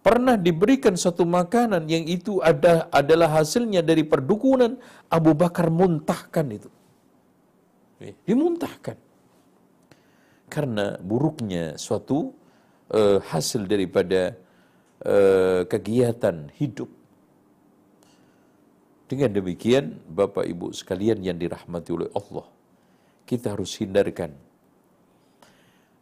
pernah 0.00 0.38
diberikan 0.38 0.94
satu 0.94 1.26
makanan 1.26 1.84
yang 1.90 2.04
itu 2.06 2.40
ada 2.40 2.86
adalah 2.88 3.42
hasilnya 3.42 3.82
dari 3.84 4.06
perdukunan 4.06 4.78
Abu 5.10 5.32
Bakar 5.34 5.68
muntahkan 5.68 6.46
itu. 6.48 6.70
Eh, 7.98 8.14
Dimuntahkan. 8.24 8.96
Karena 10.48 10.96
buruknya 10.96 11.76
suatu 11.76 12.32
eh, 12.94 13.18
hasil 13.20 13.68
daripada 13.68 14.32
eh, 15.04 15.62
kegiatan 15.68 16.48
hidup. 16.56 16.88
Dengan 19.08 19.32
demikian, 19.32 20.04
Bapak 20.04 20.44
Ibu 20.44 20.76
sekalian 20.76 21.24
yang 21.24 21.40
dirahmati 21.40 21.90
oleh 21.96 22.12
Allah, 22.12 22.44
kita 23.24 23.56
harus 23.56 23.72
hindarkan 23.80 24.36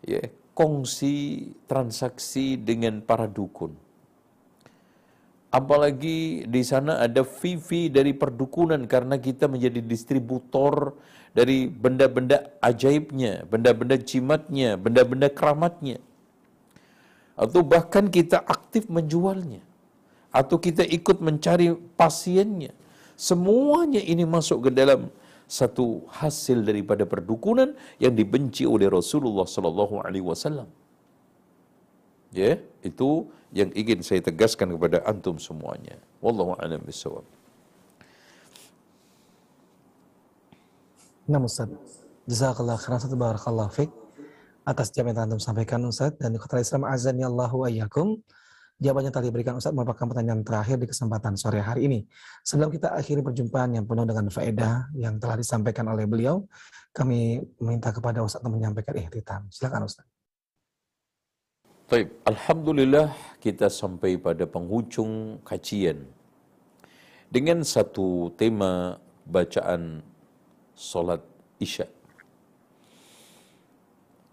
ya, 0.03 0.27
kongsi 0.59 1.47
transaksi 1.71 2.59
dengan 2.59 2.99
para 3.03 3.31
dukun. 3.31 3.86
Apalagi 5.57 6.45
di 6.45 6.63
sana 6.71 7.01
ada 7.07 7.25
fee-fee 7.25 7.89
dari 7.89 8.13
perdukunan 8.13 8.85
karena 8.85 9.17
kita 9.17 9.49
menjadi 9.49 9.81
distributor 9.81 10.93
dari 11.33 11.65
benda-benda 11.65 12.39
ajaibnya, 12.61 13.49
benda-benda 13.49 13.97
jimatnya, 14.11 14.77
benda-benda 14.77 15.29
keramatnya. 15.39 15.97
Atau 17.41 17.65
bahkan 17.73 18.13
kita 18.13 18.45
aktif 18.45 18.85
menjualnya. 18.93 19.65
Atau 20.29 20.61
kita 20.61 20.85
ikut 20.99 21.25
mencari 21.25 21.73
pasiennya. 21.97 22.77
Semuanya 23.17 24.05
ini 24.13 24.29
masuk 24.29 24.69
ke 24.69 24.71
dalam 24.81 25.09
satu 25.49 26.05
hasil 26.21 26.69
daripada 26.69 27.09
perdukunan 27.09 27.73
yang 27.97 28.13
dibenci 28.13 28.69
oleh 28.69 28.93
Rasulullah 28.93 29.49
sallallahu 29.49 30.05
alaihi 30.05 30.27
wasallam. 30.27 30.69
Ya, 32.35 32.59
itu 32.83 33.31
yang 33.55 33.71
ingin 33.73 34.03
saya 34.03 34.21
tegaskan 34.21 34.75
kepada 34.75 35.01
antum 35.07 35.39
semuanya. 35.39 35.97
Wallahu 36.19 36.59
a'lam 36.59 36.83
bishawab. 36.83 37.25
Nah 41.27 41.43
Ustaz, 41.43 41.67
Jazakallah 42.27 42.79
khairan 42.79 42.99
Ustaz, 43.03 43.15
Barakallah 43.19 43.67
Fik 43.71 43.91
atas 44.67 44.91
jawab 44.91 45.15
yang 45.15 45.27
Antum 45.31 45.43
sampaikan 45.43 45.83
Ustaz 45.87 46.15
dan 46.19 46.35
ikhwatal 46.35 46.63
Islam 46.63 46.83
azan 46.87 47.19
ya 47.19 47.31
Allahu 47.31 47.67
ayyakum. 47.67 48.19
Jawabannya 48.77 49.09
tadi 49.09 49.33
berikan 49.33 49.57
Ustaz 49.57 49.73
merupakan 49.73 50.05
pertanyaan 50.05 50.45
terakhir 50.45 50.77
di 50.77 50.87
kesempatan 50.87 51.35
sore 51.35 51.65
hari 51.65 51.89
ini. 51.89 52.05
Sebelum 52.45 52.69
kita 52.69 52.93
akhiri 52.93 53.25
perjumpaan 53.25 53.73
yang 53.75 53.89
penuh 53.89 54.05
dengan 54.05 54.29
faedah 54.29 54.93
yang 54.93 55.17
telah 55.17 55.41
disampaikan 55.41 55.89
oleh 55.89 56.05
beliau, 56.05 56.45
kami 56.93 57.41
meminta 57.63 57.89
kepada 57.91 58.21
Ustaz 58.21 58.45
untuk 58.45 58.61
menyampaikan 58.61 58.95
ihtitam. 59.01 59.49
Silakan 59.49 59.89
Ustaz. 59.89 60.16
Baik, 61.87 62.19
Alhamdulillah 62.27 63.15
kita 63.39 63.71
sampai 63.71 64.19
pada 64.19 64.43
penghujung 64.43 65.39
kajian 65.47 66.03
dengan 67.31 67.63
satu 67.63 68.35
tema 68.35 68.99
bacaan 69.23 70.03
solat 70.75 71.23
isya. 71.63 71.87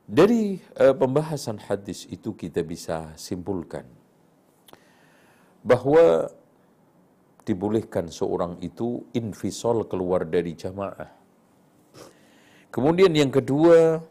Dari 0.10 0.58
uh, 0.82 0.98
pembahasan 0.98 1.62
hadis 1.62 2.10
itu 2.10 2.34
kita 2.34 2.66
bisa 2.66 3.14
simpulkan 3.22 3.86
bahwa 5.62 6.34
dibolehkan 7.46 8.10
seorang 8.10 8.58
itu 8.66 9.06
infisol 9.14 9.86
keluar 9.86 10.26
dari 10.26 10.58
jamaah. 10.58 11.14
Kemudian 12.74 13.14
yang 13.14 13.30
kedua, 13.30 14.02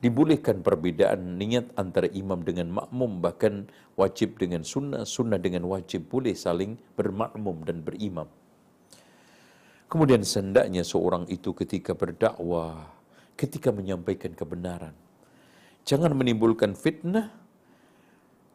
dibolehkan 0.00 0.60
perbedaan 0.60 1.40
niat 1.40 1.72
antara 1.80 2.06
imam 2.12 2.44
dengan 2.44 2.68
makmum, 2.68 3.24
bahkan 3.24 3.64
wajib 3.96 4.36
dengan 4.36 4.60
sunnah, 4.60 5.08
sunnah 5.08 5.40
dengan 5.40 5.64
wajib 5.64 6.12
boleh 6.12 6.36
saling 6.36 6.76
bermakmum 6.94 7.64
dan 7.64 7.80
berimam. 7.80 8.28
Kemudian 9.86 10.26
sendaknya 10.26 10.82
seorang 10.82 11.30
itu 11.30 11.54
ketika 11.54 11.94
berdakwah, 11.94 12.90
ketika 13.38 13.70
menyampaikan 13.70 14.34
kebenaran, 14.34 14.92
jangan 15.86 16.12
menimbulkan 16.12 16.74
fitnah, 16.74 17.30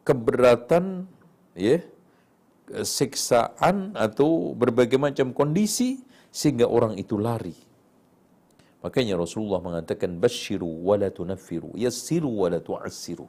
keberatan, 0.04 1.08
ya, 1.56 1.80
siksaan 2.70 3.96
atau 3.98 4.52
berbagai 4.54 5.00
macam 5.00 5.34
kondisi 5.34 6.04
sehingga 6.30 6.68
orang 6.68 7.00
itu 7.00 7.18
lari. 7.18 7.71
Makanya 8.82 9.14
Rasulullah 9.14 9.62
mengatakan 9.62 10.18
basyiru 10.18 10.66
wa 10.66 10.98
la 10.98 11.08
tunaffiru, 11.08 11.70
yassiru 11.78 12.26
wa 12.26 12.50
la 12.50 12.58
tu'assiru. 12.58 13.26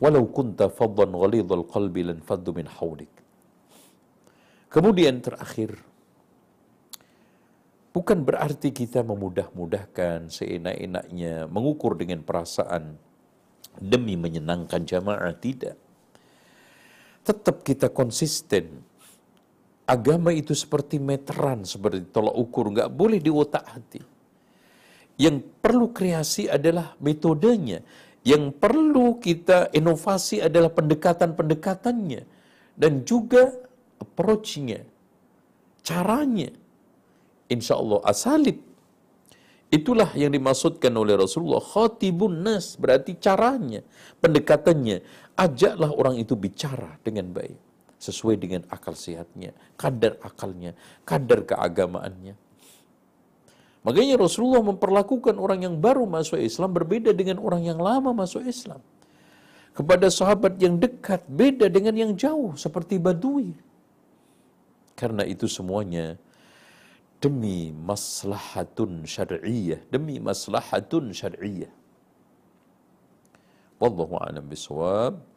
Walau 0.00 0.24
kunta 0.32 0.72
faddan 0.72 1.12
ghalidhal 1.12 1.68
qalbi 1.68 2.02
lan 2.08 2.18
faddu 2.24 2.56
min 2.56 2.66
hawlik. 2.66 3.12
Kemudian 4.72 5.22
terakhir, 5.22 5.78
bukan 7.94 8.26
berarti 8.26 8.74
kita 8.74 9.06
memudah-mudahkan 9.06 10.32
seenak-enaknya, 10.32 11.46
mengukur 11.46 11.94
dengan 11.94 12.26
perasaan 12.26 12.98
demi 13.78 14.18
menyenangkan 14.18 14.82
jamaah, 14.82 15.36
tidak 15.38 15.78
tetap 17.24 17.64
kita 17.64 17.88
konsisten. 17.88 18.84
Agama 19.84 20.32
itu 20.32 20.56
seperti 20.56 20.96
meteran, 20.96 21.68
seperti 21.68 22.08
tolak 22.08 22.32
ukur, 22.32 22.72
nggak 22.72 22.88
boleh 22.88 23.20
di 23.20 23.28
otak 23.28 23.64
hati. 23.68 24.00
Yang 25.20 25.44
perlu 25.60 25.92
kreasi 25.92 26.48
adalah 26.48 26.96
metodenya. 27.04 27.84
Yang 28.24 28.56
perlu 28.56 29.20
kita 29.20 29.68
inovasi 29.76 30.40
adalah 30.40 30.72
pendekatan-pendekatannya. 30.72 32.24
Dan 32.72 33.04
juga 33.04 33.52
approach-nya, 34.00 34.88
caranya. 35.84 36.48
Insya 37.52 37.76
Allah 37.76 38.00
asalib. 38.08 38.56
Itulah 39.68 40.16
yang 40.16 40.32
dimaksudkan 40.32 40.96
oleh 40.96 41.12
Rasulullah. 41.12 41.60
Khatibun 41.60 42.40
nas 42.40 42.80
berarti 42.80 43.20
caranya, 43.20 43.84
pendekatannya 44.24 45.04
ajaklah 45.36 45.92
orang 45.92 46.16
itu 46.16 46.32
bicara 46.38 46.96
dengan 47.04 47.28
baik 47.36 47.73
sesuai 47.98 48.36
dengan 48.40 48.62
akal 48.68 48.94
sehatnya, 48.94 49.54
kadar 49.78 50.18
akalnya, 50.20 50.72
kadar 51.08 51.42
keagamaannya. 51.46 52.34
Makanya 53.84 54.16
Rasulullah 54.16 54.64
memperlakukan 54.64 55.36
orang 55.36 55.68
yang 55.68 55.76
baru 55.76 56.08
masuk 56.08 56.40
Islam 56.40 56.72
berbeda 56.72 57.12
dengan 57.12 57.36
orang 57.36 57.68
yang 57.68 57.76
lama 57.76 58.16
masuk 58.16 58.40
Islam. 58.48 58.80
Kepada 59.76 60.08
sahabat 60.08 60.56
yang 60.56 60.80
dekat 60.80 61.26
beda 61.28 61.68
dengan 61.68 61.92
yang 61.92 62.12
jauh 62.16 62.56
seperti 62.56 62.96
Badui. 62.96 63.52
Karena 64.94 65.26
itu 65.26 65.50
semuanya 65.50 66.14
demi 67.18 67.74
maslahatun 67.74 69.04
syar'iyyah, 69.04 69.82
demi 69.90 70.16
maslahatun 70.22 71.10
syar'iyyah. 71.10 71.72
Wallahu 73.82 74.16
a'lam 74.16 74.46
bisawab. 74.48 75.33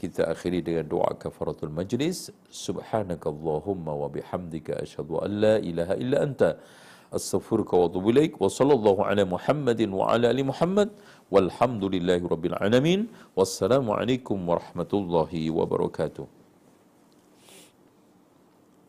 Kita 0.00 0.32
akhiri 0.32 0.64
dengan 0.64 0.88
doa 0.88 1.12
kafaratul 1.22 1.68
majlis. 1.68 2.32
Subhanakallahumma 2.48 3.92
wa 3.92 4.08
bihamdika 4.08 4.80
asyhadu 4.80 5.20
an 5.20 5.30
la 5.44 5.54
ilaha 5.60 5.94
illa 6.00 6.24
anta 6.24 6.56
astaghfiruka 7.12 7.76
wa 7.76 7.84
atubu 7.84 8.08
ilaik 8.08 8.40
wa 8.40 8.48
sallallahu 8.48 9.04
ala 9.04 9.28
Muhammadin 9.28 9.92
wa 9.92 10.08
ala 10.08 10.32
ali 10.32 10.40
Muhammad 10.40 10.88
walhamdulillahi 11.28 12.24
rabbil 12.24 12.56
alamin. 12.56 13.12
Wassalamu 13.36 13.92
alaikum 13.92 14.40
warahmatullahi 14.40 15.52
wabarakatuh. 15.52 16.24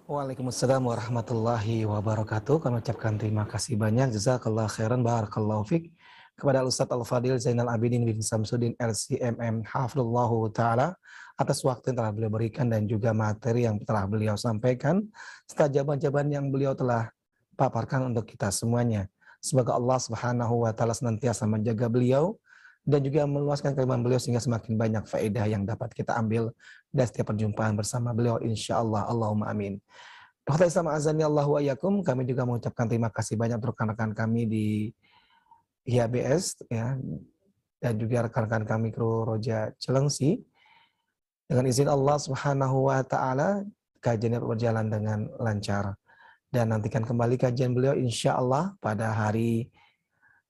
Waalaikumsalam 0.07 0.79
warahmatullahi 0.79 1.83
wabarakatuh. 1.91 2.55
Kami 2.63 2.79
ucapkan 2.79 3.19
terima 3.19 3.43
kasih 3.43 3.75
banyak. 3.75 4.15
Jazakallah 4.15 4.71
khairan. 4.71 5.03
Barakallahu 5.03 5.67
fiqh 5.67 5.91
kepada 6.39 6.63
Ustadz 6.65 6.95
Al-Fadil 6.95 7.37
Zainal 7.37 7.69
Abidin 7.69 8.01
bin 8.01 8.17
Samsudin 8.17 8.73
LCMM 8.79 9.61
Hafidullahu 9.67 10.49
Ta'ala 10.55 10.97
atas 11.41 11.59
waktu 11.65 11.91
yang 11.91 11.97
telah 12.05 12.11
beliau 12.13 12.31
berikan 12.31 12.69
dan 12.69 12.85
juga 12.85 13.11
materi 13.11 13.65
yang 13.65 13.81
telah 13.81 14.05
beliau 14.05 14.37
sampaikan 14.37 15.01
serta 15.49 15.67
jawaban-jawaban 15.67 16.29
yang 16.29 16.45
beliau 16.53 16.77
telah 16.77 17.09
paparkan 17.57 18.13
untuk 18.13 18.29
kita 18.29 18.53
semuanya. 18.53 19.09
Semoga 19.41 19.73
Allah 19.73 19.97
Subhanahu 19.97 20.65
wa 20.65 20.71
taala 20.71 20.93
senantiasa 20.93 21.49
menjaga 21.49 21.89
beliau 21.89 22.37
dan 22.81 23.01
juga 23.01 23.25
meluaskan 23.29 23.77
keimanan 23.77 24.01
beliau 24.01 24.17
sehingga 24.17 24.41
semakin 24.41 24.73
banyak 24.77 25.03
faedah 25.05 25.45
yang 25.45 25.65
dapat 25.65 25.93
kita 25.93 26.17
ambil 26.17 26.49
dari 26.89 27.05
setiap 27.09 27.33
perjumpaan 27.33 27.77
bersama 27.77 28.13
beliau 28.13 28.41
insya 28.41 28.81
Allah 28.81 29.05
Allahumma 29.05 29.49
amin. 29.49 29.77
Dokter 30.41 30.73
Islam 30.73 30.89
Azani 30.89 31.21
Allahu 31.21 31.61
Ayakum, 31.61 32.01
kami 32.01 32.25
juga 32.25 32.49
mengucapkan 32.49 32.89
terima 32.89 33.13
kasih 33.13 33.37
banyak 33.37 33.61
untuk 33.61 33.77
rekan-rekan 33.77 34.11
kami 34.17 34.49
di 34.49 34.65
IHBS 35.85 36.65
ya 36.69 36.97
dan 37.81 37.93
juga 37.97 38.25
rekan-rekan 38.29 38.65
kami 38.65 38.89
kru 38.89 39.25
Roja 39.25 39.73
Celengsi. 39.77 40.41
Dengan 41.51 41.67
izin 41.67 41.91
Allah 41.91 42.15
Subhanahu 42.15 42.87
wa 42.87 43.03
taala 43.03 43.67
kajian 43.99 44.39
berjalan 44.39 44.87
dengan 44.87 45.27
lancar 45.35 45.99
dan 46.47 46.71
nantikan 46.71 47.03
kembali 47.03 47.35
kajian 47.35 47.75
beliau 47.75 47.91
insya 47.91 48.39
Allah 48.39 48.71
pada 48.79 49.11
hari 49.11 49.67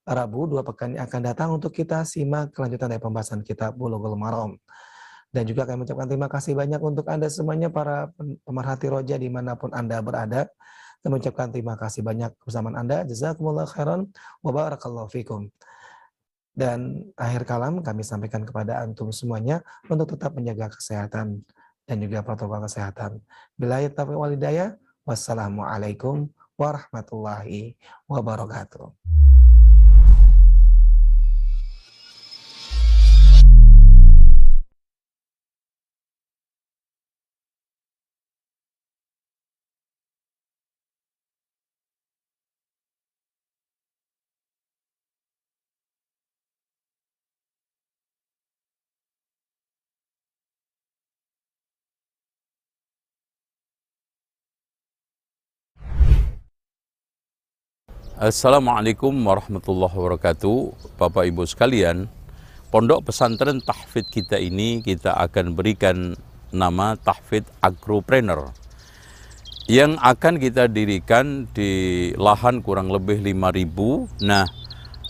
Rabu 0.06 0.46
dua 0.46 0.62
pekan 0.62 0.94
yang 0.94 1.10
akan 1.10 1.20
datang 1.26 1.48
untuk 1.58 1.74
kita 1.74 2.06
simak 2.06 2.54
kelanjutan 2.54 2.86
dari 2.86 3.02
pembahasan 3.02 3.42
kitab 3.42 3.74
Bulughul 3.74 4.14
Maram. 4.14 4.54
Dan 5.34 5.42
juga 5.42 5.66
kami 5.66 5.82
mengucapkan 5.82 6.06
terima 6.06 6.30
kasih 6.30 6.54
banyak 6.54 6.78
untuk 6.78 7.06
Anda 7.10 7.26
semuanya 7.26 7.66
para 7.66 8.14
pemerhati 8.46 8.86
roja 8.86 9.18
di 9.18 9.26
mana 9.26 9.58
pun 9.58 9.74
Anda 9.74 9.98
berada. 10.06 10.46
Kami 11.02 11.18
ucapkan 11.18 11.50
terima 11.50 11.74
kasih 11.74 12.06
banyak 12.06 12.30
kebersamaan 12.38 12.78
Anda. 12.78 13.02
Jazakumullah 13.02 13.66
khairan 13.66 14.06
wa 14.38 14.50
barakallahu 14.54 15.10
fikum. 15.10 15.50
Dan 16.52 17.08
akhir 17.16 17.48
kalam 17.48 17.80
kami 17.80 18.04
sampaikan 18.04 18.44
kepada 18.44 18.84
antum 18.84 19.08
semuanya 19.08 19.64
untuk 19.88 20.12
tetap 20.12 20.36
menjaga 20.36 20.68
kesehatan 20.68 21.40
dan 21.88 21.96
juga 21.96 22.20
protokol 22.20 22.60
kesehatan. 22.68 23.24
Bila 23.56 23.80
taufiq 23.88 24.20
walidayah, 24.20 24.76
wassalamualaikum 25.08 26.28
warahmatullahi 26.60 27.74
wabarakatuh. 28.06 29.31
Assalamualaikum 58.22 59.10
warahmatullahi 59.26 59.98
wabarakatuh. 59.98 60.94
Bapak 60.94 61.26
Ibu 61.26 61.42
sekalian, 61.42 62.06
Pondok 62.70 63.10
Pesantren 63.10 63.58
Tahfid 63.58 64.06
kita 64.14 64.38
ini 64.38 64.78
kita 64.78 65.18
akan 65.26 65.58
berikan 65.58 66.14
nama 66.54 66.94
Tahfid 66.94 67.42
Agropreneur 67.58 68.54
yang 69.66 69.98
akan 69.98 70.38
kita 70.38 70.70
dirikan 70.70 71.50
di 71.50 72.14
lahan 72.14 72.62
kurang 72.62 72.94
lebih 72.94 73.18
5000. 73.26 74.06
Nah, 74.22 74.46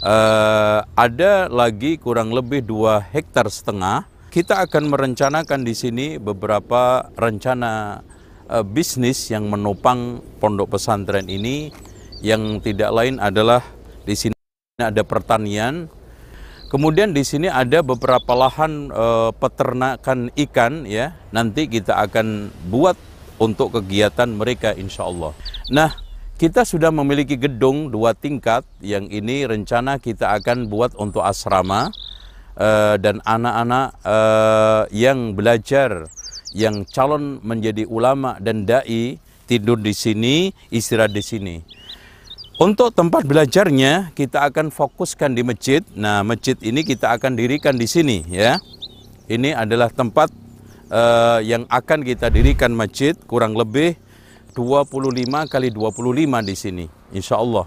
eh, 0.01 0.81
ada 0.81 1.53
lagi 1.53 2.01
kurang 2.01 2.33
lebih 2.33 2.65
2 2.65 3.13
hektar 3.13 3.45
setengah. 3.53 4.09
Kita 4.33 4.65
akan 4.65 4.89
merencanakan 4.89 5.69
di 5.69 5.77
sini 5.77 6.17
beberapa 6.17 7.13
rencana 7.21 8.01
eh, 8.49 8.65
bisnis 8.65 9.29
yang 9.29 9.53
menopang 9.53 10.25
pondok 10.41 10.81
pesantren 10.81 11.29
ini 11.29 11.92
yang 12.23 12.63
tidak 12.63 12.95
lain 12.95 13.19
adalah 13.19 13.61
di 14.07 14.15
sini 14.15 14.37
ada 14.79 15.03
pertanian. 15.03 15.91
Kemudian 16.73 17.13
di 17.13 17.21
sini 17.21 17.53
ada 17.53 17.85
beberapa 17.85 18.33
lahan 18.33 18.89
e, 18.89 19.07
peternakan 19.37 20.33
ikan 20.49 20.89
ya. 20.89 21.13
Nanti 21.29 21.69
kita 21.69 22.01
akan 22.01 22.49
buat 22.73 22.97
untuk 23.37 23.77
kegiatan 23.77 24.33
mereka 24.33 24.73
insya 24.73 25.05
Allah. 25.05 25.37
Nah, 25.69 25.93
Kita 26.43 26.67
sudah 26.67 26.91
memiliki 26.91 27.39
gedung 27.39 27.87
dua 27.87 28.19
tingkat 28.19 28.67
yang 28.83 29.07
ini 29.15 29.47
rencana 29.47 30.03
kita 30.03 30.35
akan 30.43 30.67
buat 30.67 30.91
untuk 30.99 31.23
asrama 31.23 31.95
uh, 32.59 32.99
dan 32.99 33.23
anak-anak 33.23 33.95
uh, 34.03 34.83
yang 34.91 35.39
belajar 35.39 36.11
yang 36.51 36.83
calon 36.91 37.39
menjadi 37.47 37.87
ulama 37.87 38.43
dan 38.43 38.67
dai 38.67 39.23
tidur 39.47 39.79
di 39.79 39.95
sini, 39.95 40.51
istirahat 40.75 41.15
di 41.15 41.23
sini. 41.23 41.57
Untuk 42.63 42.95
tempat 42.95 43.27
belajarnya 43.27 44.15
kita 44.15 44.47
akan 44.47 44.71
fokuskan 44.71 45.35
di 45.35 45.43
masjid. 45.43 45.83
Nah, 45.99 46.23
masjid 46.23 46.55
ini 46.63 46.87
kita 46.87 47.11
akan 47.11 47.35
dirikan 47.35 47.75
di 47.75 47.91
sini 47.91 48.23
ya. 48.31 48.63
Ini 49.27 49.51
adalah 49.51 49.91
tempat 49.91 50.31
uh, 50.87 51.43
yang 51.43 51.67
akan 51.67 52.07
kita 52.07 52.31
dirikan 52.31 52.71
masjid 52.71 53.19
kurang 53.27 53.59
lebih 53.59 53.99
25 54.55 54.95
kali 55.51 55.75
25 55.75 56.23
di 56.47 56.55
sini, 56.55 56.87
insya 57.11 57.43
Allah. 57.43 57.67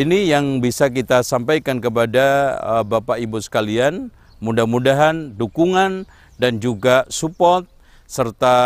Ini 0.00 0.32
yang 0.32 0.64
bisa 0.64 0.88
kita 0.88 1.20
sampaikan 1.20 1.76
kepada 1.76 2.56
uh, 2.64 2.84
Bapak 2.88 3.20
Ibu 3.20 3.36
sekalian. 3.44 4.08
Mudah-mudahan 4.40 5.36
dukungan 5.36 6.08
dan 6.40 6.56
juga 6.56 7.04
support 7.12 7.68
serta 8.08 8.56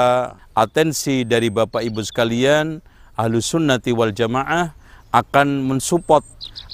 atensi 0.55 1.27
dari 1.27 1.51
Bapak 1.51 1.83
Ibu 1.83 2.07
sekalian, 2.07 2.87
Ahlus 3.19 3.51
Sunnati 3.51 3.91
wal 3.91 4.15
Jamaah 4.15 4.79
akan 5.11 5.67
mensupport, 5.67 6.23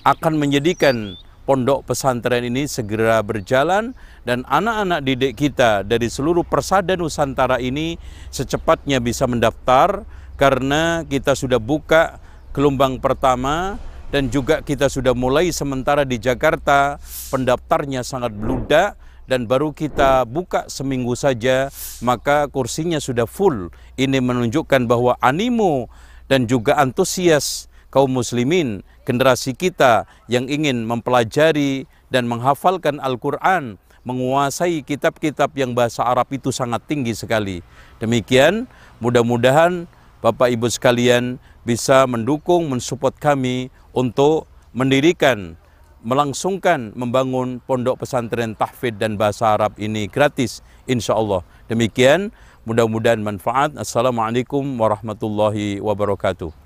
akan 0.04 0.36
menjadikan 0.36 1.16
pondok 1.46 1.86
pesantren 1.86 2.42
ini 2.42 2.66
segera 2.66 3.22
berjalan 3.22 3.94
dan 4.26 4.42
anak-anak 4.50 5.00
didik 5.06 5.38
kita 5.38 5.86
dari 5.86 6.10
seluruh 6.10 6.42
persada 6.42 6.98
Nusantara 6.98 7.62
ini 7.62 7.96
secepatnya 8.34 8.98
bisa 8.98 9.30
mendaftar 9.30 10.02
karena 10.36 11.06
kita 11.06 11.38
sudah 11.38 11.62
buka 11.62 12.18
gelombang 12.50 12.98
pertama 12.98 13.78
dan 14.10 14.28
juga 14.28 14.60
kita 14.60 14.90
sudah 14.90 15.14
mulai 15.14 15.54
sementara 15.54 16.02
di 16.02 16.18
Jakarta. 16.18 16.98
Pendaftarnya 17.30 18.02
sangat 18.02 18.34
beludak 18.34 18.98
dan 19.26 19.50
baru 19.50 19.74
kita 19.74 20.26
buka 20.26 20.70
seminggu 20.70 21.14
saja 21.18 21.70
maka 22.02 22.50
kursinya 22.50 22.98
sudah 22.98 23.24
full. 23.24 23.70
Ini 23.94 24.18
menunjukkan 24.18 24.84
bahwa 24.90 25.14
animo 25.22 25.88
dan 26.26 26.50
juga 26.50 26.74
antusias 26.78 27.70
kaum 27.96 28.12
muslimin 28.12 28.84
generasi 29.08 29.56
kita 29.56 30.04
yang 30.28 30.44
ingin 30.52 30.84
mempelajari 30.84 31.88
dan 32.12 32.28
menghafalkan 32.28 33.00
Al-Quran 33.00 33.80
menguasai 34.04 34.84
kitab-kitab 34.84 35.56
yang 35.56 35.72
bahasa 35.72 36.04
Arab 36.04 36.28
itu 36.28 36.52
sangat 36.52 36.84
tinggi 36.84 37.16
sekali 37.16 37.64
demikian 37.96 38.68
mudah-mudahan 39.00 39.88
Bapak 40.26 40.48
Ibu 40.48 40.66
sekalian 40.66 41.38
bisa 41.62 42.02
mendukung, 42.10 42.66
mensupport 42.66 43.14
kami 43.14 43.70
untuk 43.94 44.50
mendirikan, 44.74 45.54
melangsungkan, 46.02 46.90
membangun 46.98 47.62
pondok 47.62 48.02
pesantren 48.02 48.58
tahfidz 48.58 48.98
dan 48.98 49.14
bahasa 49.14 49.54
Arab 49.54 49.78
ini 49.78 50.10
gratis 50.10 50.66
insya 50.90 51.14
Allah. 51.14 51.46
Demikian, 51.70 52.34
mudah-mudahan 52.66 53.22
manfaat. 53.22 53.78
Assalamualaikum 53.78 54.66
warahmatullahi 54.80 55.78
wabarakatuh. 55.78 56.65